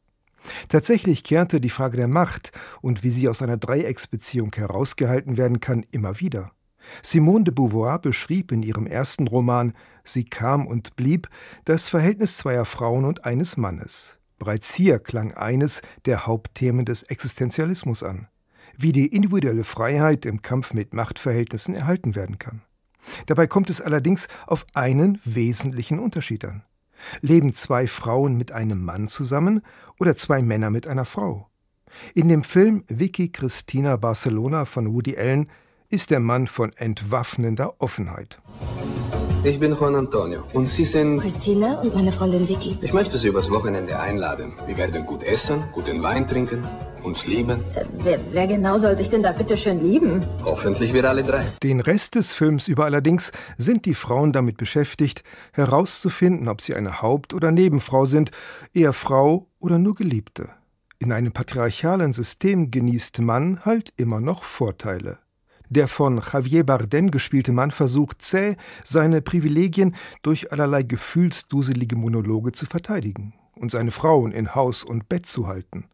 Tatsächlich 0.69 1.25
kehrte 1.25 1.61
die 1.61 1.71
Frage 1.71 1.97
der 1.97 2.09
Macht 2.09 2.53
und 2.81 3.03
wie 3.03 3.11
sie 3.11 3.29
aus 3.29 3.43
einer 3.43 3.57
Dreiecksbeziehung 3.57 4.53
herausgehalten 4.55 5.37
werden 5.37 5.61
kann, 5.61 5.87
immer 5.91 6.21
wieder. 6.21 6.51
Simone 7.03 7.45
de 7.45 7.55
Beauvoir 7.55 7.99
beschrieb 7.99 8.53
in 8.53 8.63
ihrem 8.63 8.87
ersten 8.87 9.29
Roman 9.29 9.73
Sie 10.05 10.25
kam 10.25 10.67
und 10.67 10.97
blieb 10.97 11.29
das 11.65 11.89
Verhältnis 11.89 12.39
zweier 12.39 12.65
Frauen 12.65 13.05
und 13.05 13.25
eines 13.25 13.57
Mannes. 13.57 14.19
Bereits 14.39 14.75
hier 14.75 14.99
klang 14.99 15.35
eines 15.35 15.83
der 16.05 16.27
Hauptthemen 16.27 16.85
des 16.85 17.05
Existenzialismus 17.05 18.03
an. 18.03 18.29
wie 18.77 18.93
die 18.93 19.07
individuelle 19.07 19.65
Freiheit 19.65 20.27
im 20.27 20.43
Kampf 20.43 20.73
mit 20.73 20.95
Machtverhältnissen 20.95 21.75
erhalten 21.75 22.15
werden 22.15 22.39
kann. 22.39 22.63
Dabei 23.27 23.47
kommt 23.47 23.71
es 23.71 23.81
allerdings 23.81 24.29
auf 24.47 24.65
einen 24.75 25.21
wesentlichen 25.25 25.99
Unterschied 25.99 26.45
an. 26.45 26.65
Leben 27.21 27.53
zwei 27.53 27.89
Frauen 27.89 28.37
mit 28.37 28.53
einem 28.53 28.85
Mann 28.85 29.09
zusammen 29.09 29.63
oder 29.99 30.15
zwei 30.15 30.41
Männer 30.41 30.71
mit 30.71 30.87
einer 30.87 31.05
Frau? 31.05 31.49
In 32.15 32.29
dem 32.29 32.45
Film 32.45 32.85
Vicky 32.89 33.31
Cristina 33.31 33.97
Barcelona 33.97 34.65
von 34.65 34.95
Woody 34.95 35.17
Allen 35.17 35.49
ist 35.93 36.11
der 36.11 36.21
Mann 36.21 36.47
von 36.47 36.73
entwaffnender 36.73 37.75
Offenheit. 37.79 38.39
Ich 39.45 39.61
bin 39.61 39.73
Juan 39.73 39.95
Antonio 39.95 40.45
und 40.55 40.67
Sie 40.69 40.87
sind... 40.87 41.21
Christina 41.21 41.81
und 41.81 41.95
meine 41.95 42.13
Freundin 42.13 42.49
Vicky. 42.49 42.79
Ich 42.81 42.95
möchte 42.95 43.19
Sie 43.19 43.29
übers 43.29 43.51
Wochenende 43.51 43.99
einladen. 43.99 44.55
Wir 44.67 44.79
werden 44.79 45.05
gut 45.05 45.23
essen, 45.23 45.65
guten 45.73 46.03
Wein 46.03 46.27
trinken, 46.27 46.65
uns 47.03 47.27
lieben. 47.27 47.61
Äh, 47.75 47.85
wer, 47.99 48.21
wer, 48.31 48.47
genau 48.47 48.79
soll 48.79 48.97
sich 48.97 49.11
denn 49.11 49.23
da 49.23 49.33
bitte 49.33 49.55
schön 49.57 49.83
lieben? 49.83 50.25
Hoffentlich 50.45 50.95
wir 50.95 51.07
alle 51.07 51.25
drei. 51.25 51.45
Den 51.63 51.81
Rest 51.81 52.15
des 52.15 52.33
Films 52.33 52.69
über 52.69 52.87
allerdings 52.87 53.31
sind 53.59 53.85
die 53.85 53.95
Frauen 53.95 54.33
damit 54.33 54.57
beschäftigt, 54.57 55.25
herauszufinden, 55.53 56.49
ob 56.49 56.63
sie 56.63 56.75
eine 56.75 57.03
Haupt- 57.03 57.35
oder 57.35 57.51
Nebenfrau 57.51 58.07
sind, 58.07 58.31
eher 58.73 58.95
Frau 58.95 59.49
oder 59.59 59.79
nur 59.79 59.95
Geliebte. 59.95 60.49
In 61.01 61.13
einem 61.13 61.33
patriarchalen 61.33 62.13
System 62.15 62.71
genießt 62.71 63.21
Mann 63.21 63.61
halt 63.65 63.93
immer 63.97 64.21
noch 64.21 64.45
Vorteile. 64.45 65.19
Der 65.75 65.89
von 65.89 66.21
Javier 66.21 66.67
Bardem 66.67 67.11
gespielte 67.11 67.51
Mann 67.51 67.71
versucht 67.71 68.21
zäh, 68.21 68.57
seine 68.85 69.23
Privilegien 69.23 69.95
durch 70.21 70.53
allerlei 70.53 70.83
gefühlsduselige 70.83 71.97
Monologe 71.97 72.53
zu 72.53 72.67
verteidigen 72.67 73.33
und 73.57 73.71
seine 73.71 73.91
Frauen 73.91 74.33
in 74.33 74.55
Haus 74.55 74.85
und 74.85 75.09
Bett 75.09 75.25
zu 75.25 75.47
halten. 75.47 75.87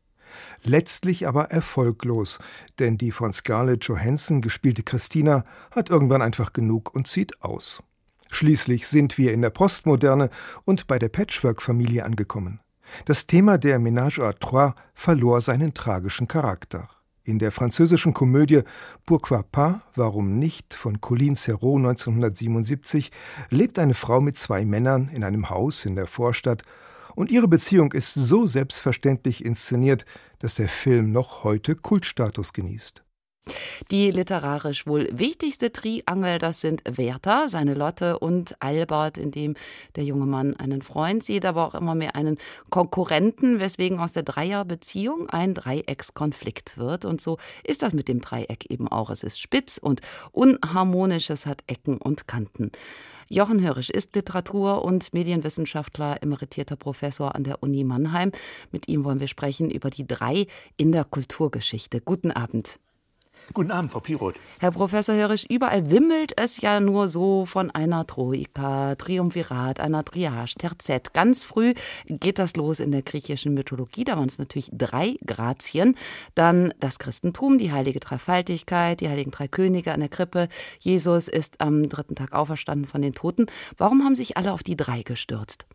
Letztlich 0.65 1.29
aber 1.29 1.53
erfolglos, 1.53 2.41
denn 2.81 2.99
die 2.99 3.13
von 3.13 3.33
Scarlett 3.33 3.85
Johansson 3.85 4.41
gespielte 4.41 4.83
Christina 4.83 5.45
hat 5.71 5.91
irgendwann 5.91 6.23
einfach 6.23 6.53
genug 6.53 6.93
und 6.93 7.07
zieht 7.07 7.41
aus. 7.41 7.81
Schließlich 8.33 8.89
sind 8.89 9.17
wir 9.17 9.33
in 9.33 9.43
der 9.43 9.51
Postmoderne 9.51 10.31
und 10.65 10.89
bei 10.89 10.99
der 10.99 11.09
Patchwork-Familie 11.09 12.05
angekommen. 12.05 12.59
Das 13.05 13.29
Thema 13.29 13.59
der 13.59 13.79
Ménage 13.79 14.19
à 14.25 14.37
trois 14.37 14.75
verlor 14.93 15.41
seinen 15.41 15.73
tragischen 15.73 16.27
Charakter. 16.27 16.89
In 17.29 17.39
der 17.39 17.53
französischen 17.53 18.15
Komödie 18.15 18.63
Pourquoi 19.05 19.43
pas, 19.43 19.81
warum 19.95 20.39
nicht, 20.39 20.73
von 20.73 21.03
Colin 21.03 21.35
Serrault 21.35 21.81
1977 21.81 23.13
lebt 23.51 23.79
eine 23.79 23.93
Frau 23.93 24.23
mit 24.23 24.39
zwei 24.39 24.65
Männern 24.65 25.11
in 25.13 25.23
einem 25.23 25.51
Haus 25.51 25.85
in 25.85 25.95
der 25.95 26.07
Vorstadt 26.07 26.63
und 27.17 27.31
ihre 27.31 27.47
Beziehung 27.47 27.93
ist 27.93 28.15
so 28.15 28.47
selbstverständlich 28.47 29.45
inszeniert, 29.45 30.07
dass 30.39 30.55
der 30.55 30.71
Film 30.71 31.13
noch 31.13 31.45
heute 31.45 31.75
Kultstatus 31.75 32.55
genießt. 32.55 33.05
Die 33.91 34.11
literarisch 34.11 34.87
wohl 34.87 35.09
wichtigste 35.13 35.73
Triangel, 35.73 36.39
das 36.39 36.61
sind 36.61 36.83
Werther, 36.85 37.49
seine 37.49 37.75
Lotte 37.75 38.19
und 38.19 38.57
Albert, 38.61 39.19
in 39.19 39.31
dem 39.31 39.55
der 39.97 40.05
junge 40.05 40.27
Mann 40.27 40.55
einen 40.57 40.83
Freund 40.83 41.25
sieht, 41.25 41.45
aber 41.45 41.67
auch 41.67 41.75
immer 41.75 41.95
mehr 41.95 42.17
einen 42.17 42.39
Konkurrenten, 42.71 43.61
weswegen 43.61 43.99
aus 43.99 44.13
der 44.13 44.23
Dreierbeziehung 44.23 45.29
ein 45.31 45.55
Dreieckskonflikt 45.55 46.79
wird. 46.79 47.05
Und 47.05 47.21
so 47.21 47.39
ist 47.65 47.83
das 47.83 47.93
mit 47.93 48.09
dem 48.09 48.21
Dreieck 48.21 48.71
eben 48.71 48.89
auch. 48.89 49.11
Es 49.11 49.23
ist 49.23 49.41
spitz 49.41 49.79
und 49.79 50.01
unharmonisch, 50.33 51.31
es 51.31 51.47
hat 51.47 51.63
Ecken 51.67 51.99
und 51.99 52.27
Kanten. 52.27 52.73
Jochen 53.31 53.61
Hörisch 53.61 53.91
ist 53.91 54.15
Literatur- 54.15 54.83
und 54.83 55.13
Medienwissenschaftler, 55.13 56.23
emeritierter 56.23 56.77
Professor 56.77 57.35
an 57.35 57.45
der 57.45 57.63
Uni 57.63 57.85
Mannheim. 57.85 58.33
Mit 58.73 58.89
ihm 58.89 59.05
wollen 59.05 59.21
wir 59.21 59.29
sprechen 59.29 59.71
über 59.71 59.91
die 59.91 60.07
drei 60.07 60.47
in 60.79 60.93
der 60.93 61.05
Kulturgeschichte. 61.05 62.01
Guten 62.01 62.31
Abend. 62.31 62.81
Guten 63.55 63.71
Abend, 63.71 63.91
Frau 63.91 64.01
Piroth. 64.01 64.35
Herr 64.61 64.71
Professor 64.71 65.15
Hörisch, 65.15 65.47
überall 65.49 65.91
wimmelt 65.91 66.33
es 66.37 66.61
ja 66.61 66.81
nur 66.81 67.09
so 67.09 67.47
von 67.47 67.71
einer 67.71 68.07
Troika, 68.07 68.95
Triumvirat, 68.95 69.81
einer 69.81 70.05
Triage, 70.05 70.55
Terzett. 70.59 71.15
Ganz 71.15 71.45
früh 71.45 71.75
geht 72.07 72.39
das 72.39 72.57
los 72.57 72.81
in 72.81 72.93
der 72.93 73.03
griechischen 73.03 73.55
Mythologie. 73.55 74.05
Da 74.05 74.17
waren 74.17 74.29
es 74.29 74.39
natürlich 74.39 74.71
drei 74.73 75.17
Grazien. 75.25 75.97
Dann 76.35 76.75
das 76.79 76.99
Christentum, 76.99 77.59
die 77.59 77.73
heilige 77.73 78.01
Dreifaltigkeit, 78.01 79.01
die 79.01 79.09
heiligen 79.09 79.31
drei 79.31 79.49
Könige 79.49 79.93
an 79.93 80.01
der 80.01 80.09
Krippe. 80.09 80.49
Jesus 80.81 81.29
ist 81.29 81.61
am 81.61 81.89
dritten 81.89 82.15
Tag 82.15 82.33
auferstanden 82.33 82.87
von 82.87 83.03
den 83.03 83.15
Toten. 83.15 83.47
Warum 83.77 84.05
haben 84.05 84.17
sich 84.17 84.37
alle 84.37 84.53
auf 84.53 84.63
die 84.63 84.77
drei 84.77 85.03
gestürzt? 85.03 85.67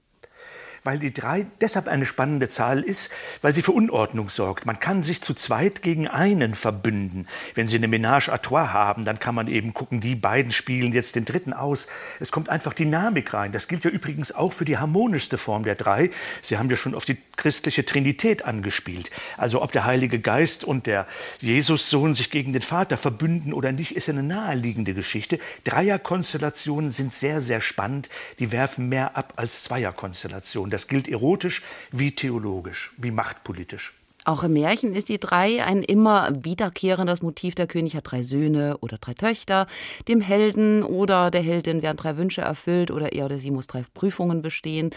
Weil 0.83 0.99
die 0.99 1.13
drei 1.13 1.45
deshalb 1.61 1.87
eine 1.87 2.05
spannende 2.05 2.47
Zahl 2.47 2.81
ist, 2.81 3.11
weil 3.41 3.53
sie 3.53 3.61
für 3.61 3.71
Unordnung 3.71 4.29
sorgt. 4.29 4.65
Man 4.65 4.79
kann 4.79 5.01
sich 5.01 5.21
zu 5.21 5.33
zweit 5.33 5.81
gegen 5.81 6.07
einen 6.07 6.53
verbünden. 6.53 7.27
Wenn 7.55 7.67
Sie 7.67 7.77
eine 7.77 7.87
Ménage 7.87 8.29
à 8.29 8.41
trois 8.41 8.69
haben, 8.69 9.05
dann 9.05 9.19
kann 9.19 9.35
man 9.35 9.47
eben 9.47 9.73
gucken, 9.73 10.01
die 10.01 10.15
beiden 10.15 10.51
spielen 10.51 10.93
jetzt 10.93 11.15
den 11.15 11.25
dritten 11.25 11.53
aus. 11.53 11.87
Es 12.19 12.31
kommt 12.31 12.49
einfach 12.49 12.73
Dynamik 12.73 13.33
rein. 13.33 13.51
Das 13.51 13.67
gilt 13.67 13.85
ja 13.85 13.91
übrigens 13.91 14.33
auch 14.33 14.53
für 14.53 14.65
die 14.65 14.77
harmonischste 14.77 15.37
Form 15.37 15.63
der 15.63 15.75
drei. 15.75 16.11
Sie 16.41 16.57
haben 16.57 16.69
ja 16.69 16.75
schon 16.75 16.95
auf 16.95 17.05
die 17.05 17.17
christliche 17.37 17.85
Trinität 17.85 18.45
angespielt. 18.45 19.09
Also 19.37 19.61
ob 19.61 19.71
der 19.71 19.85
Heilige 19.85 20.19
Geist 20.19 20.63
und 20.63 20.85
der 20.87 21.07
Jesussohn 21.39 22.13
sich 22.13 22.29
gegen 22.29 22.53
den 22.53 22.61
Vater 22.61 22.97
verbünden 22.97 23.53
oder 23.53 23.71
nicht, 23.71 23.95
ist 23.95 24.09
eine 24.09 24.23
naheliegende 24.23 24.93
Geschichte. 24.93 25.39
Dreierkonstellationen 25.63 26.91
sind 26.91 27.13
sehr, 27.13 27.41
sehr 27.41 27.61
spannend. 27.61 28.09
Die 28.39 28.51
werfen 28.51 28.89
mehr 28.89 29.15
ab 29.15 29.33
als 29.37 29.63
Zweierkonstellationen. 29.63 30.72
Das 30.73 30.87
gilt 30.87 31.07
erotisch 31.07 31.61
wie 31.91 32.15
theologisch, 32.15 32.93
wie 32.97 33.11
machtpolitisch. 33.11 33.93
Auch 34.25 34.43
im 34.43 34.53
Märchen 34.53 34.95
ist 34.95 35.07
die 35.07 35.19
drei 35.19 35.63
ein 35.63 35.83
immer 35.83 36.31
wiederkehrendes 36.33 37.21
Motiv. 37.21 37.53
Der 37.53 37.67
König 37.67 37.95
hat 37.95 38.09
drei 38.09 38.23
Söhne 38.23 38.79
oder 38.79 38.97
drei 38.97 39.13
Töchter. 39.13 39.67
Dem 40.07 40.19
Helden 40.19 40.81
oder 40.81 41.29
der 41.29 41.43
Heldin 41.43 41.83
werden 41.83 41.97
drei 41.97 42.17
Wünsche 42.17 42.41
erfüllt 42.41 42.89
oder 42.89 43.13
er 43.13 43.25
oder 43.25 43.37
sie 43.37 43.51
muss 43.51 43.67
drei 43.67 43.85
Prüfungen 43.93 44.41
bestehen. 44.41 44.89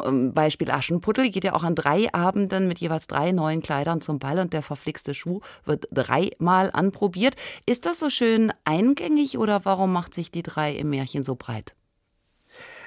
Ähm, 0.00 0.32
Beispiel 0.34 0.70
Aschenputtel 0.70 1.28
geht 1.30 1.42
ja 1.42 1.54
auch 1.54 1.64
an 1.64 1.74
drei 1.74 2.14
Abenden 2.14 2.68
mit 2.68 2.78
jeweils 2.78 3.08
drei 3.08 3.32
neuen 3.32 3.60
Kleidern 3.60 4.02
zum 4.02 4.20
Ball 4.20 4.38
und 4.38 4.52
der 4.52 4.62
verflixte 4.62 5.14
Schuh 5.14 5.40
wird 5.64 5.88
dreimal 5.90 6.70
anprobiert. 6.72 7.34
Ist 7.66 7.86
das 7.86 7.98
so 7.98 8.08
schön 8.08 8.52
eingängig 8.62 9.36
oder 9.36 9.64
warum 9.64 9.92
macht 9.92 10.14
sich 10.14 10.30
die 10.30 10.44
drei 10.44 10.76
im 10.76 10.90
Märchen 10.90 11.24
so 11.24 11.34
breit? 11.34 11.74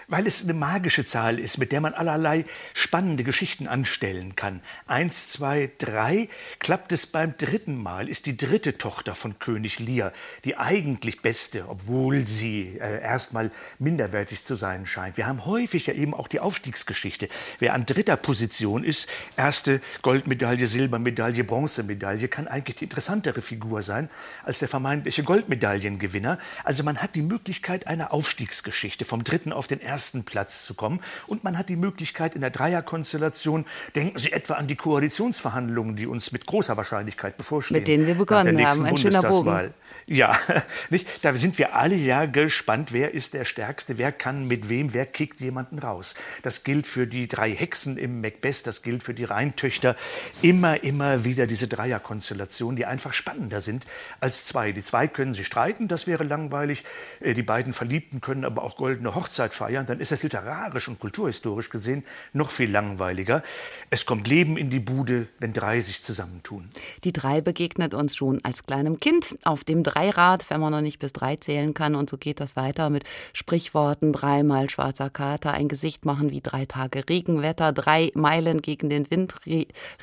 Weil 0.07 0.25
es 0.25 0.43
eine 0.43 0.53
magische 0.53 1.05
Zahl 1.05 1.39
ist, 1.39 1.57
mit 1.57 1.71
der 1.71 1.81
man 1.81 1.93
allerlei 1.93 2.45
spannende 2.73 3.23
Geschichten 3.23 3.67
anstellen 3.67 4.35
kann. 4.35 4.61
Eins, 4.85 5.29
zwei, 5.29 5.69
drei 5.79 6.29
klappt 6.59 6.91
es 6.91 7.05
beim 7.05 7.37
dritten 7.37 7.81
Mal, 7.81 8.07
ist 8.07 8.25
die 8.25 8.37
dritte 8.37 8.77
Tochter 8.77 9.15
von 9.15 9.39
König 9.39 9.79
Lear 9.79 10.13
die 10.45 10.55
eigentlich 10.57 11.21
beste, 11.21 11.67
obwohl 11.67 12.25
sie 12.25 12.77
äh, 12.79 13.01
erstmal 13.01 13.51
minderwertig 13.79 14.43
zu 14.43 14.55
sein 14.55 14.85
scheint. 14.85 15.17
Wir 15.17 15.27
haben 15.27 15.45
häufig 15.45 15.87
ja 15.87 15.93
eben 15.93 16.13
auch 16.13 16.27
die 16.27 16.39
Aufstiegsgeschichte. 16.39 17.27
Wer 17.59 17.73
an 17.73 17.85
dritter 17.85 18.15
Position 18.15 18.83
ist, 18.83 19.09
erste 19.35 19.81
Goldmedaille, 20.03 20.67
Silbermedaille, 20.67 21.43
Bronzemedaille, 21.43 22.27
kann 22.27 22.47
eigentlich 22.47 22.77
die 22.77 22.85
interessantere 22.85 23.41
Figur 23.41 23.81
sein 23.81 24.09
als 24.43 24.59
der 24.59 24.67
vermeintliche 24.67 25.23
Goldmedaillengewinner. 25.23 26.39
Also 26.63 26.83
man 26.83 26.99
hat 26.99 27.15
die 27.15 27.21
Möglichkeit 27.21 27.87
einer 27.87 28.13
Aufstiegsgeschichte 28.13 29.03
vom 29.03 29.23
dritten 29.23 29.51
auf 29.51 29.67
den 29.67 29.81
ersten 29.81 29.96
ersten 29.97 30.23
Platz 30.23 30.63
zu 30.63 30.75
kommen. 30.75 30.99
Und 31.25 31.43
man 31.43 31.57
hat 31.57 31.69
die 31.69 31.75
Möglichkeit 31.75 32.35
in 32.35 32.41
der 32.41 32.51
Dreierkonstellation, 32.51 33.65
denken 33.95 34.19
Sie 34.19 34.31
etwa 34.31 34.53
an 34.53 34.67
die 34.67 34.75
Koalitionsverhandlungen, 34.75 35.95
die 35.95 36.05
uns 36.05 36.31
mit 36.31 36.45
großer 36.45 36.77
Wahrscheinlichkeit 36.77 37.35
bevorstehen. 37.35 37.79
Mit 37.79 37.87
denen 37.87 38.05
wir 38.05 38.13
begonnen 38.13 38.63
haben. 38.63 38.85
Ein 38.85 38.97
schöner 38.97 39.23
Bogen. 39.23 39.73
Ja, 40.09 40.39
nicht? 40.89 41.25
da 41.25 41.33
sind 41.33 41.57
wir 41.57 41.75
alle 41.75 41.95
ja 41.95 42.25
gespannt, 42.25 42.93
wer 42.93 43.13
ist 43.13 43.33
der 43.33 43.43
Stärkste, 43.43 43.97
wer 43.97 44.13
kann 44.13 44.47
mit 44.47 44.69
wem, 44.69 44.93
wer 44.93 45.05
kickt 45.05 45.41
jemanden 45.41 45.79
raus. 45.79 46.15
Das 46.43 46.63
gilt 46.63 46.87
für 46.87 47.07
die 47.07 47.27
drei 47.27 47.51
Hexen 47.53 47.97
im 47.97 48.21
Macbeth, 48.21 48.65
das 48.65 48.83
gilt 48.83 49.03
für 49.03 49.13
die 49.13 49.25
Rheintöchter. 49.25 49.97
Immer, 50.41 50.81
immer 50.81 51.25
wieder 51.25 51.45
diese 51.45 51.67
Dreierkonstellationen, 51.67 52.77
die 52.77 52.85
einfach 52.85 53.11
spannender 53.11 53.59
sind 53.59 53.85
als 54.21 54.45
zwei. 54.45 54.71
Die 54.71 54.81
zwei 54.81 55.09
können 55.09 55.33
sich 55.33 55.45
streiten, 55.45 55.89
das 55.89 56.07
wäre 56.07 56.23
langweilig. 56.23 56.85
Äh, 57.19 57.33
die 57.33 57.43
beiden 57.43 57.73
Verliebten 57.73 58.21
können 58.21 58.45
aber 58.45 58.63
auch 58.63 58.77
goldene 58.77 59.13
Hochzeit 59.13 59.53
feiern. 59.53 59.87
Dann 59.87 59.99
ist 59.99 60.13
das 60.13 60.23
literarisch 60.23 60.87
und 60.87 60.99
kulturhistorisch 60.99 61.69
gesehen 61.69 62.05
noch 62.31 62.51
viel 62.51 62.71
langweiliger. 62.71 63.43
Es 63.89 64.05
kommt 64.05 64.29
Leben 64.29 64.55
in 64.55 64.69
die 64.69 64.79
Bude, 64.79 65.27
wenn 65.39 65.51
drei 65.51 65.81
sich 65.81 66.01
zusammentun. 66.01 66.69
Die 67.03 67.11
drei 67.11 67.41
begegnet 67.41 67.93
uns 67.93 68.15
schon 68.15 68.39
als 68.45 68.65
kleinem 68.65 69.01
Kind 69.01 69.37
auf 69.43 69.65
dem 69.65 69.83
Dreirad, 69.97 70.49
wenn 70.49 70.61
man 70.61 70.71
noch 70.71 70.81
nicht 70.81 70.99
bis 70.99 71.11
drei 71.11 71.37
zählen 71.37 71.73
kann. 71.73 71.95
Und 71.95 72.09
so 72.09 72.17
geht 72.17 72.39
das 72.39 72.55
weiter 72.55 72.89
mit 72.89 73.03
Sprichworten, 73.33 74.13
dreimal 74.13 74.69
schwarzer 74.69 75.09
Kater, 75.09 75.53
ein 75.53 75.67
Gesicht 75.67 76.05
machen 76.05 76.29
wie 76.29 76.41
drei 76.41 76.65
Tage 76.65 77.03
Regenwetter, 77.09 77.71
drei 77.73 78.11
Meilen 78.13 78.61
gegen 78.61 78.89
den 78.89 79.09
Wind 79.09 79.35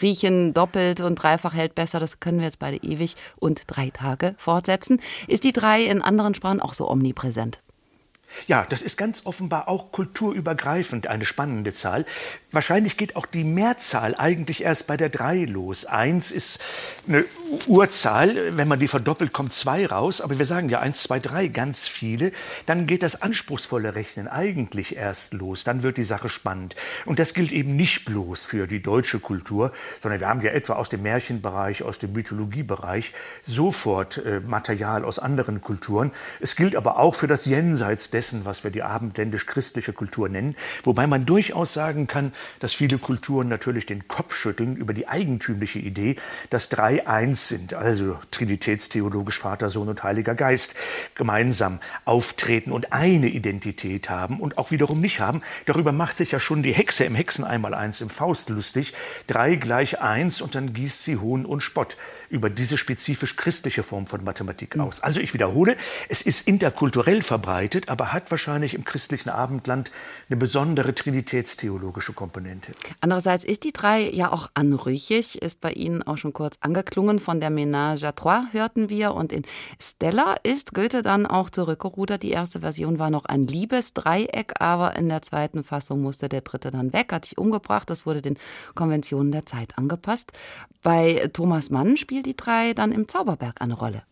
riechen, 0.03 0.53
doppelt 0.53 1.01
und 1.01 1.17
dreifach 1.17 1.55
hält 1.55 1.75
besser. 1.75 2.01
Das 2.01 2.19
können 2.19 2.39
wir 2.39 2.47
jetzt 2.47 2.59
beide 2.59 2.79
ewig 2.79 3.17
und 3.37 3.63
drei 3.69 3.91
Tage 3.91 4.35
fortsetzen. 4.39 5.01
Ist 5.29 5.45
die 5.45 5.53
drei 5.53 5.85
in 5.85 6.03
anderen 6.03 6.35
Sprachen 6.35 6.61
auch 6.61 6.75
so 6.75 6.91
omnipräsent? 6.91 7.64
Ja, 8.47 8.67
das 8.69 8.83
ist 8.83 8.97
ganz 8.97 9.23
offenbar 9.25 9.69
auch 9.69 9.93
kulturübergreifend 9.93 11.07
eine 11.07 11.25
spannende 11.25 11.73
Zahl. 11.73 12.05
Wahrscheinlich 12.53 12.97
geht 12.97 13.17
auch 13.17 13.27
die 13.27 13.45
Mehrzahl 13.45 14.15
eigentlich 14.17 14.63
erst 14.63 14.87
bei 14.87 14.97
der 14.97 15.09
3 15.09 15.45
los. 15.45 15.87
Eins 15.87 16.31
ist 16.31 16.61
eine 17.09 17.25
Urzahl, 17.67 18.57
wenn 18.57 18.69
man 18.69 18.79
die 18.79 18.89
verdoppelt, 18.89 19.33
kommt 19.33 19.53
zwei 19.53 19.87
raus. 19.87 20.21
Aber 20.21 20.39
wir 20.39 20.47
sagen 20.47 20.69
ja 20.69 20.81
1, 20.81 21.03
2, 21.03 21.19
3, 21.21 21.49
ganz 21.49 21.87
viele. 21.87 22.33
Dann 22.67 22.87
geht 22.87 23.03
das 23.03 23.23
anspruchsvolle 23.23 23.95
Rechnen 23.95 24.29
eigentlich 24.29 24.97
erst 24.97 25.33
los. 25.33 25.65
Dann 25.65 25.83
wird 25.83 25.97
die 25.97 26.05
Sache 26.05 26.29
spannend. 26.29 26.77
Und 27.07 27.19
das 27.19 27.35
gilt 27.35 27.53
eben 27.53 27.77
nicht 27.77 28.05
bloß 28.05 28.45
für 28.45 28.67
die 28.67 28.83
deutsche 28.83 29.21
Kultur, 29.21 29.73
sondern 30.01 30.21
wir 30.21 30.29
haben 30.29 30.41
ja 30.41 30.51
etwa 30.51 30.75
aus 30.75 30.89
dem 30.89 31.03
Märchenbereich, 31.03 31.83
aus 31.83 31.99
dem 31.99 32.13
Mythologiebereich 32.13 33.13
sofort 33.43 34.19
äh, 34.19 34.41
Material 34.41 35.05
aus 35.05 35.19
anderen 35.19 35.61
Kulturen. 35.61 36.13
Es 36.41 36.57
gilt 36.57 36.77
aber 36.77 36.99
auch 36.99 37.15
für 37.15 37.27
das 37.27 37.47
Jenseits 37.47 38.11
dessen, 38.25 38.47
was 38.47 38.65
wir 38.65 38.71
die 38.71 38.83
abendländisch-christliche 38.83 39.93
Kultur 39.93 40.31
nennen. 40.31 40.57
Wobei 40.83 41.07
man 41.07 41.27
durchaus 41.27 41.75
sagen 41.75 42.07
kann, 42.07 42.33
dass 42.61 42.73
viele 42.73 42.97
Kulturen 42.97 43.49
natürlich 43.49 43.85
den 43.85 44.09
Kopf 44.09 44.35
schütteln 44.35 44.77
über 44.77 44.95
die 44.95 45.09
eigentümliche 45.09 45.79
Idee, 45.79 46.17
dass 46.49 46.71
drei 46.71 47.07
eins 47.07 47.49
sind, 47.49 47.75
also 47.75 48.17
trinitätstheologisch 48.31 49.39
Vater, 49.39 49.69
Sohn 49.69 49.91
und 49.91 50.03
Heiliger 50.03 50.35
Geist, 50.35 50.75
gemeinsam 51.15 51.81
auftreten 52.07 52.73
und 52.73 52.95
eine 52.95 53.29
Identität 53.29 54.09
haben 54.09 54.41
und 54.41 54.57
auch 54.57 54.71
wiederum 54.71 55.01
nicht 55.01 55.21
haben. 55.21 55.43
Darüber 55.67 55.93
macht 55.93 56.17
sich 56.17 56.33
ja 56.33 56.41
schon 56.41 56.63
die 56.63 56.73
Hexe 56.73 57.05
im 57.05 57.15
Hexen 57.15 57.45
einmal 57.45 57.75
eins 57.75 58.01
im 58.01 58.09
Faust 58.09 58.49
lustig. 58.49 58.95
Drei 59.27 59.57
gleich 59.57 60.01
eins 60.01 60.41
und 60.41 60.55
dann 60.55 60.73
gießt 60.73 61.03
sie 61.03 61.19
Hohn 61.19 61.45
und 61.45 61.61
Spott 61.61 61.99
über 62.31 62.49
diese 62.49 62.79
spezifisch 62.79 63.37
christliche 63.37 63.83
Form 63.83 64.07
von 64.07 64.25
Mathematik 64.25 64.79
aus. 64.79 65.03
Also 65.03 65.21
ich 65.21 65.35
wiederhole, 65.35 65.77
es 66.09 66.23
ist 66.23 66.49
interkulturell 66.49 67.21
verbreitet, 67.21 67.91
aber 67.91 68.14
hat 68.15 68.31
wahrscheinlich 68.31 68.75
im 68.75 68.85
christlichen 68.85 69.29
Abendland 69.29 69.91
eine 70.29 70.37
besondere 70.37 70.95
trinitätstheologische 70.95 72.13
Komponente. 72.13 72.73
Andererseits 73.01 73.45
ist 73.45 73.65
die 73.65 73.73
drei 73.73 74.09
ja 74.09 74.33
auch 74.33 74.51
anrüchig, 74.55 75.43
ist 75.43 75.61
bei 75.61 75.73
Ihnen 75.73 76.03
auch 76.03 76.17
schon 76.17 76.33
kurz 76.33 76.57
angeklungen. 76.61 77.19
Von 77.19 77.41
der 77.41 77.51
Ménage 77.51 78.05
à 78.05 78.15
Trois 78.15 78.45
hörten 78.53 78.89
wir 78.89 79.15
und 79.15 79.33
in 79.33 79.43
Stella 79.81 80.37
ist 80.43 80.75
Goethe 80.75 81.03
dann 81.03 81.27
auch 81.27 81.51
zurückgerudert. 81.51 82.23
Die 82.23 82.31
erste 82.31 82.61
Version 82.61 82.99
war 82.99 83.11
noch 83.11 83.25
ein 83.25 83.47
Liebesdreieck, 83.47 84.61
aber 84.61 84.97
in 84.97 85.09
der 85.09 85.23
zweiten 85.23 85.65
Fassung 85.65 86.01
musste 86.01 86.29
der 86.29 86.41
dritte 86.41 86.71
dann 86.71 86.93
weg, 86.93 87.13
hat 87.13 87.25
sich 87.25 87.37
umgebracht. 87.37 87.91
Das 87.91 88.07
wurde 88.07 88.23
den 88.23 88.39
Konventionen 88.75 89.33
der 89.33 89.47
Zeit 89.47 89.77
angepasst. 89.77 90.33
Bei 90.83 91.29
Thomas 91.33 91.71
Mann 91.71 91.97
spielt 91.97 92.27
die 92.27 92.37
drei 92.37 92.73
dann 92.75 92.93
im 92.93 93.09
Zauberberg 93.09 93.61
eine 93.61 93.75
Rolle. 93.75 94.03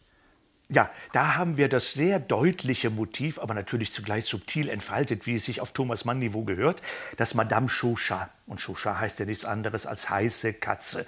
Ja, 0.72 0.88
da 1.12 1.34
haben 1.34 1.58
wir 1.58 1.68
das 1.68 1.92
sehr 1.92 2.18
deutliche 2.18 2.88
Motiv, 2.88 3.38
aber 3.38 3.52
natürlich 3.52 3.92
zugleich 3.92 4.24
subtil 4.24 4.70
entfaltet, 4.70 5.26
wie 5.26 5.34
es 5.34 5.44
sich 5.44 5.60
auf 5.60 5.72
Thomas 5.72 6.06
Mann-Niveau 6.06 6.44
gehört, 6.44 6.80
das 7.18 7.34
Madame 7.34 7.68
Chauchat. 7.68 8.30
Und 8.46 8.58
Chauchat 8.58 8.98
heißt 8.98 9.18
ja 9.18 9.26
nichts 9.26 9.44
anderes 9.44 9.84
als 9.84 10.08
heiße 10.08 10.54
Katze. 10.54 11.04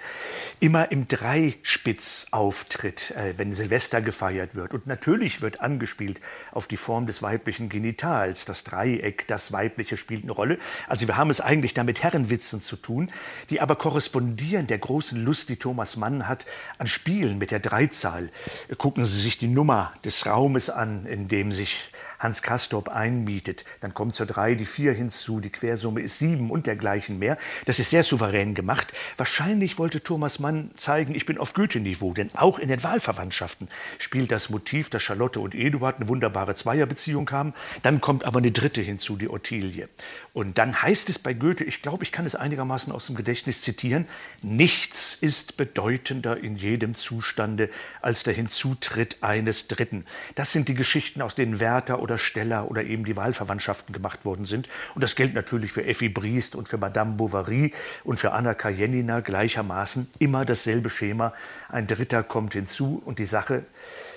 Immer 0.59 0.91
im 0.91 1.07
Dreispitz 1.07 2.27
auftritt, 2.29 3.09
äh, 3.11 3.39
wenn 3.39 3.53
Silvester 3.53 4.01
gefeiert 4.01 4.53
wird. 4.53 4.75
Und 4.75 4.85
natürlich 4.85 5.41
wird 5.41 5.61
angespielt 5.61 6.21
auf 6.51 6.67
die 6.67 6.77
Form 6.77 7.07
des 7.07 7.23
weiblichen 7.23 7.67
Genitals. 7.67 8.45
Das 8.45 8.63
Dreieck, 8.65 9.27
das 9.27 9.51
Weibliche 9.51 9.97
spielt 9.97 10.23
eine 10.23 10.31
Rolle. 10.31 10.59
Also 10.87 11.07
wir 11.07 11.17
haben 11.17 11.31
es 11.31 11.41
eigentlich 11.41 11.73
da 11.73 11.83
mit 11.83 12.03
Herrenwitzen 12.03 12.61
zu 12.61 12.75
tun, 12.75 13.11
die 13.49 13.61
aber 13.61 13.75
korrespondieren 13.75 14.67
der 14.67 14.77
großen 14.77 15.19
Lust, 15.23 15.49
die 15.49 15.57
Thomas 15.57 15.97
Mann 15.97 16.27
hat, 16.27 16.45
an 16.77 16.85
Spielen 16.85 17.39
mit 17.39 17.49
der 17.49 17.59
Dreizahl. 17.59 18.29
Gucken 18.77 19.07
Sie 19.07 19.19
sich 19.19 19.37
die 19.37 19.54
Nummer 19.55 19.91
des 20.03 20.27
Raumes 20.27 20.69
an, 20.69 21.05
in 21.05 21.27
dem 21.27 21.51
sich 21.51 21.79
Hans 22.19 22.41
Castorp 22.41 22.89
einmietet. 22.89 23.65
Dann 23.81 23.93
kommt 23.93 24.13
zur 24.13 24.25
drei 24.25 24.55
die 24.55 24.65
vier 24.65 24.93
hinzu, 24.93 25.39
die 25.39 25.51
Quersumme 25.51 26.01
ist 26.01 26.19
sieben 26.19 26.49
und 26.51 26.67
dergleichen 26.67 27.19
mehr. 27.19 27.37
Das 27.65 27.79
ist 27.79 27.89
sehr 27.89 28.03
souverän 28.03 28.53
gemacht. 28.53 28.93
Wahrscheinlich 29.17 29.77
wollte 29.77 30.01
Thomas 30.01 30.39
Mann 30.39 30.71
zeigen, 30.75 31.15
ich 31.15 31.25
bin 31.25 31.37
auf 31.37 31.53
Goethe-Niveau, 31.53 32.13
denn 32.13 32.29
auch 32.35 32.59
in 32.59 32.69
den 32.69 32.83
Wahlverwandtschaften 32.83 33.67
spielt 33.97 34.31
das 34.31 34.49
Motiv, 34.49 34.89
dass 34.89 35.03
Charlotte 35.03 35.39
und 35.39 35.55
Eduard 35.55 35.97
eine 35.97 36.07
wunderbare 36.07 36.55
Zweierbeziehung 36.55 37.29
haben. 37.31 37.53
Dann 37.81 38.01
kommt 38.01 38.25
aber 38.25 38.39
eine 38.39 38.51
dritte 38.51 38.81
hinzu, 38.81 39.15
die 39.15 39.29
Ottilie. 39.29 39.87
Und 40.35 40.57
dann 40.57 40.81
heißt 40.81 41.07
es 41.07 41.17
bei 41.17 41.33
Goethe, 41.33 41.63
ich 41.63 41.81
glaube, 41.81 42.03
ich 42.03 42.11
kann 42.11 42.25
es 42.25 42.35
einigermaßen 42.35 42.91
aus 42.91 43.05
dem 43.05 43.15
Gedächtnis 43.15 43.61
zitieren, 43.61 44.05
nichts 44.41 45.15
ist 45.15 45.55
bedeutender 45.55 46.35
in 46.35 46.57
jedem 46.57 46.93
Zustande 46.93 47.69
als 48.01 48.23
der 48.23 48.33
Hinzutritt 48.33 49.23
eines 49.23 49.69
Dritten. 49.69 50.03
Das 50.35 50.51
sind 50.51 50.67
die 50.67 50.73
Geschichten, 50.73 51.21
aus 51.21 51.35
denen 51.35 51.61
Werther 51.61 52.01
oder 52.01 52.17
Steller 52.17 52.69
oder 52.69 52.83
eben 52.83 53.05
die 53.05 53.15
Wahlverwandtschaften 53.15 53.93
gemacht 53.93 54.25
worden 54.25 54.45
sind. 54.45 54.67
Und 54.93 55.05
das 55.05 55.15
gilt 55.15 55.35
natürlich 55.35 55.71
für 55.71 55.85
Effi 55.85 56.09
Briest 56.09 56.57
und 56.57 56.67
für 56.67 56.77
Madame 56.77 57.13
Bovary 57.13 57.73
und 58.03 58.19
für 58.19 58.33
Anna 58.33 58.55
Karenina 58.55 59.21
gleichermaßen. 59.21 60.09
Immer 60.19 60.43
dasselbe 60.43 60.89
Schema. 60.89 61.31
Ein 61.69 61.87
Dritter 61.87 62.23
kommt 62.23 62.51
hinzu 62.51 63.01
und 63.05 63.19
die 63.19 63.25
Sache, 63.25 63.63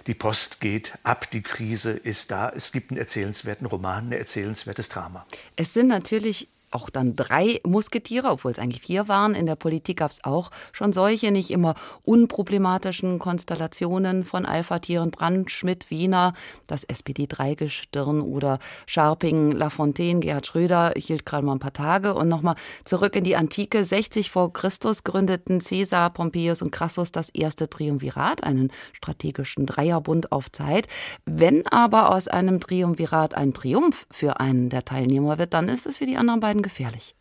die 0.08 0.14
Post 0.14 0.60
geht 0.60 0.94
ab, 1.04 1.30
die 1.30 1.42
Krise 1.42 1.92
ist 1.92 2.30
da. 2.30 2.48
Es 2.48 2.72
gibt 2.72 2.90
einen 2.90 2.98
erzählenswerten 2.98 3.66
Roman, 3.66 4.08
ein 4.08 4.12
erzählenswertes 4.12 4.88
Drama. 4.88 5.24
Es 5.54 5.74
sind 5.74 5.86
natürlich 5.86 6.48
auch 6.70 6.90
dann 6.90 7.16
drei 7.16 7.60
Musketiere, 7.64 8.28
obwohl 8.30 8.52
es 8.52 8.58
eigentlich 8.58 8.82
vier 8.82 9.08
waren. 9.08 9.34
In 9.34 9.46
der 9.46 9.56
Politik 9.56 9.98
gab 9.98 10.10
es 10.10 10.24
auch 10.24 10.50
schon 10.72 10.92
solche, 10.92 11.30
nicht 11.30 11.50
immer 11.50 11.74
unproblematischen 12.04 13.18
Konstellationen 13.18 14.24
von 14.24 14.46
Alpha-Tieren, 14.46 15.10
Brandt, 15.10 15.50
Schmidt, 15.50 15.90
Wiener, 15.90 16.34
das 16.66 16.84
SPD-Dreigestirn 16.84 18.20
oder 18.20 18.58
Scharping, 18.86 19.52
Lafontaine, 19.52 20.20
Gerhard 20.20 20.46
Schröder, 20.46 20.92
hielt 20.96 21.26
gerade 21.26 21.44
mal 21.44 21.52
ein 21.52 21.58
paar 21.58 21.72
Tage. 21.72 22.14
Und 22.14 22.28
nochmal 22.28 22.56
zurück 22.84 23.16
in 23.16 23.24
die 23.24 23.36
Antike. 23.36 23.84
60 23.84 24.30
vor 24.30 24.52
Christus 24.52 25.04
gründeten 25.04 25.60
Caesar, 25.60 26.10
Pompeius 26.10 26.62
und 26.62 26.70
Crassus 26.70 27.12
das 27.12 27.28
erste 27.30 27.68
Triumvirat, 27.68 28.44
einen 28.44 28.70
strategischen 28.92 29.66
Dreierbund 29.66 30.32
auf 30.32 30.50
Zeit. 30.52 30.88
Wenn 31.24 31.66
aber 31.66 32.14
aus 32.14 32.28
einem 32.28 32.60
Triumvirat 32.60 33.34
ein 33.34 33.52
Triumph 33.52 34.06
für 34.10 34.40
einen 34.40 34.68
der 34.68 34.84
Teilnehmer 34.84 35.38
wird, 35.38 35.54
dann 35.54 35.68
ist 35.68 35.86
es 35.86 35.98
für 35.98 36.06
die 36.06 36.16
anderen 36.16 36.40
beiden 36.40 36.57
gefährlich. 36.62 37.14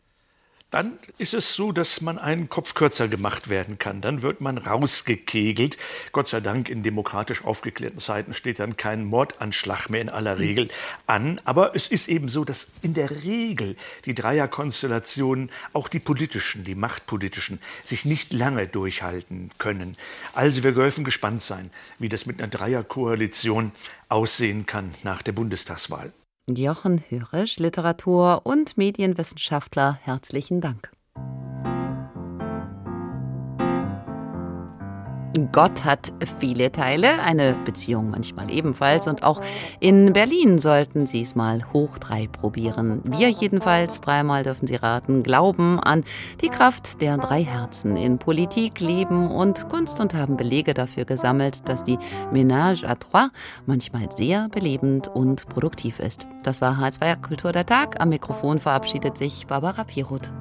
Dann 0.70 1.00
ist 1.18 1.34
es 1.34 1.54
so, 1.54 1.72
dass 1.72 2.02
man 2.02 2.18
einen 2.18 2.50
Kopf 2.50 2.74
kürzer 2.74 3.08
gemacht 3.08 3.48
werden 3.48 3.80
kann. 3.80 4.02
Dann 4.02 4.22
wird 4.22 4.42
man 4.42 4.58
rausgekegelt. 4.58 5.78
Gott 6.12 6.28
sei 6.28 6.42
Dank 6.42 6.68
in 6.68 6.84
demokratisch 6.84 7.46
aufgeklärten 7.46 8.00
Zeiten 8.00 8.34
steht 8.34 8.60
dann 8.60 8.76
kein 8.76 9.06
Mordanschlag 9.06 9.90
mehr 9.90 10.02
in 10.02 10.10
aller 10.10 10.40
Regel 10.40 10.70
an. 11.06 11.40
Aber 11.46 11.74
es 11.74 11.88
ist 11.88 12.10
eben 12.10 12.28
so, 12.28 12.44
dass 12.44 12.68
in 12.82 12.94
der 12.94 13.24
Regel 13.24 13.78
die 14.04 14.14
Dreierkonstellationen, 14.14 15.52
auch 15.72 15.88
die 15.88 16.00
politischen, 16.00 16.66
die 16.66 16.76
machtpolitischen, 16.76 17.62
sich 17.82 18.04
nicht 18.04 18.34
lange 18.34 18.68
durchhalten 18.68 19.52
können. 19.60 19.96
Also 20.34 20.64
wir 20.64 20.74
dürfen 20.74 21.06
gespannt 21.06 21.44
sein, 21.44 21.72
wie 21.98 22.10
das 22.10 22.26
mit 22.26 22.42
einer 22.42 22.50
Dreierkoalition 22.50 23.72
aussehen 24.10 24.66
kann 24.66 24.94
nach 25.04 25.22
der 25.22 25.32
Bundestagswahl. 25.32 26.12
Jochen 26.50 27.04
Hörisch, 27.10 27.58
Literatur- 27.58 28.46
und 28.46 28.78
Medienwissenschaftler, 28.78 30.00
herzlichen 30.02 30.62
Dank. 30.62 30.92
Gott 35.38 35.86
hat 35.86 36.12
viele 36.40 36.72
Teile, 36.72 37.22
eine 37.22 37.54
Beziehung 37.66 38.10
manchmal 38.10 38.52
ebenfalls. 38.52 39.08
Und 39.08 39.24
auch 39.24 39.42
in 39.80 40.14
Berlin 40.14 40.60
sollten 40.60 41.06
Sie 41.06 41.22
es 41.22 41.36
mal 41.36 41.62
hoch 41.74 41.98
drei 41.98 42.28
probieren. 42.28 43.02
Wir 43.04 43.30
jedenfalls, 43.30 44.02
dreimal 44.02 44.44
dürfen 44.44 44.68
Sie 44.68 44.76
raten, 44.76 45.24
glauben 45.24 45.80
an 45.80 46.04
die 46.42 46.50
Kraft 46.50 47.02
der 47.02 47.18
drei 47.18 47.44
Herzen 47.44 47.98
in 47.98 48.18
Politik, 48.18 48.80
Leben 48.80 49.30
und 49.30 49.70
Kunst 49.70 50.00
und 50.00 50.14
haben 50.14 50.38
Belege 50.38 50.74
dafür 50.74 51.06
gesammelt, 51.06 51.68
dass 51.70 51.84
die 51.84 52.00
Ménage 52.32 52.86
à 52.86 52.98
Trois 52.98 53.30
manchmal 53.66 54.12
sehr 54.12 54.50
belebend 54.50 55.08
und 55.08 55.48
produktiv 55.50 56.00
ist. 56.00 56.28
Das 56.44 56.62
war 56.62 56.78
H2 56.78 57.22
Kultur 57.22 57.52
der 57.52 57.66
Tag. 57.66 58.00
Am 58.00 58.10
Mikrofon 58.10 58.60
verabschiedet 58.60 59.18
sich 59.18 59.48
Barbara 59.48 59.84
Piroth. 59.84 60.32